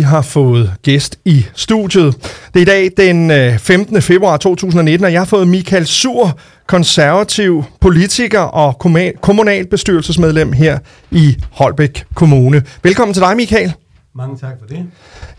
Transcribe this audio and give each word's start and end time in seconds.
Vi 0.00 0.04
har 0.04 0.22
fået 0.22 0.72
gæst 0.82 1.18
i 1.24 1.46
studiet. 1.54 2.14
Det 2.54 2.68
er 2.68 2.76
i 2.76 2.88
dag 2.88 2.90
den 2.96 3.58
15. 3.58 4.02
februar 4.02 4.36
2019, 4.36 5.04
og 5.04 5.12
jeg 5.12 5.20
har 5.20 5.26
fået 5.26 5.48
Michael 5.48 5.86
Sur, 5.86 6.38
konservativ 6.66 7.64
politiker 7.80 8.40
og 8.40 8.78
kommunalbestyrelsesmedlem 9.20 10.52
her 10.52 10.78
i 11.10 11.36
Holbæk 11.50 12.04
Kommune. 12.14 12.62
Velkommen 12.82 13.14
til 13.14 13.22
dig, 13.22 13.36
Michael. 13.36 13.72
Mange 14.14 14.36
tak 14.38 14.52
for 14.60 14.66
det. 14.66 14.86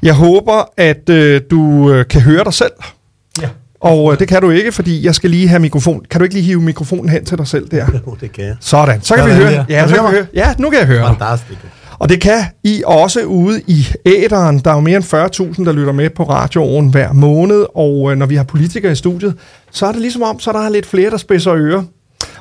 Jeg 0.03 0.13
håber, 0.13 0.69
at 0.77 1.09
øh, 1.09 1.41
du 1.51 1.91
øh, 1.91 2.05
kan 2.07 2.21
høre 2.21 2.43
dig 2.43 2.53
selv. 2.53 2.71
Ja. 3.41 3.47
Og 3.79 4.11
øh, 4.13 4.19
det 4.19 4.27
kan 4.27 4.41
du 4.41 4.49
ikke, 4.49 4.71
fordi 4.71 5.05
jeg 5.05 5.15
skal 5.15 5.29
lige 5.29 5.47
have 5.47 5.59
mikrofon. 5.59 6.05
Kan 6.09 6.19
du 6.19 6.23
ikke 6.23 6.35
lige 6.35 6.45
hive 6.45 6.61
mikrofonen 6.61 7.09
hen 7.09 7.25
til 7.25 7.37
dig 7.37 7.47
selv 7.47 7.67
der? 7.69 7.85
Jo, 8.07 8.17
det 8.21 8.31
kan 8.31 8.43
jeg. 8.45 8.55
Sådan, 8.59 9.01
så 9.01 9.15
kan 9.15 9.23
Sådan 9.23 9.37
vi 9.39 9.43
høre. 9.43 9.65
Ja, 9.69 9.79
Kan 9.79 9.89
så 9.89 9.95
kan 9.95 10.03
vi 10.03 10.09
høre. 10.09 10.25
Ja, 10.33 10.53
nu 10.57 10.69
kan 10.69 10.79
jeg 10.79 10.87
høre. 10.87 11.07
Fantastisk. 11.07 11.59
Og 12.01 12.09
det 12.09 12.21
kan 12.21 12.43
I 12.63 12.83
også 12.85 13.23
ude 13.23 13.61
i 13.67 13.87
æderen. 14.05 14.59
Der 14.59 14.71
er 14.71 14.75
jo 14.75 14.81
mere 14.81 14.95
end 14.95 15.55
40.000, 15.57 15.65
der 15.65 15.71
lytter 15.71 15.93
med 15.93 16.09
på 16.09 16.23
radioen 16.23 16.89
hver 16.89 17.13
måned, 17.13 17.65
og 17.75 18.11
øh, 18.11 18.17
når 18.17 18.25
vi 18.25 18.35
har 18.35 18.43
politikere 18.43 18.91
i 18.91 18.95
studiet, 18.95 19.35
så 19.71 19.85
er 19.85 19.91
det 19.91 20.01
ligesom 20.01 20.21
om, 20.21 20.39
så 20.39 20.51
der 20.51 20.59
er 20.59 20.69
lidt 20.69 20.85
flere, 20.85 21.09
der 21.09 21.17
spidser 21.17 21.53
ører. 21.55 21.83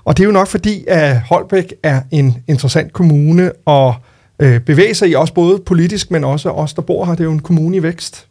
Og 0.05 0.17
det 0.17 0.23
er 0.23 0.27
jo 0.27 0.33
nok 0.33 0.47
fordi, 0.49 0.85
at 0.89 1.21
Holbæk 1.21 1.75
er 1.83 2.01
en 2.11 2.37
interessant 2.49 2.93
kommune, 2.93 3.53
og 3.67 3.95
øh, 4.43 4.61
bevæger 4.61 4.95
sig 4.95 5.09
i 5.09 5.15
også 5.15 5.35
både 5.35 5.59
politisk, 5.67 6.11
men 6.11 6.25
også 6.25 6.51
os, 6.51 6.75
der 6.75 6.83
bor 6.83 7.05
her. 7.05 7.13
Det 7.13 7.21
er 7.21 7.25
jo 7.25 7.33
en 7.33 7.43
kommune 7.43 7.77
i 7.77 7.83
vækst. 7.83 8.27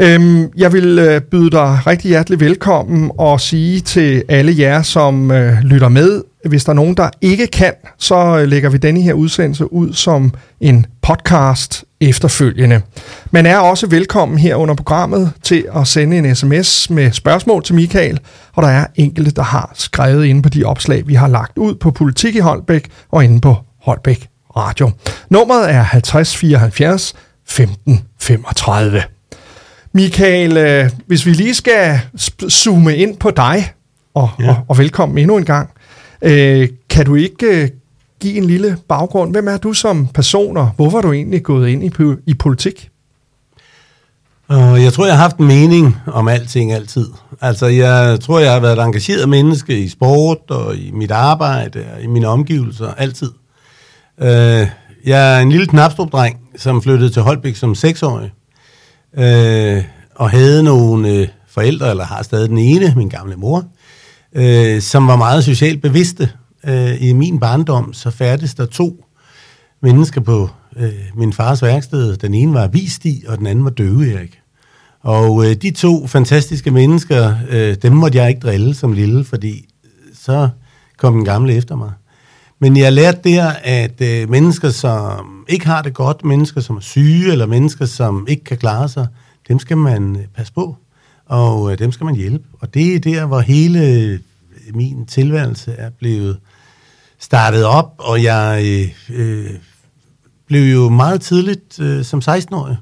Øhm, 0.00 0.50
jeg 0.56 0.72
vil 0.72 0.98
øh, 0.98 1.20
byde 1.20 1.50
dig 1.50 1.78
rigtig 1.86 2.08
hjertelig 2.08 2.40
velkommen 2.40 3.10
og 3.18 3.40
sige 3.40 3.80
til 3.80 4.22
alle 4.28 4.54
jer, 4.58 4.82
som 4.82 5.30
øh, 5.30 5.60
lytter 5.60 5.88
med, 5.88 6.22
hvis 6.44 6.64
der 6.64 6.70
er 6.70 6.74
nogen, 6.74 6.94
der 6.94 7.10
ikke 7.20 7.46
kan, 7.46 7.72
så 7.98 8.38
øh, 8.38 8.48
lægger 8.48 8.70
vi 8.70 8.78
denne 8.78 9.00
her 9.00 9.12
udsendelse 9.12 9.72
ud 9.72 9.92
som 9.92 10.34
en 10.60 10.86
podcast 11.02 11.84
efterfølgende. 12.00 12.80
Man 13.30 13.46
er 13.46 13.58
også 13.58 13.86
velkommen 13.86 14.38
her 14.38 14.54
under 14.54 14.74
programmet 14.74 15.32
til 15.42 15.64
at 15.76 15.86
sende 15.86 16.18
en 16.18 16.34
sms 16.34 16.90
med 16.90 17.12
spørgsmål 17.12 17.62
til 17.62 17.74
Michael, 17.74 18.20
og 18.54 18.62
der 18.62 18.68
er 18.68 18.86
enkelte, 18.94 19.30
der 19.30 19.42
har 19.42 19.72
skrevet 19.74 20.24
inde 20.24 20.42
på 20.42 20.48
de 20.48 20.64
opslag, 20.64 21.08
vi 21.08 21.14
har 21.14 21.28
lagt 21.28 21.58
ud 21.58 21.74
på 21.74 21.90
Politik 21.90 22.36
i 22.36 22.38
Holbæk 22.38 22.88
og 23.10 23.24
inde 23.24 23.40
på 23.40 23.56
Holbæk 23.82 24.28
Radio. 24.56 24.90
Nummeret 25.30 25.70
er 25.70 25.82
50 25.82 26.36
74 26.36 27.14
15 27.46 28.00
35. 28.20 29.17
Michael, 29.92 30.56
øh, 30.56 30.90
hvis 31.06 31.26
vi 31.26 31.32
lige 31.32 31.54
skal 31.54 32.00
zoome 32.50 32.96
ind 32.96 33.16
på 33.16 33.30
dig, 33.30 33.72
og, 34.14 34.30
ja. 34.40 34.48
Og, 34.48 34.56
og 34.68 34.78
velkommen 34.78 35.18
endnu 35.18 35.36
en 35.36 35.44
gang, 35.44 35.70
øh, 36.22 36.68
kan 36.90 37.06
du 37.06 37.14
ikke 37.14 37.46
øh, 37.46 37.68
give 38.20 38.36
en 38.36 38.44
lille 38.44 38.76
baggrund? 38.88 39.30
Hvem 39.30 39.48
er 39.48 39.56
du 39.56 39.72
som 39.72 40.06
person, 40.06 40.56
og 40.56 40.70
hvorfor 40.76 40.98
er 40.98 41.02
du 41.02 41.12
egentlig 41.12 41.42
gået 41.42 41.68
ind 41.68 41.84
i, 41.84 41.90
i 42.26 42.34
politik? 42.34 42.90
Og 44.48 44.82
jeg 44.82 44.92
tror, 44.92 45.06
jeg 45.06 45.14
har 45.14 45.22
haft 45.22 45.36
en 45.36 45.46
mening 45.46 45.96
om 46.06 46.28
alting 46.28 46.72
altid. 46.72 47.06
Altså, 47.40 47.66
jeg 47.66 48.20
tror, 48.20 48.38
jeg 48.38 48.52
har 48.52 48.60
været 48.60 48.78
et 48.78 48.84
engageret 48.84 49.28
menneske 49.28 49.78
i 49.78 49.88
sport 49.88 50.50
og 50.50 50.76
i 50.76 50.90
mit 50.90 51.10
arbejde 51.10 51.84
og 51.94 52.02
i 52.02 52.06
mine 52.06 52.26
omgivelser 52.26 52.94
altid. 52.94 53.32
Øh, 54.20 54.66
jeg 55.04 55.36
er 55.36 55.40
en 55.40 55.50
lille 55.50 55.66
knapstrup-dreng, 55.66 56.36
som 56.56 56.82
flyttede 56.82 57.10
til 57.10 57.22
Holbæk 57.22 57.56
som 57.56 57.74
seksårig. 57.74 58.32
Øh, 59.16 59.84
og 60.14 60.30
havde 60.30 60.62
nogle 60.62 61.08
øh, 61.08 61.28
forældre, 61.48 61.90
eller 61.90 62.04
har 62.04 62.22
stadig 62.22 62.48
den 62.48 62.58
ene, 62.58 62.94
min 62.96 63.08
gamle 63.08 63.36
mor, 63.36 63.64
øh, 64.32 64.80
som 64.80 65.06
var 65.06 65.16
meget 65.16 65.44
socialt 65.44 65.82
bevidste. 65.82 66.30
Øh, 66.66 67.02
I 67.02 67.12
min 67.12 67.40
barndom, 67.40 67.92
så 67.92 68.10
færdes 68.10 68.54
der 68.54 68.66
to 68.66 69.04
mennesker 69.82 70.20
på 70.20 70.50
øh, 70.76 70.92
min 71.16 71.32
fars 71.32 71.62
værksted. 71.62 72.16
Den 72.16 72.34
ene 72.34 72.54
var 72.54 72.68
Visstig, 72.68 73.22
og 73.28 73.38
den 73.38 73.46
anden 73.46 73.64
var 73.64 73.70
Døve 73.70 74.12
Erik. 74.12 74.40
Og 75.00 75.44
øh, 75.44 75.54
de 75.54 75.70
to 75.70 76.06
fantastiske 76.06 76.70
mennesker, 76.70 77.34
øh, 77.48 77.76
dem 77.82 77.92
måtte 77.92 78.18
jeg 78.18 78.28
ikke 78.28 78.40
drille 78.40 78.74
som 78.74 78.92
lille, 78.92 79.24
fordi 79.24 79.68
så 80.14 80.48
kom 80.96 81.14
den 81.14 81.24
gamle 81.24 81.54
efter 81.54 81.76
mig. 81.76 81.92
Men 82.58 82.76
jeg 82.76 82.92
lærte 82.92 83.20
der, 83.24 83.52
at 83.62 84.00
øh, 84.00 84.30
mennesker, 84.30 84.70
som 84.70 85.44
ikke 85.48 85.66
har 85.66 85.82
det 85.82 85.94
godt, 85.94 86.24
mennesker, 86.24 86.60
som 86.60 86.76
er 86.76 86.80
syge, 86.80 87.32
eller 87.32 87.46
mennesker, 87.46 87.86
som 87.86 88.26
ikke 88.28 88.44
kan 88.44 88.58
klare 88.58 88.88
sig, 88.88 89.06
dem 89.48 89.58
skal 89.58 89.76
man 89.76 90.16
øh, 90.16 90.26
passe 90.36 90.52
på, 90.52 90.76
og 91.26 91.72
øh, 91.72 91.78
dem 91.78 91.92
skal 91.92 92.04
man 92.04 92.14
hjælpe. 92.14 92.44
Og 92.60 92.74
det 92.74 92.94
er 92.94 92.98
der, 92.98 93.26
hvor 93.26 93.40
hele 93.40 93.86
øh, 93.86 94.18
min 94.74 95.06
tilværelse 95.06 95.72
er 95.72 95.90
blevet 95.90 96.38
startet 97.18 97.64
op, 97.64 97.94
og 97.98 98.22
jeg 98.22 98.62
øh, 99.10 99.20
øh 99.20 99.50
blev 100.46 100.72
jo 100.72 100.88
meget 100.88 101.20
tidligt 101.20 101.80
øh, 101.80 102.04
som 102.04 102.22
16-årig. 102.28 102.76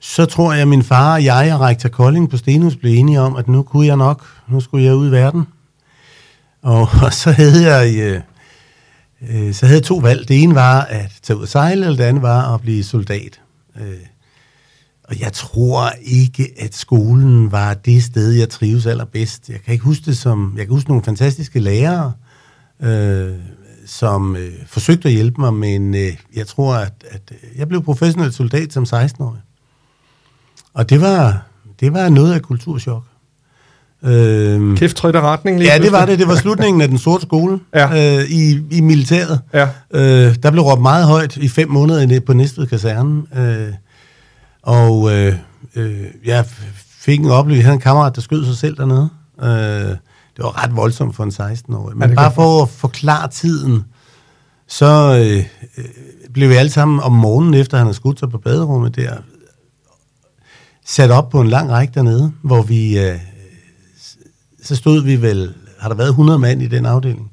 Så 0.00 0.24
tror 0.24 0.52
jeg, 0.52 0.62
at 0.62 0.68
min 0.68 0.82
far 0.82 1.14
og 1.14 1.24
jeg 1.24 1.54
og 1.54 1.60
rektor 1.60 1.88
Kolding 1.88 2.30
på 2.30 2.36
Stenhus 2.36 2.76
blev 2.76 2.98
enige 2.98 3.20
om, 3.20 3.36
at 3.36 3.48
nu 3.48 3.62
kunne 3.62 3.86
jeg 3.86 3.96
nok, 3.96 4.26
nu 4.48 4.60
skulle 4.60 4.84
jeg 4.84 4.94
ud 4.94 5.08
i 5.08 5.10
verden. 5.10 5.46
Og, 6.62 6.80
og 7.04 7.12
så 7.12 7.30
havde 7.32 7.74
jeg... 7.74 7.96
Øh, 7.96 8.20
øh, 9.22 9.54
så 9.54 9.66
havde 9.66 9.78
jeg 9.78 9.84
to 9.84 9.96
valg. 9.96 10.28
Det 10.28 10.42
ene 10.42 10.54
var 10.54 10.80
at 10.80 11.12
tage 11.22 11.36
ud 11.36 11.42
og 11.42 11.48
sejle, 11.48 11.84
eller 11.86 11.96
det 11.96 12.04
andet 12.04 12.22
var 12.22 12.54
at 12.54 12.60
blive 12.60 12.84
soldat. 12.84 13.40
Øh, 13.80 14.06
og 15.04 15.20
jeg 15.20 15.32
tror 15.32 15.90
ikke, 16.02 16.54
at 16.58 16.74
skolen 16.74 17.52
var 17.52 17.74
det 17.74 18.02
sted, 18.04 18.30
jeg 18.30 18.48
trives 18.48 18.86
allerbedst. 18.86 19.48
Jeg 19.48 19.60
kan 19.60 19.72
ikke 19.72 19.84
huske 19.84 20.04
det 20.04 20.18
som... 20.18 20.54
Jeg 20.56 20.66
kan 20.66 20.74
huske 20.74 20.90
nogle 20.90 21.04
fantastiske 21.04 21.60
lærere, 21.60 22.12
øh, 22.82 23.34
som 23.86 24.36
øh, 24.36 24.52
forsøgte 24.66 25.08
at 25.08 25.14
hjælpe 25.14 25.40
mig, 25.40 25.54
men 25.54 25.94
øh, 25.94 26.16
jeg 26.36 26.46
tror, 26.46 26.74
at, 26.74 27.04
at 27.10 27.32
øh, 27.32 27.58
jeg 27.58 27.68
blev 27.68 27.82
professionel 27.82 28.32
soldat 28.32 28.72
som 28.72 28.82
16-årig. 28.82 29.40
Og 30.74 30.90
det 30.90 31.00
var, 31.00 31.46
det 31.80 31.92
var 31.92 32.08
noget 32.08 32.34
af 32.34 32.42
kulturschok. 32.42 33.04
Øh, 34.02 34.76
Kæft 34.76 34.96
træt 34.96 35.14
af 35.16 35.20
retning 35.20 35.58
lige 35.58 35.72
Ja, 35.72 35.78
det 35.78 35.92
var 35.92 36.06
det. 36.06 36.18
Det 36.18 36.28
var 36.28 36.34
slutningen 36.44 36.80
af 36.82 36.88
den 36.88 36.98
sorte 36.98 37.22
skole 37.22 37.60
Ja. 37.74 38.18
øh, 38.18 38.24
i, 38.30 38.60
i 38.70 38.80
militæret. 38.80 39.40
Ja. 39.54 39.68
Øh, 39.90 40.36
der 40.42 40.50
blev 40.50 40.62
råbt 40.62 40.82
meget 40.82 41.06
højt 41.06 41.36
i 41.36 41.48
fem 41.48 41.68
måneder 41.70 42.20
på 42.20 42.32
Næstved 42.32 42.66
Kaserne. 42.66 43.22
Øh, 43.36 43.72
og 44.62 45.12
øh, 45.12 45.34
øh, 45.76 46.04
jeg 46.24 46.44
fik 47.00 47.20
en 47.20 47.30
oplevelse. 47.30 47.58
Jeg 47.58 47.64
havde 47.64 47.74
en 47.74 47.80
kammerat, 47.80 48.16
der 48.16 48.20
skød 48.22 48.44
sig 48.44 48.56
selv 48.56 48.76
dernede. 48.76 49.08
Øh, 49.42 49.96
det 50.36 50.44
var 50.44 50.64
ret 50.64 50.76
voldsomt 50.76 51.16
for 51.16 51.24
en 51.24 51.30
16-årig. 51.30 51.96
Men 51.96 52.08
kan 52.08 52.16
bare 52.16 52.32
for 52.32 52.62
at 52.62 52.68
forklare 52.68 53.28
tiden, 53.28 53.84
så 54.68 55.18
øh, 55.20 55.44
øh, 55.78 55.84
blev 56.34 56.48
vi 56.48 56.54
alle 56.54 56.70
sammen 56.70 57.00
om 57.00 57.12
morgenen, 57.12 57.54
efter 57.54 57.76
han 57.76 57.86
havde 57.86 57.96
skudt 57.96 58.18
sig 58.18 58.30
på 58.30 58.38
baderummet 58.38 58.96
der, 58.96 59.12
sat 60.86 61.10
op 61.10 61.28
på 61.28 61.40
en 61.40 61.48
lang 61.48 61.70
række 61.70 61.94
dernede, 61.94 62.32
hvor 62.42 62.62
vi... 62.62 62.98
Øh, 62.98 63.18
så 64.68 64.76
stod 64.76 65.02
vi 65.02 65.22
vel, 65.22 65.54
har 65.78 65.88
der 65.88 65.96
været 65.96 66.08
100 66.08 66.38
mand 66.38 66.62
i 66.62 66.66
den 66.66 66.86
afdeling, 66.86 67.30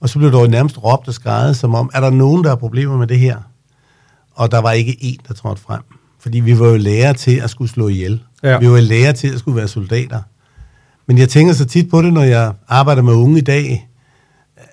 og 0.00 0.08
så 0.08 0.18
blev 0.18 0.32
der 0.32 0.40
jo 0.40 0.46
nærmest 0.46 0.84
råbt 0.84 1.08
og 1.08 1.14
skrejet, 1.14 1.56
som 1.56 1.74
om, 1.74 1.90
er 1.94 2.00
der 2.00 2.10
nogen, 2.10 2.44
der 2.44 2.48
har 2.48 2.56
problemer 2.56 2.96
med 2.96 3.06
det 3.06 3.18
her? 3.18 3.36
Og 4.34 4.50
der 4.50 4.58
var 4.58 4.72
ikke 4.72 4.96
en, 5.00 5.18
der 5.28 5.34
trådte 5.34 5.62
frem. 5.62 5.82
Fordi 6.20 6.40
vi 6.40 6.58
var 6.58 6.66
jo 6.66 6.76
lærer 6.76 7.12
til 7.12 7.36
at 7.36 7.50
skulle 7.50 7.70
slå 7.70 7.88
ihjel. 7.88 8.22
Ja. 8.42 8.58
Vi 8.58 8.70
var 8.70 8.76
jo 8.76 8.82
lærer 8.82 9.12
til 9.12 9.28
at 9.28 9.38
skulle 9.38 9.56
være 9.56 9.68
soldater. 9.68 10.20
Men 11.06 11.18
jeg 11.18 11.28
tænker 11.28 11.52
så 11.54 11.64
tit 11.64 11.90
på 11.90 12.02
det, 12.02 12.12
når 12.12 12.22
jeg 12.22 12.52
arbejder 12.68 13.02
med 13.02 13.12
unge 13.12 13.38
i 13.38 13.42
dag, 13.42 13.88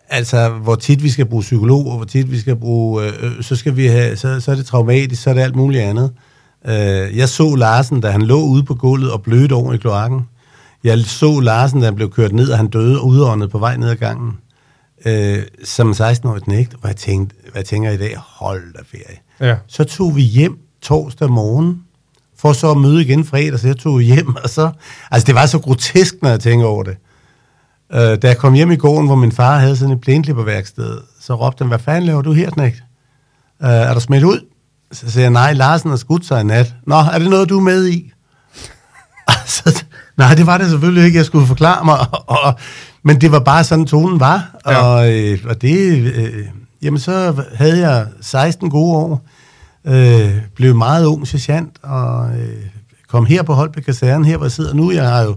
altså 0.09 0.49
hvor 0.49 0.75
tit 0.75 1.03
vi 1.03 1.09
skal 1.09 1.25
bruge 1.25 1.41
psykolog, 1.41 1.87
og 1.87 1.95
hvor 1.95 2.05
tit 2.05 2.31
vi 2.31 2.39
skal 2.39 2.55
bruge, 2.55 3.03
øh, 3.03 3.13
øh, 3.21 3.43
så 3.43 3.55
skal 3.55 3.75
vi 3.75 3.87
have, 3.87 4.15
så, 4.15 4.39
så 4.39 4.51
er 4.51 4.55
det 4.55 4.65
traumatisk, 4.65 5.21
så 5.21 5.29
er 5.29 5.33
det 5.33 5.41
alt 5.41 5.55
muligt 5.55 5.83
andet. 5.83 6.11
Øh, 6.65 7.17
jeg 7.17 7.29
så 7.29 7.55
Larsen, 7.55 8.01
da 8.01 8.11
han 8.11 8.21
lå 8.21 8.41
ude 8.41 8.63
på 8.63 8.75
gulvet 8.75 9.11
og 9.11 9.21
blødte 9.21 9.53
over 9.53 9.73
i 9.73 9.77
kloakken. 9.77 10.21
Jeg 10.83 10.99
så 10.99 11.39
Larsen, 11.39 11.79
da 11.79 11.85
han 11.85 11.95
blev 11.95 12.11
kørt 12.11 12.33
ned, 12.33 12.49
og 12.49 12.57
han 12.57 12.67
døde 12.67 13.01
udåndet 13.01 13.49
på 13.49 13.57
vej 13.57 13.77
ned 13.77 13.89
ad 13.89 13.95
gangen. 13.95 14.37
Øh, 15.05 15.43
som 15.63 15.91
16-årig 15.91 16.41
knægt, 16.41 16.73
og 16.81 16.87
jeg 16.87 16.95
tænkte, 16.95 17.35
hvad 17.41 17.59
jeg 17.59 17.65
tænker 17.65 17.91
i 17.91 17.97
dag, 17.97 18.15
hold 18.17 18.73
da 18.73 18.79
ferie. 18.91 19.17
Ja. 19.39 19.55
Så 19.67 19.83
tog 19.83 20.15
vi 20.15 20.21
hjem 20.21 20.57
torsdag 20.81 21.29
morgen, 21.29 21.83
for 22.37 22.53
så 22.53 22.71
at 22.71 22.77
møde 22.77 23.01
igen 23.01 23.25
fredag, 23.25 23.59
så 23.59 23.67
jeg 23.67 23.77
tog 23.77 24.01
hjem, 24.01 24.35
og 24.35 24.49
så... 24.49 24.71
Altså, 25.11 25.25
det 25.25 25.35
var 25.35 25.45
så 25.45 25.59
grotesk, 25.59 26.15
når 26.21 26.29
jeg 26.29 26.39
tænker 26.39 26.65
over 26.65 26.83
det. 26.83 26.97
Øh, 27.93 28.21
da 28.21 28.27
jeg 28.27 28.37
kom 28.37 28.53
hjem 28.53 28.71
i 28.71 28.75
gården, 28.75 29.05
hvor 29.05 29.15
min 29.15 29.31
far 29.31 29.59
havde 29.59 29.77
sådan 29.77 29.95
et 29.95 30.01
plæneklipperværksted, 30.01 30.97
så 31.19 31.35
råbte 31.35 31.61
han, 31.61 31.67
hvad 31.67 31.79
fanden 31.79 32.03
laver 32.03 32.21
du 32.21 32.31
her, 32.33 32.49
knægt? 32.49 32.83
Øh, 33.63 33.69
er 33.69 33.93
der 33.93 33.99
smidt 33.99 34.23
ud? 34.23 34.45
Så 34.91 35.11
sagde 35.11 35.23
jeg, 35.23 35.31
nej, 35.31 35.53
Larsen 35.53 35.89
har 35.89 35.97
skudt 35.97 36.25
sig 36.25 36.41
i 36.41 36.43
nat. 36.43 36.75
Nå, 36.87 36.95
er 36.95 37.19
det 37.19 37.29
noget, 37.29 37.49
du 37.49 37.57
er 37.57 37.63
med 37.63 37.87
i? 37.87 38.11
så, 39.45 39.82
nej, 40.17 40.35
det 40.35 40.47
var 40.47 40.57
det 40.57 40.69
selvfølgelig 40.69 41.05
ikke, 41.05 41.17
jeg 41.17 41.25
skulle 41.25 41.47
forklare 41.47 41.85
mig. 41.85 41.99
Og, 42.11 42.23
og, 42.27 42.53
men 43.03 43.21
det 43.21 43.31
var 43.31 43.39
bare 43.39 43.63
sådan, 43.63 43.85
tonen 43.85 44.19
var. 44.19 44.59
Ja. 44.67 44.77
Og, 44.77 45.13
øh, 45.13 45.39
og 45.49 45.61
det... 45.61 45.97
Øh, 46.15 46.45
jamen, 46.81 46.99
så 46.99 47.43
havde 47.55 47.89
jeg 47.89 48.07
16 48.21 48.69
gode 48.69 48.95
år. 48.97 49.25
Øh, 49.87 50.31
blev 50.55 50.75
meget 50.75 51.05
ung 51.05 51.27
sergeant, 51.27 51.77
og 51.81 52.29
øh, 52.29 52.65
kom 53.07 53.25
her 53.25 53.43
på 53.43 53.53
Holbæk 53.53 53.83
Kaserne, 53.83 54.25
her 54.25 54.37
hvor 54.37 54.45
jeg 54.45 54.51
sidder 54.51 54.73
nu. 54.73 54.91
Jeg 54.91 55.09
har 55.09 55.21
jo 55.21 55.35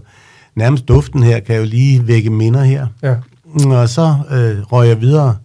nærmest 0.55 0.87
duften 0.87 1.23
her, 1.23 1.39
kan 1.39 1.55
jeg 1.55 1.61
jo 1.61 1.65
lige 1.65 2.07
vække 2.07 2.29
minder 2.29 2.63
her. 2.63 2.87
Ja. 3.03 3.15
Og 3.65 3.89
så 3.89 4.15
øh, 4.31 4.63
røg 4.63 4.87
jeg 4.87 5.01
videre. 5.01 5.35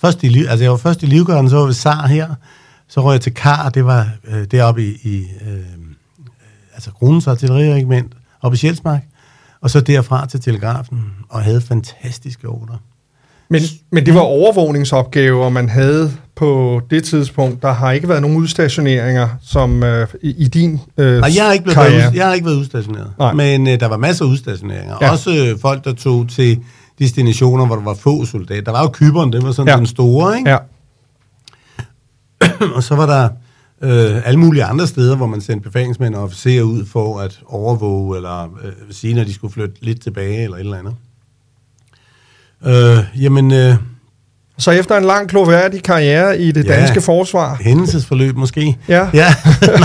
Først 0.00 0.24
i, 0.24 0.46
altså 0.46 0.64
jeg 0.64 0.70
var 0.70 0.76
først 0.76 1.02
i 1.02 1.06
livgøren, 1.06 1.50
så 1.50 1.56
var 1.56 1.66
vi 1.66 1.72
SAR 1.72 2.06
her. 2.06 2.28
Så 2.88 3.00
røg 3.02 3.12
jeg 3.12 3.20
til 3.20 3.34
Kar, 3.34 3.68
det 3.68 3.84
var 3.84 4.08
øh, 4.28 4.44
deroppe 4.50 4.86
i, 4.86 4.96
i 5.02 5.26
øh, 5.46 5.58
altså 6.74 6.90
Kronens 6.90 7.26
artilleriregiment, 7.26 8.12
oppe 8.42 8.54
i 8.54 8.58
Sjælsmark. 8.58 9.02
Og 9.60 9.70
så 9.70 9.80
derfra 9.80 10.26
til 10.26 10.40
Telegrafen, 10.40 11.04
og 11.28 11.42
havde 11.42 11.60
fantastiske 11.60 12.48
ordre. 12.48 12.78
Men, 13.50 13.62
men 13.90 14.06
det 14.06 14.14
var 14.14 14.20
overvågningsopgaver, 14.20 15.48
man 15.48 15.68
havde 15.68 16.12
på 16.36 16.80
det 16.90 17.04
tidspunkt. 17.04 17.62
Der 17.62 17.72
har 17.72 17.92
ikke 17.92 18.08
været 18.08 18.22
nogen 18.22 18.36
udstationeringer 18.36 19.28
som 19.42 19.82
øh, 19.82 20.08
i, 20.22 20.30
i 20.38 20.48
din 20.48 20.80
øh, 20.98 21.18
Nej, 21.20 21.30
jeg 21.36 21.44
har 21.44 21.52
ikke, 21.52 21.62
blevet 21.62 21.74
karriere. 21.76 21.96
været, 21.98 22.10
ud- 22.10 22.16
jeg 22.16 22.26
har 22.26 22.34
ikke 22.34 22.46
været 22.46 22.56
udstationeret. 22.56 23.12
Nej. 23.18 23.32
Men 23.32 23.66
øh, 23.68 23.80
der 23.80 23.86
var 23.86 23.96
masser 23.96 24.24
af 24.24 24.28
udstationeringer. 24.28 24.96
Ja. 25.00 25.10
Også 25.10 25.30
øh, 25.30 25.58
folk, 25.60 25.84
der 25.84 25.92
tog 25.94 26.28
til 26.28 26.58
destinationer, 26.98 27.66
hvor 27.66 27.76
der 27.76 27.82
var 27.82 27.94
få 27.94 28.24
soldater. 28.24 28.62
Der 28.62 28.72
var 28.72 28.82
jo 28.82 28.88
Kyberen, 28.92 29.32
det 29.32 29.42
var 29.42 29.52
sådan 29.52 29.72
ja. 29.72 29.76
den 29.78 29.86
store, 29.86 30.38
ikke? 30.38 30.50
Ja. 30.50 30.58
Og 32.76 32.82
så 32.82 32.94
var 32.96 33.06
der 33.06 33.28
øh, 33.82 34.26
alle 34.28 34.40
mulige 34.40 34.64
andre 34.64 34.86
steder, 34.86 35.16
hvor 35.16 35.26
man 35.26 35.40
sendte 35.40 35.64
befalingsmænd 35.70 36.14
og 36.14 36.22
officerer 36.22 36.62
ud 36.62 36.86
for 36.86 37.20
at 37.20 37.40
overvåge, 37.46 38.16
eller 38.16 38.42
øh, 38.64 38.72
sige, 38.90 39.14
når 39.14 39.24
de 39.24 39.34
skulle 39.34 39.52
flytte 39.52 39.74
lidt 39.80 40.02
tilbage, 40.02 40.44
eller 40.44 40.56
et 40.56 40.60
eller 40.60 40.78
andet. 40.78 40.94
Øh, 42.66 43.22
jamen, 43.22 43.52
øh, 43.52 43.74
Så 44.58 44.70
efter 44.70 44.96
en 44.98 45.04
lang 45.04 45.28
kloværdig 45.28 45.82
karriere 45.82 46.38
i 46.40 46.52
det 46.52 46.64
Ja. 46.64 46.76
danske 46.80 47.00
forsvar, 47.00 47.58
hændelsesforløb 47.60 48.36
måske. 48.36 48.76
Ja. 48.88 49.08
ja. 49.14 49.34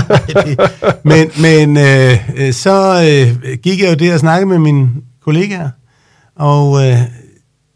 Nej, 0.08 0.44
det, 0.44 0.60
men 1.04 1.30
men 1.40 1.76
øh, 1.76 2.28
øh, 2.36 2.52
så 2.52 3.02
øh, 3.10 3.52
gik 3.58 3.82
jeg 3.82 3.90
jo 3.90 3.94
der 4.06 4.14
og 4.14 4.20
snakkede 4.20 4.46
med 4.48 4.58
mine 4.58 4.88
kollegaer, 5.24 5.70
og 6.36 6.86
øh, 6.88 6.96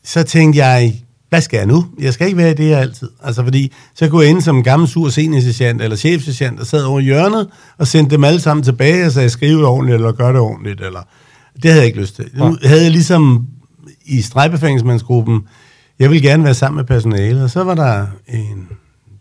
så 0.04 0.22
tænkte 0.22 0.64
jeg, 0.64 1.01
hvad 1.32 1.40
skal 1.40 1.56
jeg 1.56 1.66
nu? 1.66 1.86
Jeg 1.98 2.12
skal 2.12 2.26
ikke 2.26 2.36
være 2.36 2.50
i 2.50 2.54
det 2.54 2.66
her 2.66 2.78
altid. 2.78 3.08
Altså 3.22 3.44
fordi, 3.44 3.72
så 3.94 4.08
kunne 4.08 4.22
jeg 4.22 4.30
ende 4.30 4.42
som 4.42 4.56
en 4.56 4.62
gammel 4.62 4.88
sur 4.88 5.08
seniorsergeant 5.08 5.82
eller 5.82 5.96
chefsergeant, 5.96 6.58
der 6.58 6.64
sad 6.64 6.84
over 6.84 7.00
hjørnet 7.00 7.48
og 7.78 7.86
sendte 7.86 8.16
dem 8.16 8.24
alle 8.24 8.40
sammen 8.40 8.64
tilbage 8.64 9.06
og 9.06 9.12
sagde, 9.12 9.30
skriv 9.30 9.58
det 9.58 9.66
ordentligt, 9.66 9.94
eller 9.94 10.12
gør 10.12 10.32
det 10.32 10.40
ordentligt, 10.40 10.80
eller... 10.80 11.00
Det 11.54 11.64
havde 11.64 11.76
jeg 11.76 11.86
ikke 11.86 12.00
lyst 12.00 12.16
til. 12.16 12.30
Nu 12.34 12.56
havde 12.64 12.82
jeg 12.82 12.90
ligesom 12.90 13.46
i 14.04 14.20
stregbefangsmandsgruppen, 14.20 15.40
jeg 15.98 16.10
ville 16.10 16.28
gerne 16.28 16.44
være 16.44 16.54
sammen 16.54 16.76
med 16.76 16.84
personalet, 16.84 17.42
og 17.42 17.50
så 17.50 17.64
var 17.64 17.74
der 17.74 18.06
en 18.28 18.68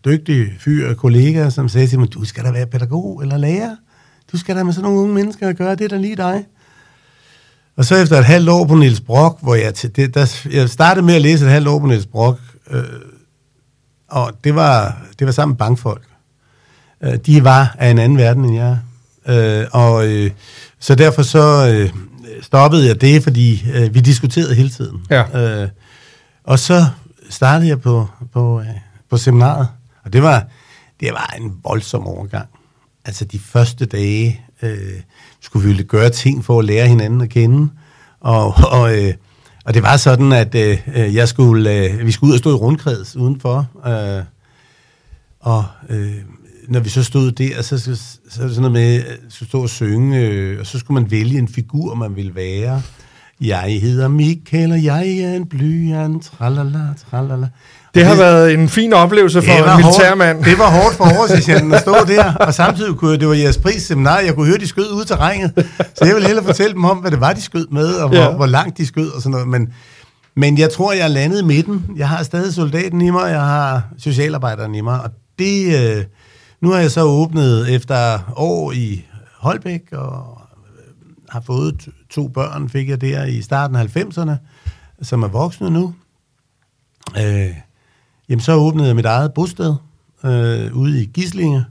dygtig 0.04 0.46
fyr 0.60 0.88
og 0.88 0.96
kollega, 0.96 1.50
som 1.50 1.68
sagde 1.68 1.86
til 1.86 1.98
mig, 1.98 2.12
du 2.14 2.24
skal 2.24 2.44
da 2.44 2.50
være 2.50 2.66
pædagog 2.66 3.22
eller 3.22 3.36
lærer. 3.36 3.76
Du 4.32 4.38
skal 4.38 4.56
da 4.56 4.64
med 4.64 4.72
sådan 4.72 4.84
nogle 4.84 5.00
unge 5.00 5.14
mennesker 5.14 5.48
at 5.48 5.56
gøre, 5.56 5.74
det 5.74 5.84
er 5.84 5.88
da 5.88 5.96
lige 5.96 6.16
dig. 6.16 6.44
Og 7.76 7.84
så 7.84 7.96
efter 7.96 8.18
et 8.18 8.24
halvt 8.24 8.48
år 8.48 8.66
på 8.66 8.74
Niels 8.74 9.00
Brock, 9.00 9.38
hvor 9.42 9.54
jeg, 9.54 9.74
til, 9.74 9.96
det, 9.96 10.14
der, 10.14 10.46
jeg 10.50 10.70
startede 10.70 11.06
med 11.06 11.14
at 11.14 11.22
læse 11.22 11.44
et 11.44 11.50
halvt 11.50 11.68
år 11.68 11.78
på 11.78 11.86
Niels 11.86 12.06
Brock, 12.06 12.40
øh, 12.70 12.82
og 14.08 14.32
det 14.44 14.54
var, 14.54 15.02
det 15.18 15.26
var 15.26 15.32
sammen 15.32 15.52
med 15.52 15.58
bankfolk. 15.58 16.08
Øh, 17.02 17.14
de 17.26 17.44
var 17.44 17.76
af 17.78 17.90
en 17.90 17.98
anden 17.98 18.18
verden 18.18 18.44
end 18.44 18.56
jeg. 18.56 18.78
Øh, 19.26 19.66
og 19.72 20.06
øh, 20.08 20.30
så 20.78 20.94
derfor 20.94 21.22
så 21.22 21.68
øh, 21.74 21.90
stoppede 22.42 22.86
jeg 22.86 23.00
det, 23.00 23.22
fordi 23.22 23.64
øh, 23.74 23.94
vi 23.94 24.00
diskuterede 24.00 24.54
hele 24.54 24.70
tiden. 24.70 25.06
Ja. 25.10 25.62
Øh, 25.62 25.68
og 26.44 26.58
så 26.58 26.86
startede 27.30 27.68
jeg 27.68 27.80
på, 27.80 28.08
på, 28.32 28.60
øh, 28.60 28.66
på 29.10 29.16
seminaret, 29.16 29.68
og 30.04 30.12
det 30.12 30.22
var, 30.22 30.46
det 31.00 31.12
var 31.12 31.34
en 31.40 31.52
voldsom 31.64 32.06
overgang. 32.06 32.48
Altså 33.04 33.24
de 33.24 33.38
første 33.38 33.86
dage 33.86 34.40
øh, 34.62 35.00
skulle 35.42 35.68
vi 35.68 35.74
jo 35.74 35.84
gøre 35.88 36.10
ting 36.10 36.44
for 36.44 36.58
at 36.58 36.64
lære 36.64 36.88
hinanden 36.88 37.20
at 37.20 37.28
kende, 37.28 37.68
og, 38.20 38.54
og, 38.70 38.98
øh, 38.98 39.14
og 39.64 39.74
det 39.74 39.82
var 39.82 39.96
sådan, 39.96 40.32
at 40.32 40.54
øh, 40.54 40.78
øh, 40.96 41.14
jeg 41.14 41.28
skulle, 41.28 41.74
øh, 41.74 42.06
vi 42.06 42.12
skulle 42.12 42.28
ud 42.28 42.34
og 42.34 42.38
stå 42.38 42.50
i 42.50 42.54
rundkreds 42.54 43.16
udenfor, 43.16 43.66
øh, 43.86 44.24
og 45.40 45.64
øh, 45.88 46.14
når 46.68 46.80
vi 46.80 46.88
så 46.88 47.04
stod 47.04 47.32
der, 47.32 47.62
så, 47.62 47.78
så, 47.78 47.96
så 48.30 48.42
er 48.42 48.46
det 48.46 48.54
sådan 48.54 48.72
noget 48.72 48.72
med, 48.72 49.04
at 49.04 49.18
skulle 49.28 49.48
stå 49.48 49.62
og 49.62 49.68
synge, 49.68 50.20
øh, 50.20 50.60
og 50.60 50.66
så 50.66 50.78
skulle 50.78 51.02
man 51.02 51.10
vælge 51.10 51.38
en 51.38 51.48
figur, 51.48 51.94
man 51.94 52.16
ville 52.16 52.34
være. 52.34 52.82
Jeg 53.40 53.80
hedder 53.80 54.08
Michael, 54.08 54.72
og 54.72 54.84
jeg 54.84 55.08
er 55.08 55.34
en 55.34 55.46
blyant, 55.46 56.24
tralala, 56.24 56.94
tralala 57.10 57.48
det 57.94 58.06
har 58.06 58.16
været 58.16 58.54
en 58.54 58.68
fin 58.68 58.92
oplevelse 58.92 59.42
for 59.42 59.52
en 59.52 59.76
militærmand. 59.76 60.36
Hårdt, 60.36 60.48
det 60.50 60.58
var 60.58 60.70
hårdt 60.70 60.96
for 60.96 61.04
oversergeanten 61.18 61.74
at 61.74 61.80
stå 61.80 61.94
der, 62.14 62.34
og 62.34 62.54
samtidig 62.54 62.94
kunne 62.96 63.10
jeg, 63.10 63.20
det 63.20 63.28
var 63.28 63.34
jeres 63.34 63.58
pris 63.58 63.82
seminar, 63.82 64.18
jeg 64.18 64.34
kunne 64.34 64.46
høre, 64.46 64.58
de 64.58 64.66
skød 64.66 64.90
ud 64.92 65.04
til 65.04 65.16
terrænet. 65.16 65.52
Så 65.94 66.04
jeg 66.04 66.14
ville 66.14 66.26
hellere 66.26 66.44
fortælle 66.46 66.72
dem 66.72 66.84
om, 66.84 66.98
hvad 66.98 67.10
det 67.10 67.20
var, 67.20 67.32
de 67.32 67.42
skød 67.42 67.66
med, 67.70 67.94
og 67.94 68.08
hvor, 68.08 68.16
Ja. 68.18 68.30
hvor 68.32 68.46
langt 68.46 68.78
de 68.78 68.86
skød 68.86 69.10
og 69.10 69.22
sådan 69.22 69.30
noget. 69.30 69.48
Men, 69.48 69.72
men 70.36 70.58
jeg 70.58 70.70
tror, 70.70 70.92
jeg 70.92 71.02
er 71.04 71.08
landet 71.08 71.42
i 71.42 71.44
midten. 71.44 71.84
Jeg 71.96 72.08
har 72.08 72.22
stadig 72.22 72.54
soldaten 72.54 73.00
i 73.00 73.10
mig, 73.10 73.30
jeg 73.30 73.40
har 73.40 73.82
socialarbejderen 73.98 74.74
i 74.74 74.80
mig, 74.80 75.00
og 75.02 75.10
det... 75.38 75.80
Øh, 75.96 76.04
nu 76.60 76.70
har 76.70 76.78
jeg 76.80 76.90
så 76.90 77.02
åbnet 77.02 77.74
efter 77.74 78.18
år 78.36 78.72
i 78.72 79.04
Holbæk, 79.38 79.80
og 79.92 80.38
øh, 80.78 81.12
har 81.30 81.42
fået 81.46 81.88
to 82.10 82.28
børn, 82.28 82.68
fik 82.68 82.88
jeg 82.88 83.00
der 83.00 83.24
i 83.24 83.42
starten 83.42 83.76
af 83.76 83.96
90'erne, 83.96 84.32
som 85.02 85.22
er 85.22 85.28
voksne 85.28 85.70
nu. 85.70 85.94
Øh, 87.18 87.46
jamen, 88.28 88.40
så 88.40 88.52
åbnede 88.52 88.88
jeg 88.88 88.96
mit 88.96 89.04
eget 89.04 89.34
bosted 89.34 89.74
øh, 90.24 90.76
ude 90.76 91.02
i 91.02 91.06
Gislinge, 91.06 91.64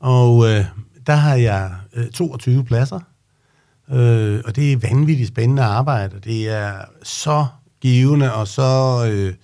og 0.00 0.48
øh, 0.48 0.64
der 1.06 1.14
har 1.14 1.34
jeg 1.34 1.74
øh, 1.92 2.10
22 2.10 2.64
pladser. 2.64 3.00
Øh, 3.90 4.42
og 4.44 4.56
det 4.56 4.72
er 4.72 4.76
vanvittigt 4.76 5.28
spændende 5.28 5.62
arbejde. 5.62 6.20
Det 6.24 6.48
er 6.48 6.72
så 7.02 7.46
givende, 7.80 8.34
og 8.34 8.48
så... 8.48 9.02
Øh, 9.12 9.34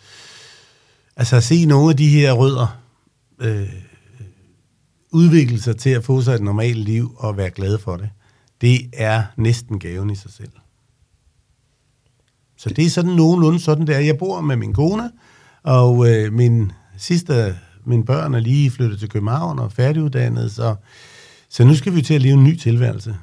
altså 1.16 1.36
at 1.36 1.44
se 1.44 1.66
nogle 1.66 1.90
af 1.90 1.96
de 1.96 2.08
her 2.08 2.32
rødder 2.32 2.80
øh, 3.38 3.68
udvikle 5.10 5.60
sig 5.60 5.76
til 5.76 5.90
at 5.90 6.04
få 6.04 6.22
sig 6.22 6.34
et 6.34 6.42
normalt 6.42 6.78
liv 6.78 7.14
og 7.16 7.36
være 7.36 7.50
glad 7.50 7.78
for 7.78 7.96
det, 7.96 8.10
det 8.60 8.90
er 8.92 9.22
næsten 9.36 9.78
gaven 9.78 10.10
i 10.10 10.14
sig 10.14 10.32
selv. 10.32 10.52
Så 12.56 12.68
det 12.68 12.86
er 12.86 12.90
sådan 12.90 13.10
nogenlunde 13.10 13.60
sådan 13.60 13.86
der. 13.86 13.98
Jeg 13.98 14.18
bor 14.18 14.40
med 14.40 14.56
min 14.56 14.72
kone, 14.72 15.10
og 15.62 16.10
øh, 16.10 16.32
min 16.32 16.72
sidste, 16.98 17.56
mine 17.84 18.04
børn 18.04 18.34
er 18.34 18.40
lige 18.40 18.70
flyttet 18.70 18.98
til 18.98 19.08
København 19.08 19.58
og 19.58 19.72
færdiguddannet, 19.72 20.52
så, 20.52 20.74
så 21.48 21.64
nu 21.64 21.74
skal 21.74 21.94
vi 21.94 22.02
til 22.02 22.14
at 22.14 22.22
leve 22.22 22.34
en 22.34 22.44
ny 22.44 22.56
tilværelse. 22.58 23.16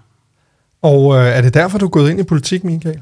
Og 0.81 1.15
øh, 1.15 1.25
er 1.25 1.41
det 1.41 1.53
derfor, 1.53 1.77
du 1.77 1.85
er 1.85 1.89
gået 1.89 2.09
ind 2.09 2.19
i 2.19 2.23
politik, 2.23 2.63
Michael? 2.63 3.01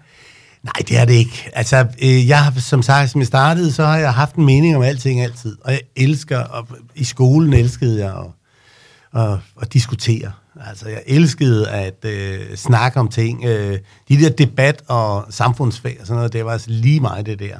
Nej, 0.63 0.73
det 0.87 0.97
er 0.97 1.05
det 1.05 1.13
ikke. 1.13 1.49
Altså, 1.53 1.87
øh, 2.01 2.27
jeg 2.27 2.43
har, 2.43 2.59
som 2.59 2.81
sagt, 2.81 3.09
som 3.09 3.21
jeg 3.21 3.27
startede, 3.27 3.71
så 3.71 3.85
har 3.85 3.97
jeg 3.97 4.13
haft 4.13 4.35
en 4.35 4.45
mening 4.45 4.75
om 4.75 4.81
alting 4.81 5.21
altid. 5.21 5.57
Og 5.61 5.71
jeg 5.71 5.81
elsker, 5.95 6.39
og 6.39 6.67
i 6.95 7.03
skolen 7.03 7.53
elskede 7.53 7.99
jeg 8.05 8.13
at, 8.17 9.21
at, 9.21 9.39
at 9.61 9.73
diskutere. 9.73 10.31
Altså, 10.67 10.89
jeg 10.89 11.03
elskede 11.05 11.69
at 11.69 12.05
øh, 12.05 12.55
snakke 12.55 12.99
om 12.99 13.07
ting. 13.07 13.45
Øh, 13.45 13.79
de 14.09 14.17
der 14.17 14.29
debat- 14.29 14.83
og 14.87 15.25
samfundsfag 15.29 15.97
og 15.99 16.07
sådan 16.07 16.17
noget, 16.17 16.33
det 16.33 16.45
var 16.45 16.51
altså 16.51 16.69
lige 16.69 16.99
mig 16.99 17.25
det 17.25 17.39
der. 17.39 17.57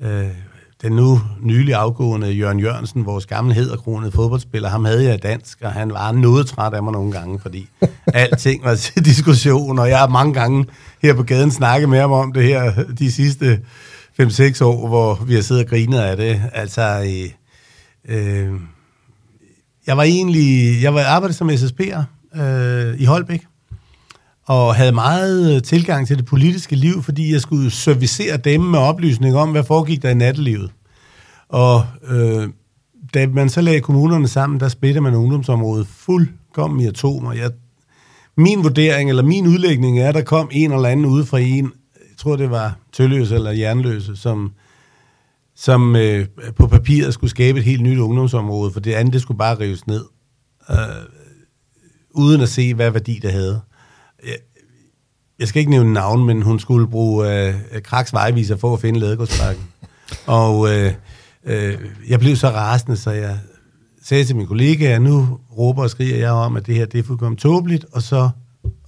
Øh, 0.00 0.28
den 0.82 0.92
nu 0.92 1.20
nylig 1.40 1.74
afgående 1.74 2.30
Jørgen 2.30 2.60
Jørgensen, 2.60 3.06
vores 3.06 3.26
gamle 3.26 3.54
hedderkronede 3.54 4.12
fodboldspiller, 4.12 4.68
ham 4.68 4.84
havde 4.84 5.04
jeg 5.04 5.22
dansk, 5.22 5.58
og 5.62 5.72
han 5.72 5.92
var 5.92 6.12
noget 6.12 6.46
træt 6.46 6.74
af 6.74 6.82
mig 6.82 6.92
nogle 6.92 7.12
gange, 7.12 7.38
fordi 7.40 7.68
alting 8.14 8.64
var 8.64 8.74
til 8.74 9.04
diskussion, 9.04 9.78
og 9.78 9.88
jeg 9.88 9.98
har 9.98 10.08
mange 10.08 10.34
gange 10.34 10.66
her 11.02 11.14
på 11.14 11.22
gaden 11.22 11.50
snakket 11.50 11.88
med 11.88 12.00
ham 12.00 12.12
om 12.12 12.32
det 12.32 12.44
her 12.44 12.84
de 12.98 13.12
sidste 13.12 13.60
5-6 14.20 14.64
år, 14.64 14.88
hvor 14.88 15.24
vi 15.26 15.34
har 15.34 15.42
siddet 15.42 15.64
og 15.64 15.70
grinet 15.70 15.98
af 15.98 16.16
det. 16.16 16.42
Altså, 16.52 16.82
øh, 18.08 18.16
øh, 18.16 18.52
jeg 19.86 19.96
var 19.96 20.02
egentlig, 20.02 20.82
jeg 20.82 20.94
var 20.94 21.04
arbejdet 21.04 21.36
som 21.36 21.50
SSP'er 21.50 22.02
øh, 22.40 23.00
i 23.00 23.04
Holbæk, 23.04 23.42
og 24.46 24.74
havde 24.74 24.92
meget 24.92 25.54
øh, 25.54 25.62
tilgang 25.62 26.06
til 26.06 26.16
det 26.16 26.24
politiske 26.24 26.76
liv, 26.76 27.02
fordi 27.02 27.32
jeg 27.32 27.40
skulle 27.40 27.70
servicere 27.70 28.36
dem 28.36 28.60
med 28.60 28.78
oplysning 28.78 29.36
om, 29.36 29.50
hvad 29.50 29.64
foregik 29.64 30.02
der 30.02 30.10
i 30.10 30.14
nattelivet. 30.14 30.70
Og 31.48 31.86
øh, 32.08 32.48
da 33.14 33.26
man 33.26 33.48
så 33.48 33.60
lagde 33.60 33.80
kommunerne 33.80 34.28
sammen, 34.28 34.60
der 34.60 34.68
splitter 34.68 35.00
man 35.00 35.14
ungdomsområdet 35.14 35.86
fuldkommen 35.86 36.80
i 36.80 36.86
atomer. 36.86 37.32
Jeg, 37.32 37.50
min 38.36 38.64
vurdering, 38.64 39.10
eller 39.10 39.22
min 39.22 39.46
udlægning 39.46 40.00
er, 40.00 40.08
at 40.08 40.14
der 40.14 40.22
kom 40.22 40.48
en 40.52 40.72
eller 40.72 40.88
anden 40.88 41.06
ude 41.06 41.26
fra 41.26 41.38
en, 41.38 41.64
jeg 41.94 42.16
tror 42.18 42.36
det 42.36 42.50
var 42.50 42.78
Tølløse 42.92 43.34
eller 43.34 43.50
Jernløse, 43.50 44.16
som, 44.16 44.52
som 45.56 45.96
øh, 45.96 46.26
på 46.56 46.66
papiret 46.66 47.14
skulle 47.14 47.30
skabe 47.30 47.58
et 47.58 47.64
helt 47.64 47.82
nyt 47.82 47.98
ungdomsområde, 47.98 48.72
for 48.72 48.80
det 48.80 48.92
andet, 48.92 49.12
det 49.12 49.22
skulle 49.22 49.38
bare 49.38 49.60
rives 49.60 49.86
ned, 49.86 50.04
øh, 50.70 50.76
uden 52.10 52.40
at 52.40 52.48
se, 52.48 52.74
hvad 52.74 52.90
værdi 52.90 53.18
det 53.22 53.32
havde. 53.32 53.60
Jeg, 54.24 54.36
jeg 55.38 55.48
skal 55.48 55.60
ikke 55.60 55.70
nævne 55.70 55.92
navn, 55.92 56.26
men 56.26 56.42
hun 56.42 56.60
skulle 56.60 56.88
bruge 56.88 57.46
øh, 57.48 57.54
Kraks 57.84 58.12
vejviser 58.12 58.56
for 58.56 58.74
at 58.74 58.80
finde 58.80 59.00
Ladegårdsbakken. 59.00 59.64
Og 60.26 60.74
øh, 60.74 60.92
øh, 61.46 61.74
jeg 62.08 62.20
blev 62.20 62.36
så 62.36 62.48
rasende, 62.48 62.96
så 62.96 63.10
jeg 63.10 63.38
sagde 64.04 64.24
til 64.24 64.36
min 64.36 64.46
kollega, 64.46 64.94
at 64.94 65.02
nu 65.02 65.38
råber 65.58 65.82
og 65.82 65.90
skriger 65.90 66.16
jeg 66.16 66.30
om, 66.30 66.56
at 66.56 66.66
det 66.66 66.74
her 66.74 66.86
det 66.86 66.98
er 66.98 67.02
fuldkommen 67.02 67.36
tåbeligt, 67.36 67.84
og 67.92 68.02
så 68.02 68.28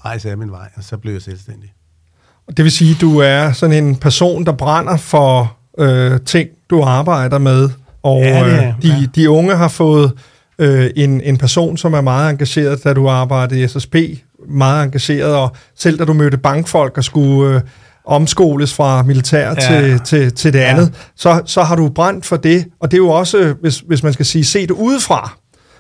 rejser 0.05 0.29
jeg 0.29 0.39
min 0.39 0.51
vej, 0.51 0.69
og 0.77 0.85
så 0.85 0.97
blev 0.97 1.13
jeg 1.13 1.23
selvstændig. 1.23 1.73
Og 2.47 2.57
Det 2.57 2.63
vil 2.65 2.73
sige, 2.73 2.95
at 2.95 3.01
du 3.01 3.19
er 3.19 3.53
sådan 3.53 3.85
en 3.85 3.97
person, 3.97 4.47
der 4.47 4.53
brænder 4.53 4.97
for 4.97 5.57
øh, 5.79 6.21
ting, 6.21 6.49
du 6.71 6.83
arbejder 6.83 7.39
med, 7.39 7.71
og 8.03 8.23
Ja, 8.23 8.45
det 8.45 8.55
er 8.55 8.69
øh, 8.69 8.83
de, 8.83 8.89
ja. 8.89 9.07
de 9.15 9.31
unge 9.31 9.57
har 9.57 9.69
fået 9.69 10.13
øh, 10.59 10.91
en, 10.97 11.21
en 11.21 11.39
person, 11.39 11.77
som 11.77 11.95
er 11.95 12.01
meget 12.01 12.31
engageret, 12.31 12.85
da 12.85 12.95
du 12.95 13.09
arbejdede 13.09 13.63
i 13.63 13.69
SSP, 13.69 13.95
meget 14.49 14.85
engageret, 14.85 15.35
og 15.35 15.57
selv 15.77 15.99
da 15.99 16.05
du 16.05 16.13
mødte 16.13 16.37
bankfolk 16.37 16.97
og 16.97 17.05
skulle 17.05 17.55
øh, 17.55 17.61
omskoles 18.05 18.75
fra 18.75 19.03
militær 19.03 19.49
ja. 19.49 19.55
til, 19.55 20.01
til, 20.01 20.33
til 20.35 20.53
det 20.53 20.59
andet, 20.59 20.87
ja. 20.87 20.93
så, 21.17 21.43
så 21.45 21.63
har 21.63 21.77
du 21.77 21.89
brændt 21.89 22.27
for 22.27 22.37
det, 22.37 22.65
og 22.81 22.91
det 22.91 22.97
er 22.97 23.03
jo 23.03 23.09
også, 23.09 23.55
hvis, 23.61 23.79
hvis 23.79 24.03
man 24.03 24.13
skal 24.13 24.27
sige, 24.27 24.45
se 24.45 24.63
det 24.63 24.71
udefra, 24.71 25.37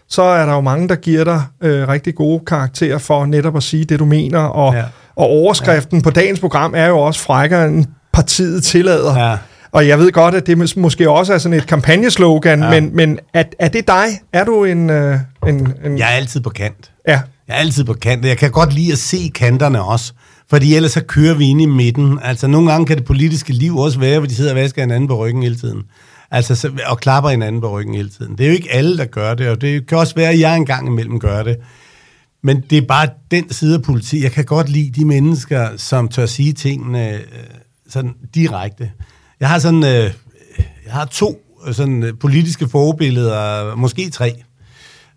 så 0.08 0.22
er 0.22 0.46
der 0.46 0.54
jo 0.54 0.60
mange, 0.60 0.88
der 0.88 0.94
giver 0.94 1.24
dig 1.24 1.42
øh, 1.62 1.88
rigtig 1.88 2.14
gode 2.14 2.44
karakterer 2.46 2.98
for 2.98 3.26
netop 3.26 3.56
at 3.56 3.62
sige 3.62 3.84
det, 3.84 3.98
du 3.98 4.04
mener, 4.04 4.38
og, 4.38 4.74
ja. 4.74 4.84
og 5.16 5.26
overskriften 5.26 5.98
ja. 5.98 6.02
på 6.02 6.10
dagens 6.10 6.40
program 6.40 6.74
er 6.76 6.86
jo 6.86 6.98
også 6.98 7.20
frækkere 7.20 7.68
end 7.68 7.86
partiet 8.12 8.64
tillader. 8.64 9.28
Ja. 9.28 9.36
Og 9.72 9.88
jeg 9.88 9.98
ved 9.98 10.12
godt, 10.12 10.34
at 10.34 10.46
det 10.46 10.76
måske 10.76 11.10
også 11.10 11.34
er 11.34 11.38
sådan 11.38 11.58
et 11.58 11.66
kampagneslogan, 11.66 12.62
ja. 12.62 12.70
men, 12.70 12.96
men 12.96 13.18
er, 13.34 13.42
er 13.58 13.68
det 13.68 13.88
dig? 13.88 14.06
Er 14.32 14.44
du 14.44 14.64
en, 14.64 14.90
øh, 14.90 15.18
en, 15.46 15.72
en... 15.84 15.98
Jeg 15.98 16.12
er 16.12 16.16
altid 16.16 16.40
på 16.40 16.50
kant. 16.50 16.90
Ja. 17.08 17.20
Jeg 17.48 17.54
er 17.54 17.60
altid 17.60 17.84
på 17.84 17.92
kanten. 17.92 18.28
Jeg 18.28 18.38
kan 18.38 18.50
godt 18.50 18.72
lide 18.72 18.92
at 18.92 18.98
se 18.98 19.30
kanterne 19.34 19.82
også. 19.82 20.12
Fordi 20.50 20.74
ellers 20.74 20.92
så 20.92 21.04
kører 21.04 21.34
vi 21.34 21.44
ind 21.44 21.62
i 21.62 21.66
midten. 21.66 22.18
Altså 22.22 22.46
nogle 22.46 22.70
gange 22.70 22.86
kan 22.86 22.96
det 22.96 23.04
politiske 23.04 23.52
liv 23.52 23.76
også 23.76 23.98
være, 23.98 24.18
hvor 24.18 24.26
de 24.26 24.34
sidder 24.34 24.50
og 24.50 24.56
vasker 24.56 24.82
hinanden 24.82 25.08
på 25.08 25.16
ryggen 25.16 25.42
hele 25.42 25.56
tiden. 25.56 25.82
Altså, 26.30 26.70
og 26.86 26.98
klapper 26.98 27.30
hinanden 27.30 27.60
på 27.60 27.70
ryggen 27.70 27.94
hele 27.94 28.08
tiden. 28.08 28.38
Det 28.38 28.44
er 28.44 28.48
jo 28.48 28.54
ikke 28.54 28.72
alle, 28.72 28.98
der 28.98 29.04
gør 29.04 29.34
det, 29.34 29.48
og 29.48 29.60
det 29.60 29.86
kan 29.86 29.98
også 29.98 30.14
være, 30.14 30.30
at 30.30 30.40
jeg 30.40 30.56
engang 30.56 30.86
imellem 30.86 31.20
gør 31.20 31.42
det. 31.42 31.56
Men 32.42 32.60
det 32.70 32.78
er 32.78 32.82
bare 32.82 33.08
den 33.30 33.52
side 33.52 33.74
af 33.74 33.82
politi. 33.82 34.22
Jeg 34.22 34.32
kan 34.32 34.44
godt 34.44 34.68
lide 34.68 35.00
de 35.00 35.04
mennesker, 35.04 35.68
som 35.76 36.08
tør 36.08 36.26
sige 36.26 36.52
tingene 36.52 37.14
øh, 37.14 37.20
sådan 37.88 38.14
direkte. 38.34 38.90
Jeg 39.40 39.48
har 39.48 39.58
sådan, 39.58 39.84
øh, 39.84 40.12
jeg 40.86 40.92
har 40.92 41.04
to 41.04 41.40
øh, 41.66 41.74
sådan 41.74 42.02
øh, 42.02 42.12
politiske 42.20 42.68
forbilleder, 42.68 43.74
måske 43.74 44.10
tre. 44.10 44.42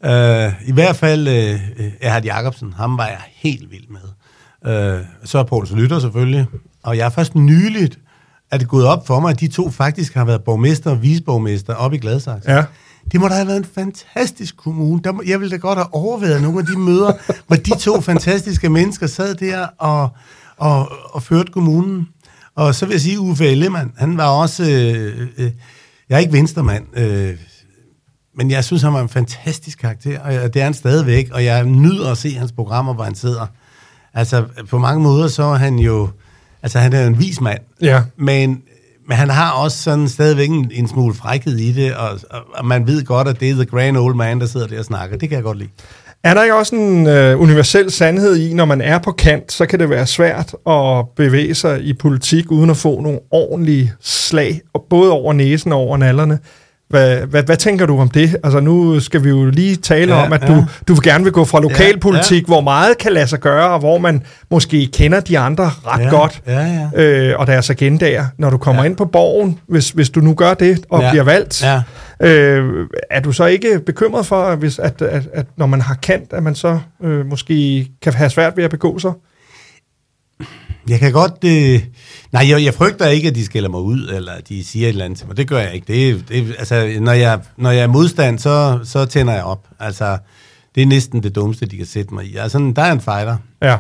Uh, 0.04 0.68
I 0.70 0.72
hvert 0.72 0.96
fald 0.96 1.28
uh, 1.28 1.86
Erhard 2.02 2.24
Jacobsen, 2.24 2.74
ham 2.74 2.98
var 2.98 3.08
jeg 3.08 3.22
helt 3.36 3.72
vild 3.72 3.88
med. 3.90 4.98
Uh, 4.98 5.06
så 5.24 5.40
er 5.40 5.44
Poul 5.44 5.68
Slytter 5.68 6.00
selvfølgelig. 6.00 6.46
Og 6.84 6.98
jeg 6.98 7.06
er 7.06 7.10
først 7.10 7.36
nyligt 7.36 8.00
er 8.52 8.58
det 8.58 8.68
gået 8.68 8.86
op 8.86 9.08
for 9.08 9.20
mig, 9.20 9.30
at 9.32 9.40
de 9.40 9.48
to 9.48 9.70
faktisk 9.70 10.14
har 10.14 10.26
været 10.26 10.44
borgmester 10.44 10.92
og 10.92 11.02
viceborgmester 11.02 11.74
op 11.74 11.94
i 11.94 11.98
Gladsaxe. 11.98 12.52
Ja. 12.52 12.64
Det 13.12 13.20
må 13.20 13.28
da 13.28 13.34
have 13.34 13.48
været 13.48 13.58
en 13.58 13.66
fantastisk 13.76 14.58
kommune. 14.58 15.02
Der 15.04 15.12
må, 15.12 15.24
jeg 15.26 15.40
ville 15.40 15.52
da 15.52 15.58
godt 15.58 15.78
have 15.78 15.94
overvejet 15.94 16.42
nogle 16.42 16.60
af 16.60 16.66
de 16.66 16.80
møder, 16.80 17.14
hvor 17.48 17.56
de 17.56 17.78
to 17.80 18.02
fantastiske 18.02 18.70
mennesker 18.70 19.08
sad 19.08 19.36
der 19.36 19.68
og, 19.78 20.10
og, 20.58 20.92
og 21.14 21.24
førte 21.24 21.52
kommunen. 21.52 22.08
Og 22.56 22.76
så 22.76 22.86
vil 22.86 22.94
jeg 22.94 23.02
sige, 23.02 23.20
Uffe 23.20 23.46
Ellemann, 23.46 23.94
han 23.98 24.18
var 24.18 24.28
også... 24.28 24.64
Øh, 24.64 25.28
øh, 25.38 25.52
jeg 26.10 26.16
er 26.16 26.20
ikke 26.20 26.34
venstremand, 26.34 26.98
øh, 26.98 27.38
men 28.42 28.52
jeg 28.52 28.64
synes, 28.64 28.82
han 28.82 28.94
var 28.94 29.02
en 29.02 29.10
fantastisk 29.10 29.78
karakter, 29.80 30.20
og 30.20 30.54
det 30.54 30.60
er 30.60 30.64
han 30.64 30.74
stadigvæk, 30.74 31.30
og 31.34 31.46
jeg 31.46 31.66
nyder 31.66 32.12
at 32.12 32.18
se 32.18 32.36
hans 32.36 32.52
programmer, 32.52 32.94
hvor 32.94 33.04
han 33.04 33.16
sidder. 33.16 33.46
Altså, 34.14 34.44
på 34.70 34.78
mange 34.78 35.04
måder, 35.04 35.28
så 35.28 35.44
er 35.44 35.56
han 35.56 35.80
jo... 35.80 36.10
Altså, 36.64 36.80
han 36.80 36.94
er 36.94 37.08
en 37.08 37.20
vis 37.20 37.42
mand, 37.42 37.60
ja. 37.82 38.02
men, 38.18 38.62
men 39.08 39.18
han 39.18 39.30
har 39.30 39.52
også 39.52 39.78
sådan 39.78 40.08
stadigvæk 40.08 40.50
en, 40.50 40.72
en 40.74 40.88
smule 40.88 41.14
frækhed 41.14 41.58
i 41.58 41.72
det, 41.72 41.96
og, 41.96 42.10
og, 42.30 42.42
og 42.54 42.66
man 42.66 42.88
ved 42.88 43.06
godt, 43.06 43.28
at 43.28 43.40
det 43.40 43.50
er 43.50 43.54
the 43.54 43.66
grand 43.66 43.98
old 43.98 44.16
man, 44.16 44.40
der 44.40 44.46
sidder 44.46 44.68
der 44.68 44.80
og 44.80 44.86
snakker. 44.86 45.18
Det 45.18 45.30
kan 45.30 45.36
jeg 45.36 45.44
godt 45.44 45.58
lide. 45.58 45.70
Er 46.24 46.34
der 46.34 46.44
ikke 46.44 46.56
også 46.56 46.76
en 46.76 47.08
øh, 47.08 47.42
universel 47.42 47.92
sandhed 47.92 48.38
i, 48.38 48.54
når 48.54 48.66
man 48.66 48.82
er 48.82 49.00
på 49.00 49.12
kant, 49.12 49.52
så 49.52 49.66
kan 49.66 49.80
det 49.80 49.90
være 49.90 50.08
svært 50.08 50.56
at 50.68 51.06
bevæge 51.16 51.56
sig 51.56 51.82
i 51.82 51.94
politik, 51.94 52.52
uden 52.52 52.70
at 52.70 52.78
få 52.78 53.02
nogle 53.02 53.20
ordentlige 53.32 53.94
slag, 54.00 54.62
både 54.90 55.12
over 55.12 55.34
næsen 55.34 55.72
og 55.72 55.80
over 55.80 55.98
nallerne? 55.98 56.40
Hvad, 56.92 57.18
hvad, 57.18 57.44
hvad 57.44 57.58
tænker 57.58 57.86
du 57.86 58.00
om 58.00 58.10
det? 58.10 58.38
Altså 58.44 58.60
nu 58.60 59.00
skal 59.00 59.24
vi 59.24 59.30
jo 59.30 59.46
lige 59.46 59.76
tale 59.76 60.16
ja, 60.16 60.26
om, 60.26 60.34
at 60.34 60.42
ja. 60.42 60.48
du, 60.48 60.66
du 60.88 60.94
vil 60.94 61.04
gerne 61.04 61.24
vil 61.24 61.34
gå 61.34 61.46
fra 61.46 61.60
lokalpolitik, 61.60 62.32
ja, 62.32 62.38
ja. 62.38 62.46
hvor 62.46 62.62
meget 62.62 62.98
kan 62.98 63.12
lade 63.12 63.28
sig 63.28 63.40
gøre, 63.40 63.70
og 63.70 63.80
hvor 63.80 63.98
man 63.98 64.24
måske 64.52 64.90
kender 64.94 65.20
de 65.20 65.40
andre 65.40 65.72
ret 65.88 66.04
ja, 66.04 66.10
godt, 66.10 66.42
ja, 66.48 66.90
ja. 66.96 67.02
Øh, 67.04 67.40
og 67.40 67.48
deres 67.48 67.70
agendaer. 67.70 68.26
Når 68.38 68.50
du 68.50 68.58
kommer 68.58 68.82
ja. 68.82 68.90
ind 68.90 68.98
på 68.98 69.06
borgen, 69.06 69.60
hvis, 69.68 69.90
hvis 69.90 70.10
du 70.10 70.20
nu 70.20 70.34
gør 70.34 70.54
det 70.54 70.86
og 70.90 71.02
Ja, 71.02 71.10
bliver 71.10 71.24
valgt, 71.24 71.64
ja. 71.64 71.82
øh, 72.28 72.88
er 73.10 73.20
du 73.20 73.32
så 73.32 73.46
ikke 73.46 73.80
bekymret 73.86 74.26
for, 74.26 74.56
hvis, 74.56 74.80
at, 74.80 75.02
at, 75.02 75.24
at 75.34 75.46
når 75.58 75.66
man 75.66 75.82
har 75.82 75.96
kendt, 76.02 76.34
at 76.34 76.44
man 76.44 76.56
så 76.56 76.80
øh, 77.04 77.26
måske 77.26 77.88
kan 78.02 78.14
have 78.14 78.30
svært 78.30 78.58
ved 78.58 78.64
at 78.64 78.70
begå 78.70 79.00
sig? 79.00 79.12
Jeg 80.90 81.00
kan 81.00 81.12
godt... 81.12 81.44
Øh, 81.46 81.82
nej, 82.32 82.50
jeg, 82.50 82.64
jeg 82.64 82.74
frygter 82.74 83.08
ikke, 83.08 83.28
at 83.28 83.36
de 83.36 83.46
skælder 83.46 83.70
mig 83.70 83.80
ud, 83.80 84.10
eller 84.14 84.32
at 84.32 84.50
de 84.50 84.64
siger 84.64 84.86
et 84.88 84.90
eller 84.90 85.06
andet 85.06 85.20
til 85.20 85.28
mig. 85.28 85.38
Det 85.38 85.48
gør 85.48 85.60
jeg 85.60 85.74
ikke. 85.74 85.94
Det, 85.94 86.30
det, 86.30 86.56
altså, 86.60 86.98
når 87.00 87.12
jeg, 87.12 87.40
når 87.58 87.72
jeg 87.72 87.84
er 87.84 87.88
modstand, 87.88 88.40
så, 88.40 88.80
så 88.84 89.06
tænder 89.06 89.34
jeg 89.34 89.44
op. 89.44 89.68
Altså, 89.80 90.18
det 90.76 90.84
er 90.84 90.88
næsten 90.88 91.24
det 91.24 91.36
dummeste, 91.36 91.66
de 91.66 91.78
kan 91.78 91.86
sætte 91.86 92.14
mig 92.14 92.26
i. 92.26 92.36
Altså, 92.36 92.74
der 92.76 92.82
er 92.82 92.92
en 92.92 93.02
fighter. 93.02 93.38
Ja. 93.62 93.78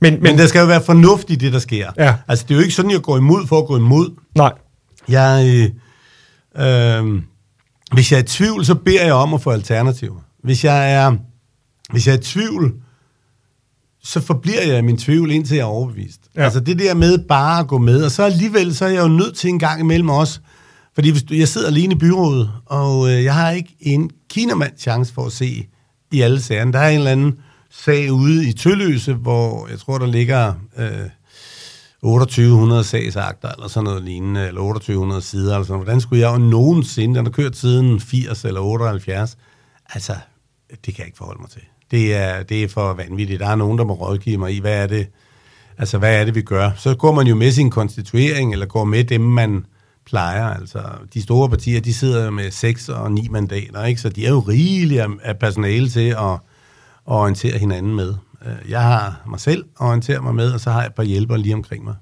Men, 0.00 0.12
men, 0.14 0.22
Men 0.22 0.38
der 0.38 0.46
skal 0.46 0.60
jo 0.60 0.66
være 0.66 0.82
fornuftigt, 0.82 1.40
det 1.40 1.52
der 1.52 1.58
sker. 1.58 1.90
Ja. 1.98 2.14
Altså, 2.28 2.44
det 2.48 2.54
er 2.54 2.58
jo 2.58 2.62
ikke 2.62 2.74
sådan, 2.74 2.90
jeg 2.90 3.02
går 3.02 3.16
imod 3.16 3.46
for 3.46 3.58
at 3.58 3.66
gå 3.66 3.76
imod. 3.76 4.10
nej. 4.34 4.52
Jeg, 5.08 5.44
øh, 5.46 5.70
øh, 6.66 7.22
hvis 7.92 8.12
jeg 8.12 8.18
er 8.18 8.22
i 8.22 8.26
tvivl, 8.26 8.64
så 8.64 8.74
beder 8.74 9.04
jeg 9.04 9.14
om 9.14 9.34
at 9.34 9.40
få 9.42 9.50
alternativer. 9.50 10.20
Hvis 10.42 10.64
jeg 10.64 10.92
er, 10.92 11.16
hvis 11.92 12.06
jeg 12.06 12.12
er 12.12 12.18
i 12.18 12.22
tvivl, 12.22 12.74
så 14.06 14.20
forbliver 14.20 14.62
jeg 14.62 14.78
i 14.78 14.82
min 14.82 14.98
tvivl, 14.98 15.30
indtil 15.30 15.54
jeg 15.54 15.62
er 15.62 15.66
overbevist. 15.66 16.20
Ja. 16.36 16.44
Altså 16.44 16.60
det 16.60 16.78
der 16.78 16.94
med 16.94 17.18
bare 17.18 17.60
at 17.60 17.68
gå 17.68 17.78
med, 17.78 18.04
og 18.04 18.10
så 18.10 18.22
alligevel, 18.22 18.74
så 18.74 18.84
er 18.84 18.88
jeg 18.88 19.02
jo 19.02 19.08
nødt 19.08 19.36
til 19.36 19.50
en 19.50 19.58
gang 19.58 19.80
imellem 19.80 20.08
også, 20.08 20.40
fordi 20.94 21.10
hvis 21.10 21.22
du, 21.22 21.34
jeg 21.34 21.48
sidder 21.48 21.66
alene 21.66 21.94
i 21.94 21.98
byrådet, 21.98 22.50
og 22.66 23.08
øh, 23.08 23.24
jeg 23.24 23.34
har 23.34 23.50
ikke 23.50 23.76
en 23.80 24.10
kinamands 24.30 24.80
chance 24.80 25.14
for 25.14 25.26
at 25.26 25.32
se 25.32 25.66
i 26.12 26.20
alle 26.20 26.42
sagerne. 26.42 26.72
Der 26.72 26.78
er 26.78 26.88
en 26.88 26.98
eller 26.98 27.10
anden 27.10 27.38
sag 27.70 28.12
ude 28.12 28.48
i 28.48 28.52
Tølløse, 28.52 29.14
hvor 29.14 29.68
jeg 29.68 29.78
tror, 29.78 29.98
der 29.98 30.06
ligger 30.06 30.54
øh, 30.78 31.08
2800 32.02 32.84
sagsakter, 32.84 33.48
eller 33.48 33.68
sådan 33.68 33.84
noget 33.84 34.02
lignende, 34.02 34.46
eller 34.46 34.60
2800 34.60 35.22
sider, 35.22 35.54
eller 35.54 35.66
sådan 35.66 35.82
Hvordan 35.82 36.00
skulle 36.00 36.22
jeg 36.22 36.32
jo 36.32 36.38
nogensinde, 36.38 37.14
den 37.14 37.24
har 37.24 37.32
kørt 37.32 37.56
siden 37.56 38.00
80 38.00 38.44
eller 38.44 38.60
78, 38.60 39.36
altså, 39.94 40.16
det 40.70 40.94
kan 40.94 40.98
jeg 40.98 41.06
ikke 41.06 41.18
forholde 41.18 41.40
mig 41.40 41.50
til. 41.50 41.62
Det 41.90 42.14
er, 42.14 42.42
det 42.42 42.62
er 42.64 42.68
for 42.68 42.92
vanvittigt. 42.92 43.40
Der 43.40 43.48
er 43.48 43.56
nogen, 43.56 43.78
der 43.78 43.84
må 43.84 43.94
rådgive 43.94 44.38
mig 44.38 44.54
i, 44.54 44.60
hvad 44.60 44.82
er 44.82 44.86
det, 44.86 45.06
altså, 45.78 45.98
hvad 45.98 46.20
er 46.20 46.24
det, 46.24 46.34
vi 46.34 46.42
gør? 46.42 46.70
Så 46.76 46.94
går 46.94 47.12
man 47.12 47.26
jo 47.26 47.34
med 47.34 47.52
sin 47.52 47.70
konstituering, 47.70 48.52
eller 48.52 48.66
går 48.66 48.84
med 48.84 49.04
dem, 49.04 49.20
man 49.20 49.64
plejer. 50.06 50.44
Altså, 50.46 50.78
de 51.14 51.22
store 51.22 51.48
partier, 51.48 51.80
de 51.80 51.94
sidder 51.94 52.24
jo 52.24 52.30
med 52.30 52.50
6 52.50 52.88
og 52.88 53.12
9 53.12 53.28
mandater, 53.30 53.84
ikke? 53.84 54.00
så 54.00 54.08
de 54.08 54.26
er 54.26 54.30
jo 54.30 54.38
rigelige 54.38 55.02
af- 55.22 55.38
personale 55.38 55.88
til 55.88 56.08
at, 56.08 56.16
at 56.32 56.38
orientere 57.06 57.58
hinanden 57.58 57.94
med. 57.96 58.14
Øh, 58.46 58.70
jeg 58.70 58.82
har 58.82 59.20
mig 59.28 59.40
selv 59.40 59.64
at 59.80 59.86
orientere 59.86 60.20
mig 60.22 60.34
med, 60.34 60.52
og 60.52 60.60
så 60.60 60.70
har 60.70 60.80
jeg 60.80 60.86
et 60.86 60.94
par 60.94 61.02
hjælpere 61.02 61.38
lige 61.38 61.54
omkring 61.54 61.84
mig. 61.84 61.94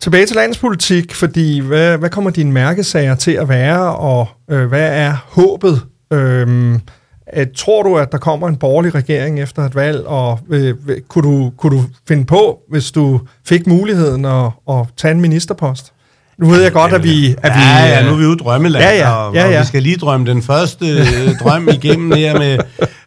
Tilbage 0.00 0.26
til 0.26 0.36
landspolitik, 0.36 1.14
fordi 1.14 1.60
hvad, 1.60 1.98
hvad 1.98 2.10
kommer 2.10 2.30
dine 2.30 2.52
mærkesager 2.52 3.14
til 3.14 3.30
at 3.32 3.48
være, 3.48 3.96
og 3.96 4.28
øh, 4.50 4.66
hvad 4.66 4.98
er 4.98 5.16
håbet? 5.28 5.82
Øh, 6.12 6.78
at, 7.26 7.48
tror 7.56 7.82
du, 7.82 7.96
at 7.98 8.12
der 8.12 8.18
kommer 8.18 8.48
en 8.48 8.56
borgerlig 8.56 8.94
regering 8.94 9.40
efter 9.40 9.62
et 9.62 9.74
valg, 9.74 10.06
og 10.06 10.38
øh, 10.50 10.74
øh, 10.88 11.00
kunne, 11.08 11.28
du, 11.28 11.52
kunne 11.58 11.76
du 11.78 11.84
finde 12.08 12.24
på, 12.24 12.58
hvis 12.70 12.90
du 12.90 13.20
fik 13.46 13.66
muligheden 13.66 14.24
at, 14.24 14.46
at 14.70 14.86
tage 14.96 15.12
en 15.12 15.20
ministerpost? 15.20 15.92
Nu 16.38 16.46
ved 16.48 16.62
jeg 16.62 16.72
godt, 16.72 16.92
at 16.92 17.02
vi... 17.02 17.34
At 17.42 17.52
ja, 17.52 17.86
vi 17.86 17.92
ja, 17.92 18.02
nu 18.02 18.10
er 18.12 18.16
vi 18.16 18.24
ude 18.24 18.34
i 18.34 18.36
drømmeland, 18.36 18.84
Ja, 18.84 18.96
ja, 18.96 19.10
og, 19.16 19.34
ja, 19.34 19.48
ja. 19.50 19.56
og 19.56 19.62
vi 19.62 19.66
skal 19.66 19.82
lige 19.82 19.96
drømme 19.96 20.26
den 20.26 20.42
første 20.42 20.86
øh, 20.86 21.34
drøm 21.42 21.68
igennem 21.68 22.12
her 22.12 22.38
med 22.38 22.58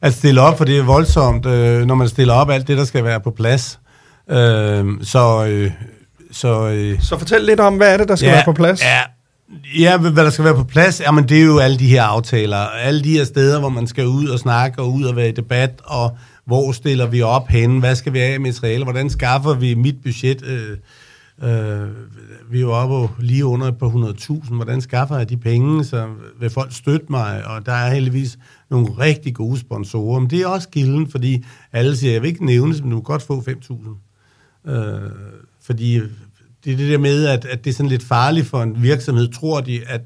at 0.02 0.14
stille 0.14 0.42
op, 0.42 0.58
for 0.58 0.66
det 0.66 0.78
er 0.78 0.84
voldsomt, 0.84 1.46
øh, 1.46 1.86
når 1.86 1.96
man 1.96 2.08
stiller 2.10 2.34
op 2.34 2.50
alt 2.50 2.68
det, 2.68 2.78
der 2.78 2.86
skal 2.86 3.04
være 3.04 3.20
på 3.20 3.32
plads. 3.32 3.80
Øh, 4.32 4.86
så... 5.04 5.46
Øh, 5.50 5.72
så 6.32 6.68
øh, 6.68 7.02
Så 7.02 7.18
fortæl 7.18 7.42
lidt 7.42 7.60
om, 7.60 7.74
hvad 7.78 7.94
er 7.94 7.98
det, 7.98 8.08
der 8.08 8.16
skal 8.16 8.28
ja, 8.28 8.34
være 8.34 8.44
på 8.46 8.54
plads? 8.54 8.84
Ja, 8.84 9.00
ja, 9.80 9.98
hvad 9.98 10.12
der 10.12 10.30
skal 10.30 10.46
være 10.46 10.56
på 10.56 10.64
plads, 10.64 11.02
jamen 11.02 11.30
det 11.30 11.40
er 11.40 11.46
jo 11.46 11.60
alle 11.60 11.80
de 11.80 11.88
her 11.88 12.04
aftaler, 12.04 12.58
alle 12.58 13.04
de 13.04 13.18
her 13.18 13.24
steder, 13.24 13.60
hvor 13.60 13.70
man 13.70 13.88
skal 13.88 14.08
ud 14.08 14.28
og 14.28 14.40
snakke, 14.40 14.82
og 14.82 14.94
ud 14.94 15.04
og 15.04 15.16
være 15.16 15.30
i 15.30 15.32
debat, 15.32 15.82
og 15.84 16.18
hvor 16.46 16.72
stiller 16.72 17.08
vi 17.08 17.22
op 17.22 17.48
henne, 17.48 17.80
hvad 17.80 17.96
skal 17.96 18.14
vi 18.14 18.20
have 18.20 18.40
med 18.40 18.52
materiale, 18.52 18.84
hvordan 18.84 19.10
skaffer 19.10 19.54
vi 19.54 19.74
mit 19.74 19.96
budget, 20.04 20.46
øh, 20.46 20.78
øh, 21.42 21.90
vi 22.52 22.58
er 22.58 22.62
jo 22.62 22.72
oppe 22.72 23.24
lige 23.24 23.46
under 23.46 23.68
et 23.68 23.78
par 23.78 23.88
hundredtusind, 23.88 24.56
hvordan 24.56 24.82
skaffer 24.82 25.18
jeg 25.18 25.30
de 25.30 25.38
penge, 25.38 25.86
så 25.86 26.08
vil 26.40 26.50
folk 26.50 26.76
støtte 26.76 27.06
mig, 27.10 27.48
og 27.48 27.66
der 27.66 27.74
er 27.74 27.94
heldigvis 27.94 28.38
nogle 28.70 28.88
rigtig 29.00 29.36
gode 29.36 29.60
sponsorer, 29.60 30.20
men 30.20 30.30
det 30.30 30.42
er 30.42 30.48
også 30.48 30.70
gilden, 30.70 31.12
fordi 31.12 31.46
alle 31.74 31.98
siger, 31.98 32.14
jeg 32.14 32.22
vil 32.22 32.28
ikke 32.28 32.46
nævne 32.46 32.76
men 32.82 32.92
du 32.92 32.96
kan 32.96 33.04
godt 33.04 33.22
få 33.22 33.42
5.000. 33.42 34.72
Øh, 34.72 35.12
fordi 35.62 36.02
det 36.68 36.74
er 36.74 36.78
det 36.78 36.90
der 36.90 36.98
med, 36.98 37.26
at, 37.26 37.46
at 37.46 37.64
det 37.64 37.70
er 37.70 37.74
sådan 37.74 37.90
lidt 37.90 38.04
farligt 38.04 38.48
for 38.48 38.64
en 38.64 38.84
virksomhed, 38.84 39.28
tror 39.28 39.62
de, 39.62 39.82
at, 39.88 40.02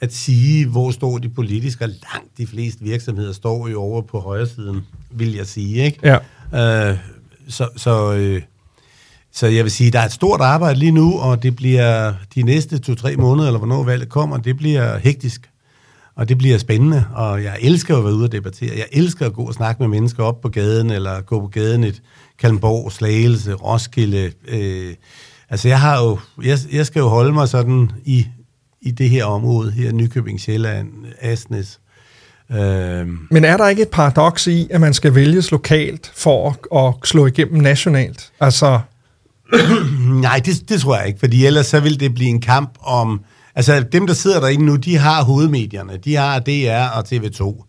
at 0.00 0.14
sige, 0.14 0.66
hvor 0.66 0.90
står 0.90 1.18
de 1.18 1.28
politisk, 1.28 1.80
og 1.80 1.88
langt 1.88 2.38
de 2.38 2.46
fleste 2.46 2.84
virksomheder 2.84 3.32
står 3.32 3.68
jo 3.68 3.80
over 3.80 4.02
på 4.02 4.20
højre 4.20 4.46
siden, 4.46 4.80
vil 5.10 5.34
jeg 5.34 5.46
sige, 5.46 5.84
ikke? 5.84 6.18
Ja. 6.52 6.90
Øh, 6.90 6.98
så, 7.48 7.68
så, 7.76 8.12
øh, 8.12 8.42
så 9.32 9.46
jeg 9.46 9.64
vil 9.64 9.72
sige, 9.72 9.90
der 9.90 10.00
er 10.00 10.04
et 10.04 10.12
stort 10.12 10.40
arbejde 10.40 10.78
lige 10.78 10.92
nu, 10.92 11.18
og 11.18 11.42
det 11.42 11.56
bliver 11.56 12.14
de 12.34 12.42
næste 12.42 12.78
to-tre 12.78 13.16
måneder, 13.16 13.48
eller 13.48 13.58
hvornår 13.58 13.84
valget 13.84 14.08
kommer, 14.08 14.36
det 14.36 14.56
bliver 14.56 14.98
hektisk. 14.98 15.50
og 16.14 16.28
det 16.28 16.38
bliver 16.38 16.58
spændende, 16.58 17.04
og 17.14 17.42
jeg 17.42 17.56
elsker 17.60 17.96
at 17.96 18.04
være 18.04 18.14
ude 18.14 18.24
og 18.24 18.32
debattere. 18.32 18.76
Jeg 18.76 18.86
elsker 18.92 19.26
at 19.26 19.32
gå 19.32 19.42
og 19.42 19.54
snakke 19.54 19.82
med 19.82 19.88
mennesker 19.88 20.22
op 20.22 20.40
på 20.40 20.48
gaden, 20.48 20.90
eller 20.90 21.20
gå 21.20 21.40
på 21.40 21.46
gaden 21.46 21.84
et 21.84 22.02
Kalmborg, 22.38 22.92
Slagelse, 22.92 23.52
Roskilde. 23.52 24.32
Øh, 24.48 24.94
altså 25.54 25.68
jeg 25.68 25.80
har 25.80 26.02
jo, 26.02 26.18
jeg, 26.42 26.58
jeg 26.72 26.86
skal 26.86 27.00
jo 27.00 27.08
holde 27.08 27.32
mig 27.32 27.48
sådan 27.48 27.90
i, 28.04 28.26
i 28.80 28.90
det 28.90 29.10
her 29.10 29.24
område, 29.24 29.72
her 29.72 29.92
Nykøbing, 29.92 30.40
Sjælland, 30.40 30.88
Asnes. 31.20 31.80
Øh, 32.50 33.06
Men 33.30 33.44
er 33.44 33.56
der 33.56 33.68
ikke 33.68 33.82
et 33.82 33.88
paradoks 33.88 34.46
i, 34.46 34.68
at 34.70 34.80
man 34.80 34.94
skal 34.94 35.14
vælges 35.14 35.50
lokalt 35.50 36.12
for 36.14 36.50
at, 36.50 36.84
at 36.86 37.08
slå 37.08 37.26
igennem 37.26 37.60
nationalt? 37.60 38.32
Altså... 38.40 38.80
Nej, 40.26 40.40
det, 40.44 40.68
det 40.68 40.80
tror 40.80 40.96
jeg 40.96 41.06
ikke, 41.06 41.18
fordi 41.18 41.46
ellers 41.46 41.66
så 41.66 41.80
vil 41.80 42.00
det 42.00 42.14
blive 42.14 42.30
en 42.30 42.40
kamp 42.40 42.78
om 42.80 43.20
Altså, 43.56 43.80
dem, 43.92 44.06
der 44.06 44.14
sidder 44.14 44.40
derinde 44.40 44.64
nu, 44.64 44.76
de 44.76 44.96
har 44.96 45.24
hovedmedierne. 45.24 45.96
De 45.96 46.14
har 46.14 46.38
DR 46.38 46.98
og 46.98 47.04
TV2. 47.12 47.64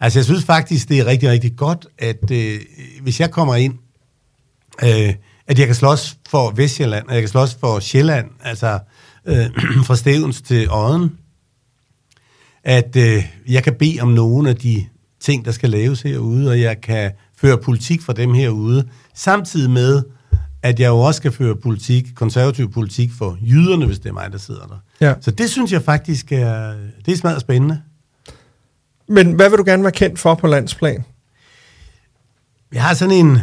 Altså, 0.00 0.18
jeg 0.18 0.24
synes 0.24 0.44
faktisk, 0.44 0.88
det 0.88 0.98
er 0.98 1.06
rigtig, 1.06 1.30
rigtig 1.30 1.56
godt, 1.56 1.86
at 1.98 2.30
øh, 2.30 2.60
hvis 3.02 3.20
jeg 3.20 3.30
kommer 3.30 3.54
ind, 3.54 3.74
øh, 4.82 5.14
at 5.46 5.58
jeg 5.58 5.66
kan 5.66 5.74
slås 5.74 6.16
for 6.30 6.50
Vestjylland, 6.50 7.06
og 7.08 7.14
jeg 7.14 7.22
kan 7.22 7.28
slås 7.28 7.54
for 7.60 7.80
Sjælland, 7.80 8.30
altså 8.44 8.78
øh, 9.26 9.46
fra 9.86 9.96
Stevens 9.96 10.42
til 10.42 10.70
Odden, 10.70 11.18
at 12.64 12.96
øh, 12.96 13.24
jeg 13.48 13.64
kan 13.64 13.74
bede 13.74 14.00
om 14.00 14.08
nogle 14.08 14.48
af 14.48 14.56
de 14.56 14.86
ting, 15.20 15.44
der 15.44 15.50
skal 15.50 15.70
laves 15.70 16.02
herude, 16.02 16.50
og 16.50 16.60
jeg 16.60 16.80
kan 16.80 17.12
føre 17.36 17.58
politik 17.58 18.02
for 18.02 18.12
dem 18.12 18.34
herude, 18.34 18.88
samtidig 19.14 19.70
med, 19.70 20.02
at 20.62 20.80
jeg 20.80 20.88
jo 20.88 20.98
også 20.98 21.18
skal 21.18 21.32
føre 21.32 21.56
politik, 21.56 22.06
konservativ 22.14 22.72
politik 22.72 23.10
for 23.18 23.38
jyderne, 23.42 23.86
hvis 23.86 23.98
det 23.98 24.08
er 24.08 24.12
mig, 24.12 24.32
der 24.32 24.38
sidder 24.38 24.66
der. 24.66 25.06
Ja. 25.06 25.14
Så 25.20 25.30
det 25.30 25.50
synes 25.50 25.72
jeg 25.72 25.82
faktisk 25.82 26.32
er, 26.32 26.74
det 27.06 27.12
er 27.12 27.16
smadret 27.16 27.40
spændende. 27.40 27.82
Men 29.08 29.32
hvad 29.32 29.50
vil 29.50 29.58
du 29.58 29.64
gerne 29.66 29.82
være 29.82 29.92
kendt 29.92 30.18
for 30.18 30.34
på 30.34 30.46
landsplan? 30.46 31.04
Jeg 32.72 32.82
har 32.82 32.94
sådan 32.94 33.14
en, 33.14 33.38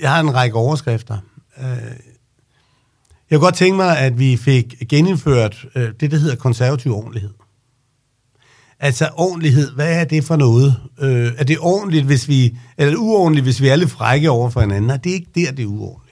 jeg 0.00 0.10
har 0.10 0.20
en 0.20 0.34
række 0.34 0.56
overskrifter. 0.56 1.18
Øh, 1.60 1.92
jeg 3.30 3.38
kunne 3.38 3.46
godt 3.46 3.54
tænke 3.54 3.76
mig, 3.76 3.98
at 3.98 4.18
vi 4.18 4.36
fik 4.36 4.74
genindført 4.88 5.66
øh, 5.74 5.92
det, 6.00 6.10
der 6.10 6.16
hedder 6.16 6.36
konservativ 6.36 6.94
ordentlighed. 6.94 7.30
Altså 8.80 9.08
ordentlighed, 9.16 9.70
hvad 9.74 10.00
er 10.00 10.04
det 10.04 10.24
for 10.24 10.36
noget? 10.36 10.76
Øh, 11.00 11.32
er 11.38 11.44
det 11.44 11.58
ordentligt, 11.60 12.06
hvis 12.06 12.28
vi, 12.28 12.58
eller 12.78 12.98
uordentligt, 12.98 13.44
hvis 13.44 13.60
vi 13.62 13.68
er 13.68 13.76
lidt 13.76 13.90
frække 13.90 14.30
over 14.30 14.50
for 14.50 14.60
hinanden? 14.60 14.86
Nej, 14.86 14.96
det 14.96 15.10
er 15.10 15.14
ikke 15.14 15.30
der, 15.34 15.52
det 15.52 15.62
er 15.62 15.66
uordentligt. 15.66 16.08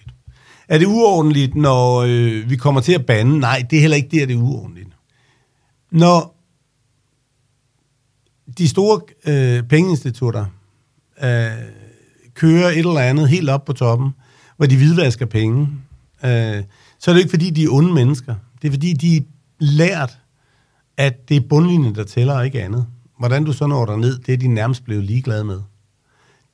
Er 0.68 0.78
det 0.78 0.86
uordentligt, 0.86 1.54
når 1.54 1.96
øh, 1.96 2.50
vi 2.50 2.56
kommer 2.56 2.80
til 2.80 2.92
at 2.92 3.06
bande? 3.06 3.38
Nej, 3.38 3.66
det 3.70 3.76
er 3.76 3.80
heller 3.80 3.96
ikke 3.96 4.20
der, 4.20 4.26
det 4.26 4.36
er 4.36 4.40
uordentligt. 4.40 4.88
Når 5.90 6.36
de 8.58 8.68
store 8.68 9.00
øh, 9.26 9.62
pengeinstitutter 9.62 10.44
øh, 11.22 11.50
kører 12.34 12.68
et 12.68 12.78
eller 12.78 13.00
andet 13.00 13.28
helt 13.28 13.50
op 13.50 13.64
på 13.64 13.72
toppen, 13.72 14.10
hvor 14.56 14.66
de 14.66 14.76
hvidvasker 14.76 15.26
penge, 15.26 15.68
øh, 16.24 16.62
så 16.98 17.10
er 17.10 17.12
det 17.12 17.18
ikke 17.18 17.30
fordi, 17.30 17.50
de 17.50 17.64
er 17.64 17.68
onde 17.70 17.92
mennesker. 17.94 18.34
Det 18.62 18.68
er 18.68 18.72
fordi, 18.72 18.92
de 18.92 19.16
er 19.16 19.20
lært, 19.58 20.18
at 20.96 21.28
det 21.28 21.36
er 21.36 21.48
bundlinjen, 21.48 21.94
der 21.94 22.04
tæller, 22.04 22.34
og 22.34 22.44
ikke 22.44 22.62
andet. 22.62 22.86
Hvordan 23.18 23.44
du 23.44 23.52
så 23.52 23.66
når 23.66 23.96
ned, 23.96 24.18
det 24.18 24.34
er 24.34 24.38
de 24.38 24.48
nærmest 24.48 24.84
blevet 24.84 25.04
ligeglade 25.04 25.44
med. 25.44 25.60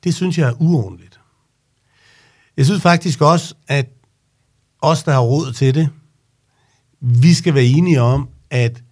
Det 0.03 0.15
synes 0.15 0.37
jeg 0.37 0.49
er 0.49 0.61
uordentligt. 0.61 1.19
Jeg 2.57 2.65
synes 2.65 2.81
faktisk 2.81 3.21
også, 3.21 3.55
at 3.67 3.89
os, 4.81 5.03
der 5.03 5.11
har 5.11 5.21
råd 5.21 5.53
til 5.53 5.75
det, 5.75 5.89
vi 6.99 7.33
skal 7.33 7.53
være 7.53 7.65
enige 7.65 8.01
om, 8.01 8.29
at 8.49 8.83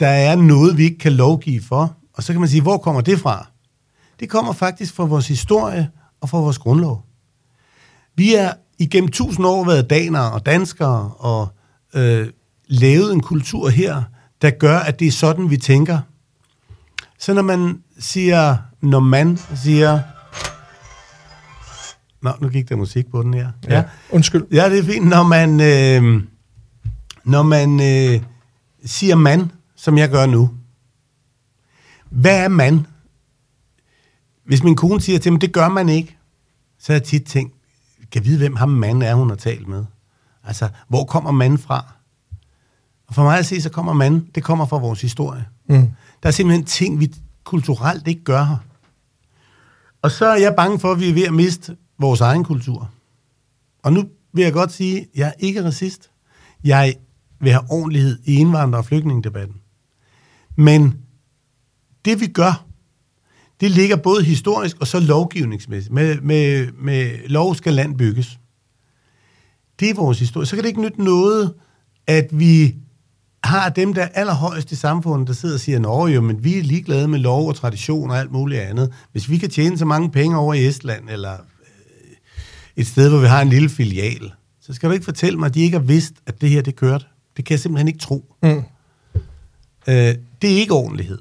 der 0.00 0.08
er 0.08 0.36
noget, 0.36 0.76
vi 0.76 0.84
ikke 0.84 0.98
kan 0.98 1.12
lovgive 1.12 1.62
for. 1.62 1.96
Og 2.12 2.22
så 2.22 2.32
kan 2.32 2.40
man 2.40 2.48
sige, 2.48 2.62
hvor 2.62 2.78
kommer 2.78 3.00
det 3.00 3.18
fra? 3.18 3.46
Det 4.20 4.30
kommer 4.30 4.52
faktisk 4.52 4.94
fra 4.94 5.04
vores 5.04 5.28
historie 5.28 5.90
og 6.20 6.28
fra 6.28 6.38
vores 6.38 6.58
grundlov. 6.58 7.09
Vi 8.14 8.34
er 8.34 8.52
igennem 8.78 9.10
tusind 9.10 9.46
år 9.46 9.64
været 9.64 9.90
danere 9.90 10.32
og 10.32 10.46
danskere 10.46 11.12
og 11.18 11.48
øh, 11.94 12.28
lavet 12.66 13.12
en 13.12 13.20
kultur 13.20 13.68
her, 13.68 14.02
der 14.42 14.50
gør, 14.50 14.78
at 14.78 15.00
det 15.00 15.06
er 15.06 15.12
sådan, 15.12 15.50
vi 15.50 15.56
tænker. 15.56 15.98
Så 17.18 17.34
når 17.34 17.42
man 17.42 17.82
siger, 17.98 18.56
når 18.80 19.00
man 19.00 19.38
siger, 19.54 20.00
Nå, 22.22 22.30
nu 22.40 22.48
gik 22.48 22.68
der 22.68 22.76
musik 22.76 23.10
på 23.10 23.22
den 23.22 23.34
her. 23.34 23.48
Ja, 23.68 23.76
ja. 23.76 23.84
undskyld. 24.10 24.46
Ja, 24.52 24.70
det 24.70 24.78
er 24.78 24.82
fint. 24.82 25.06
Når 25.06 25.22
man, 25.22 25.60
øh, 25.60 26.22
når 27.24 27.42
man 27.42 27.80
øh, 27.80 28.22
siger 28.84 29.14
mand, 29.14 29.50
som 29.76 29.98
jeg 29.98 30.10
gør 30.10 30.26
nu, 30.26 30.50
hvad 32.10 32.44
er 32.44 32.48
mand? 32.48 32.80
Hvis 34.46 34.62
min 34.62 34.76
kone 34.76 35.00
siger 35.00 35.18
til 35.18 35.32
mig, 35.32 35.40
det 35.40 35.52
gør 35.52 35.68
man 35.68 35.88
ikke, 35.88 36.18
så 36.78 36.92
har 36.92 36.98
jeg 36.98 37.04
tit 37.04 37.24
tænkt, 37.24 37.54
kan 38.12 38.24
vide, 38.24 38.38
hvem 38.38 38.56
ham 38.56 38.68
mand 38.68 39.02
er, 39.02 39.14
hun 39.14 39.28
har 39.28 39.36
talt 39.36 39.68
med. 39.68 39.84
Altså, 40.44 40.68
hvor 40.88 41.04
kommer 41.04 41.30
mand 41.30 41.58
fra? 41.58 41.92
Og 43.06 43.14
for 43.14 43.22
mig 43.22 43.38
at 43.38 43.46
se, 43.46 43.60
så 43.60 43.70
kommer 43.70 43.92
mand, 43.92 44.26
det 44.34 44.42
kommer 44.44 44.66
fra 44.66 44.78
vores 44.78 45.00
historie. 45.00 45.46
Mm. 45.68 45.90
Der 46.22 46.28
er 46.28 46.30
simpelthen 46.30 46.64
ting, 46.64 47.00
vi 47.00 47.14
kulturelt 47.44 48.08
ikke 48.08 48.24
gør 48.24 48.44
her. 48.44 48.56
Og 50.02 50.10
så 50.10 50.26
er 50.26 50.36
jeg 50.36 50.54
bange 50.56 50.78
for, 50.78 50.92
at 50.92 51.00
vi 51.00 51.08
er 51.08 51.14
ved 51.14 51.22
at 51.22 51.34
miste 51.34 51.76
vores 51.98 52.20
egen 52.20 52.44
kultur. 52.44 52.90
Og 53.82 53.92
nu 53.92 54.04
vil 54.32 54.44
jeg 54.44 54.52
godt 54.52 54.72
sige, 54.72 55.00
at 55.00 55.06
jeg 55.14 55.28
er 55.28 55.32
ikke 55.38 55.64
racist. 55.64 56.10
Jeg 56.64 56.94
vil 57.40 57.52
have 57.52 57.64
ordentlighed 57.70 58.18
i 58.24 58.34
indvandrer- 58.34 58.78
og 58.78 58.84
flygtningedebatten. 58.84 59.56
Men 60.56 60.98
det 62.04 62.20
vi 62.20 62.26
gør, 62.26 62.64
det 63.60 63.70
ligger 63.70 63.96
både 63.96 64.24
historisk 64.24 64.76
og 64.80 64.86
så 64.86 65.00
lovgivningsmæssigt. 65.00 65.94
Med, 65.94 66.20
med, 66.20 66.68
med 66.72 67.28
lov 67.28 67.54
skal 67.54 67.72
land 67.72 67.98
bygges. 67.98 68.38
Det 69.80 69.90
er 69.90 69.94
vores 69.94 70.18
historie. 70.18 70.46
Så 70.46 70.56
kan 70.56 70.62
det 70.62 70.68
ikke 70.68 70.82
nytte 70.82 71.04
noget, 71.04 71.54
at 72.06 72.28
vi 72.32 72.74
har 73.44 73.68
dem, 73.68 73.94
der 73.94 74.02
er 74.02 74.08
allerhøjst 74.08 74.72
i 74.72 74.76
samfundet, 74.76 75.28
der 75.28 75.34
sidder 75.34 75.54
og 75.54 75.60
siger, 75.60 75.78
nå 75.78 76.06
jo, 76.06 76.20
men 76.20 76.44
vi 76.44 76.58
er 76.58 76.62
ligeglade 76.62 77.08
med 77.08 77.18
lov 77.18 77.48
og 77.48 77.56
tradition 77.56 78.10
og 78.10 78.18
alt 78.18 78.32
muligt 78.32 78.60
andet. 78.60 78.92
Hvis 79.12 79.30
vi 79.30 79.38
kan 79.38 79.50
tjene 79.50 79.78
så 79.78 79.84
mange 79.84 80.10
penge 80.10 80.38
over 80.38 80.54
i 80.54 80.66
Estland, 80.66 81.10
eller 81.10 81.36
et 82.76 82.86
sted, 82.86 83.08
hvor 83.08 83.18
vi 83.18 83.26
har 83.26 83.42
en 83.42 83.48
lille 83.48 83.68
filial, 83.68 84.32
så 84.60 84.72
skal 84.72 84.88
du 84.88 84.94
ikke 84.94 85.04
fortælle 85.04 85.38
mig, 85.38 85.46
at 85.46 85.54
de 85.54 85.60
ikke 85.60 85.78
har 85.78 85.84
vidst, 85.84 86.14
at 86.26 86.40
det 86.40 86.50
her, 86.50 86.62
det 86.62 86.76
kørte. 86.76 87.04
Det 87.36 87.44
kan 87.44 87.52
jeg 87.52 87.60
simpelthen 87.60 87.88
ikke 87.88 88.00
tro. 88.00 88.34
Mm. 88.42 88.62
Øh, 89.88 90.14
det 90.42 90.52
er 90.52 90.56
ikke 90.56 90.72
ordentlighed. 90.72 91.18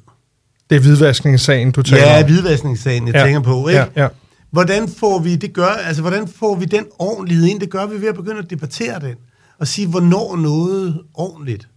Det 0.70 0.76
er 0.76 0.80
hvidvaskningssagen, 0.80 1.72
du 1.72 1.82
taler 1.82 2.04
Ja, 2.04 2.26
hvidvaskningssagen, 2.26 3.08
jeg 3.08 3.16
ja. 3.16 3.24
tænker 3.24 3.42
på. 3.42 3.68
Ikke? 3.68 3.80
Ja, 3.80 4.04
ja. 4.04 4.08
Hvordan 4.52 4.88
får 4.88 5.20
vi 5.20 5.36
det 5.36 5.54
gør, 5.54 5.66
altså 5.68 6.02
hvordan 6.02 6.28
får 6.28 6.56
vi 6.56 6.66
den 6.66 6.86
ordentlighed 7.00 7.48
ind? 7.48 7.60
Det 7.60 7.70
gør 7.70 7.86
vi 7.86 8.02
ved 8.02 8.08
at 8.08 8.16
begynde 8.16 8.38
at 8.38 8.50
debattere 8.50 9.00
den 9.00 9.16
og 9.60 9.68
sige, 9.68 9.88
hvornår 9.88 10.36
noget 10.36 11.02
ordentligt. 11.14 11.68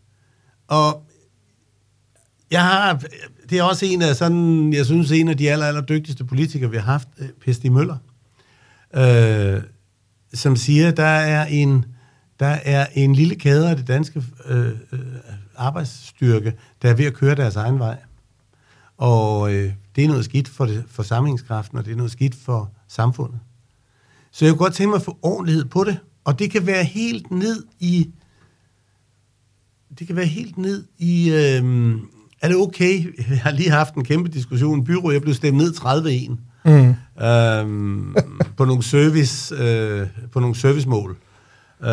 Og 0.68 1.02
jeg 2.50 2.62
har, 2.62 3.02
det 3.50 3.58
er 3.58 3.62
også 3.62 3.86
en 3.86 4.02
af 4.02 4.16
sådan, 4.16 4.72
jeg 4.72 4.86
synes, 4.86 5.10
en 5.10 5.28
af 5.28 5.36
de 5.36 5.50
aller, 5.50 5.66
aller 5.66 5.80
dygtigste 5.80 6.24
politikere, 6.24 6.70
vi 6.70 6.76
har 6.76 6.84
haft, 6.84 7.08
øh, 7.18 7.28
Pesti 7.44 7.68
Møller 7.68 7.96
øh, 8.96 9.62
som 10.34 10.56
siger, 10.56 10.90
der 10.90 11.04
er 11.04 11.46
en 11.46 11.84
der 12.40 12.58
er 12.64 12.86
en 12.94 13.14
lille 13.14 13.34
kæde 13.34 13.70
af 13.70 13.76
det 13.76 13.88
danske 13.88 14.22
øh, 14.46 14.66
øh, 14.92 15.00
arbejdsstyrke, 15.56 16.52
der 16.82 16.90
er 16.90 16.94
ved 16.94 17.04
at 17.04 17.14
køre 17.14 17.34
deres 17.34 17.56
egen 17.56 17.78
vej. 17.78 17.96
Og 19.02 19.54
øh, 19.54 19.72
det 19.96 20.04
er 20.04 20.08
noget 20.08 20.24
skidt 20.24 20.48
for, 20.48 20.66
det, 20.66 20.84
for 20.88 21.02
samlingskraften, 21.02 21.78
og 21.78 21.84
det 21.84 21.92
er 21.92 21.96
noget 21.96 22.12
skidt 22.12 22.34
for 22.34 22.70
samfundet. 22.88 23.38
Så 24.32 24.44
jeg 24.44 24.52
kunne 24.52 24.58
godt 24.58 24.74
tænke 24.74 24.90
mig 24.90 24.96
at 24.96 25.02
få 25.02 25.18
ordentlighed 25.22 25.64
på 25.64 25.84
det, 25.84 25.98
og 26.24 26.38
det 26.38 26.50
kan 26.50 26.66
være 26.66 26.84
helt 26.84 27.30
ned 27.30 27.64
i 27.80 28.10
det 29.98 30.06
kan 30.06 30.16
være 30.16 30.26
helt 30.26 30.58
ned 30.58 30.84
i, 30.98 31.30
øh, 31.30 31.98
er 32.42 32.48
det 32.48 32.56
okay? 32.56 33.18
Jeg 33.30 33.38
har 33.38 33.50
lige 33.50 33.70
haft 33.70 33.94
en 33.94 34.04
kæmpe 34.04 34.28
diskussion. 34.30 34.84
Byrå, 34.84 35.10
jeg 35.10 35.22
blev 35.22 35.34
stemt 35.34 35.56
ned 35.56 35.74
30-1 35.74 36.36
mm. 36.64 37.24
øhm, 37.24 38.16
på 38.56 38.64
nogle 38.64 38.82
service 38.82 39.54
øh, 39.54 40.06
på 40.32 40.40
nogle 40.40 40.56
servicemål, 40.56 41.16
øh, 41.82 41.88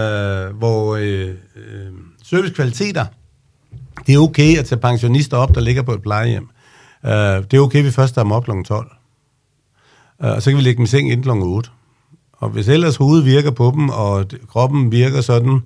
hvor 0.58 0.96
øh, 0.96 1.30
øh, 1.56 1.92
servicekvaliteter, 2.24 3.06
det 4.08 4.16
er 4.16 4.20
okay 4.20 4.58
at 4.58 4.66
tage 4.66 4.82
pensionister 4.82 5.38
op, 5.38 5.56
der 5.56 5.62
ligger 5.62 5.82
på 5.82 5.94
et 5.94 6.02
plejehjem. 6.02 6.50
Øh, 7.06 7.12
det 7.12 7.54
er 7.54 7.60
okay, 7.60 7.84
vi 7.84 7.92
først 7.92 8.16
dem 8.16 8.32
op 8.32 8.44
kl. 8.44 8.52
12. 8.66 8.92
Øh, 10.24 10.32
og 10.32 10.42
så 10.42 10.50
kan 10.50 10.58
vi 10.58 10.64
lægge 10.64 10.78
dem 10.78 10.84
i 10.84 10.88
seng 10.88 11.12
inden 11.12 11.24
kl. 11.24 11.30
8. 11.30 11.70
Og 12.34 12.50
hvis 12.50 12.68
ellers 12.68 12.96
hovedet 12.96 13.26
virker 13.26 13.52
på 13.52 13.72
dem, 13.76 13.90
og 13.90 14.26
kroppen 14.48 14.92
virker 14.92 15.22
sådan, 15.22 15.60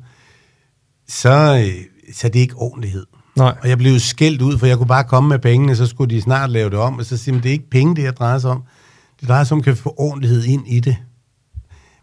så, 1.08 1.30
øh, 1.30 2.14
så 2.14 2.28
er 2.28 2.32
det 2.32 2.40
ikke 2.40 2.56
ordentlighed. 2.56 3.06
Nej. 3.36 3.56
Og 3.62 3.70
jeg 3.70 3.78
blev 3.78 4.00
skældt 4.00 4.42
ud, 4.42 4.58
for 4.58 4.66
jeg 4.66 4.78
kunne 4.78 4.88
bare 4.88 5.04
komme 5.04 5.30
med 5.30 5.40
pengene, 5.40 5.76
så 5.76 5.86
skulle 5.86 6.16
de 6.16 6.22
snart 6.22 6.50
lave 6.50 6.70
det 6.70 6.80
om, 6.80 6.98
og 6.98 7.06
så 7.06 7.18
siger 7.18 7.42
det 7.42 7.50
er 7.50 7.54
ikke 7.54 7.70
penge, 7.70 7.96
det 7.96 8.04
her 8.04 8.12
drejer 8.12 8.38
sig 8.38 8.52
om. 8.52 8.64
Det 9.22 9.30
drejer 9.30 9.44
sig 9.44 9.56
om, 9.56 9.60
at 9.60 9.66
kan 9.66 9.76
få 9.76 9.94
ordentlighed 9.98 10.44
ind 10.44 10.68
i 10.68 10.80
det. 10.80 10.98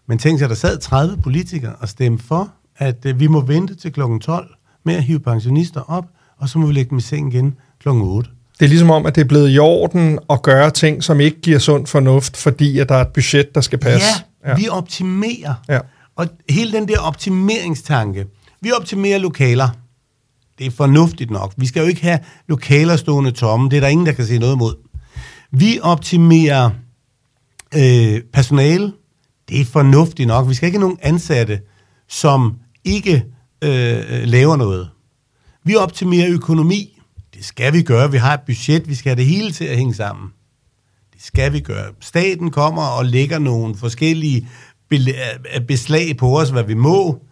Men 0.06 0.18
tænk 0.18 0.38
sig, 0.38 0.48
der 0.48 0.54
sad 0.54 0.78
30 0.78 1.16
politikere 1.16 1.74
og 1.74 1.88
stemte 1.88 2.24
for, 2.24 2.52
at 2.76 3.06
øh, 3.06 3.20
vi 3.20 3.26
må 3.26 3.40
vente 3.40 3.74
til 3.74 3.92
kl. 3.92 4.00
12 4.20 4.54
med 4.84 4.94
at 4.94 5.02
hive 5.02 5.20
pensionister 5.20 5.80
op, 5.80 6.04
og 6.36 6.48
så 6.48 6.58
må 6.58 6.66
vi 6.66 6.72
lægge 6.72 6.90
dem 6.90 6.98
i 6.98 7.00
seng 7.00 7.34
igen 7.34 7.54
kl. 7.80 7.88
8. 7.88 8.30
Det 8.60 8.66
er 8.66 8.68
ligesom 8.68 8.90
om, 8.90 9.06
at 9.06 9.14
det 9.14 9.20
er 9.20 9.28
blevet 9.28 9.54
i 9.54 9.58
orden 9.58 10.18
at 10.30 10.42
gøre 10.42 10.70
ting, 10.70 11.04
som 11.04 11.20
ikke 11.20 11.40
giver 11.40 11.58
sund 11.58 11.86
fornuft, 11.86 12.36
fordi 12.36 12.78
at 12.78 12.88
der 12.88 12.94
er 12.94 13.00
et 13.00 13.08
budget, 13.08 13.54
der 13.54 13.60
skal 13.60 13.78
passe. 13.78 14.08
Ja, 14.44 14.50
ja. 14.50 14.56
vi 14.56 14.68
optimerer. 14.68 15.54
Ja. 15.68 15.78
Og 16.16 16.28
hele 16.50 16.72
den 16.72 16.88
der 16.88 16.98
optimeringstanke. 16.98 18.26
Vi 18.60 18.72
optimerer 18.72 19.18
lokaler. 19.18 19.68
Det 20.58 20.66
er 20.66 20.70
fornuftigt 20.70 21.30
nok. 21.30 21.52
Vi 21.56 21.66
skal 21.66 21.80
jo 21.80 21.88
ikke 21.88 22.02
have 22.02 22.18
lokaler 22.48 22.96
stående 22.96 23.30
tomme. 23.30 23.70
Det 23.70 23.76
er 23.76 23.80
der 23.80 23.88
ingen, 23.88 24.06
der 24.06 24.12
kan 24.12 24.26
se 24.26 24.38
noget 24.38 24.54
imod. 24.54 24.74
Vi 25.50 25.78
optimerer 25.82 26.70
øh, 27.74 28.20
personale. 28.32 28.92
Det 29.48 29.60
er 29.60 29.64
fornuftigt 29.64 30.26
nok. 30.26 30.48
Vi 30.48 30.54
skal 30.54 30.66
ikke 30.66 30.78
have 30.78 30.86
nogen 30.88 30.98
ansatte, 31.02 31.60
som 32.08 32.54
ikke 32.84 33.24
øh, 33.64 34.04
laver 34.24 34.56
noget. 34.56 34.88
Vi 35.64 35.76
optimerer 35.76 36.28
økonomi. 36.28 36.89
Det 37.40 37.46
skal 37.46 37.72
vi 37.72 37.82
gøre. 37.82 38.10
Vi 38.10 38.16
har 38.16 38.34
et 38.34 38.40
budget. 38.46 38.88
Vi 38.88 38.94
skal 38.94 39.10
have 39.10 39.16
det 39.16 39.26
hele 39.26 39.52
til 39.52 39.64
at 39.64 39.76
hænge 39.76 39.94
sammen. 39.94 40.32
Det 41.12 41.22
skal 41.22 41.52
vi 41.52 41.60
gøre. 41.60 41.92
Staten 42.00 42.50
kommer 42.50 42.82
og 42.82 43.04
lægger 43.04 43.38
nogle 43.38 43.74
forskellige 43.74 44.48
øh, 44.92 45.66
beslag 45.68 46.16
på 46.16 46.40
os, 46.40 46.50
hvad 46.50 46.64
vi 46.64 46.74
må. 46.74 47.22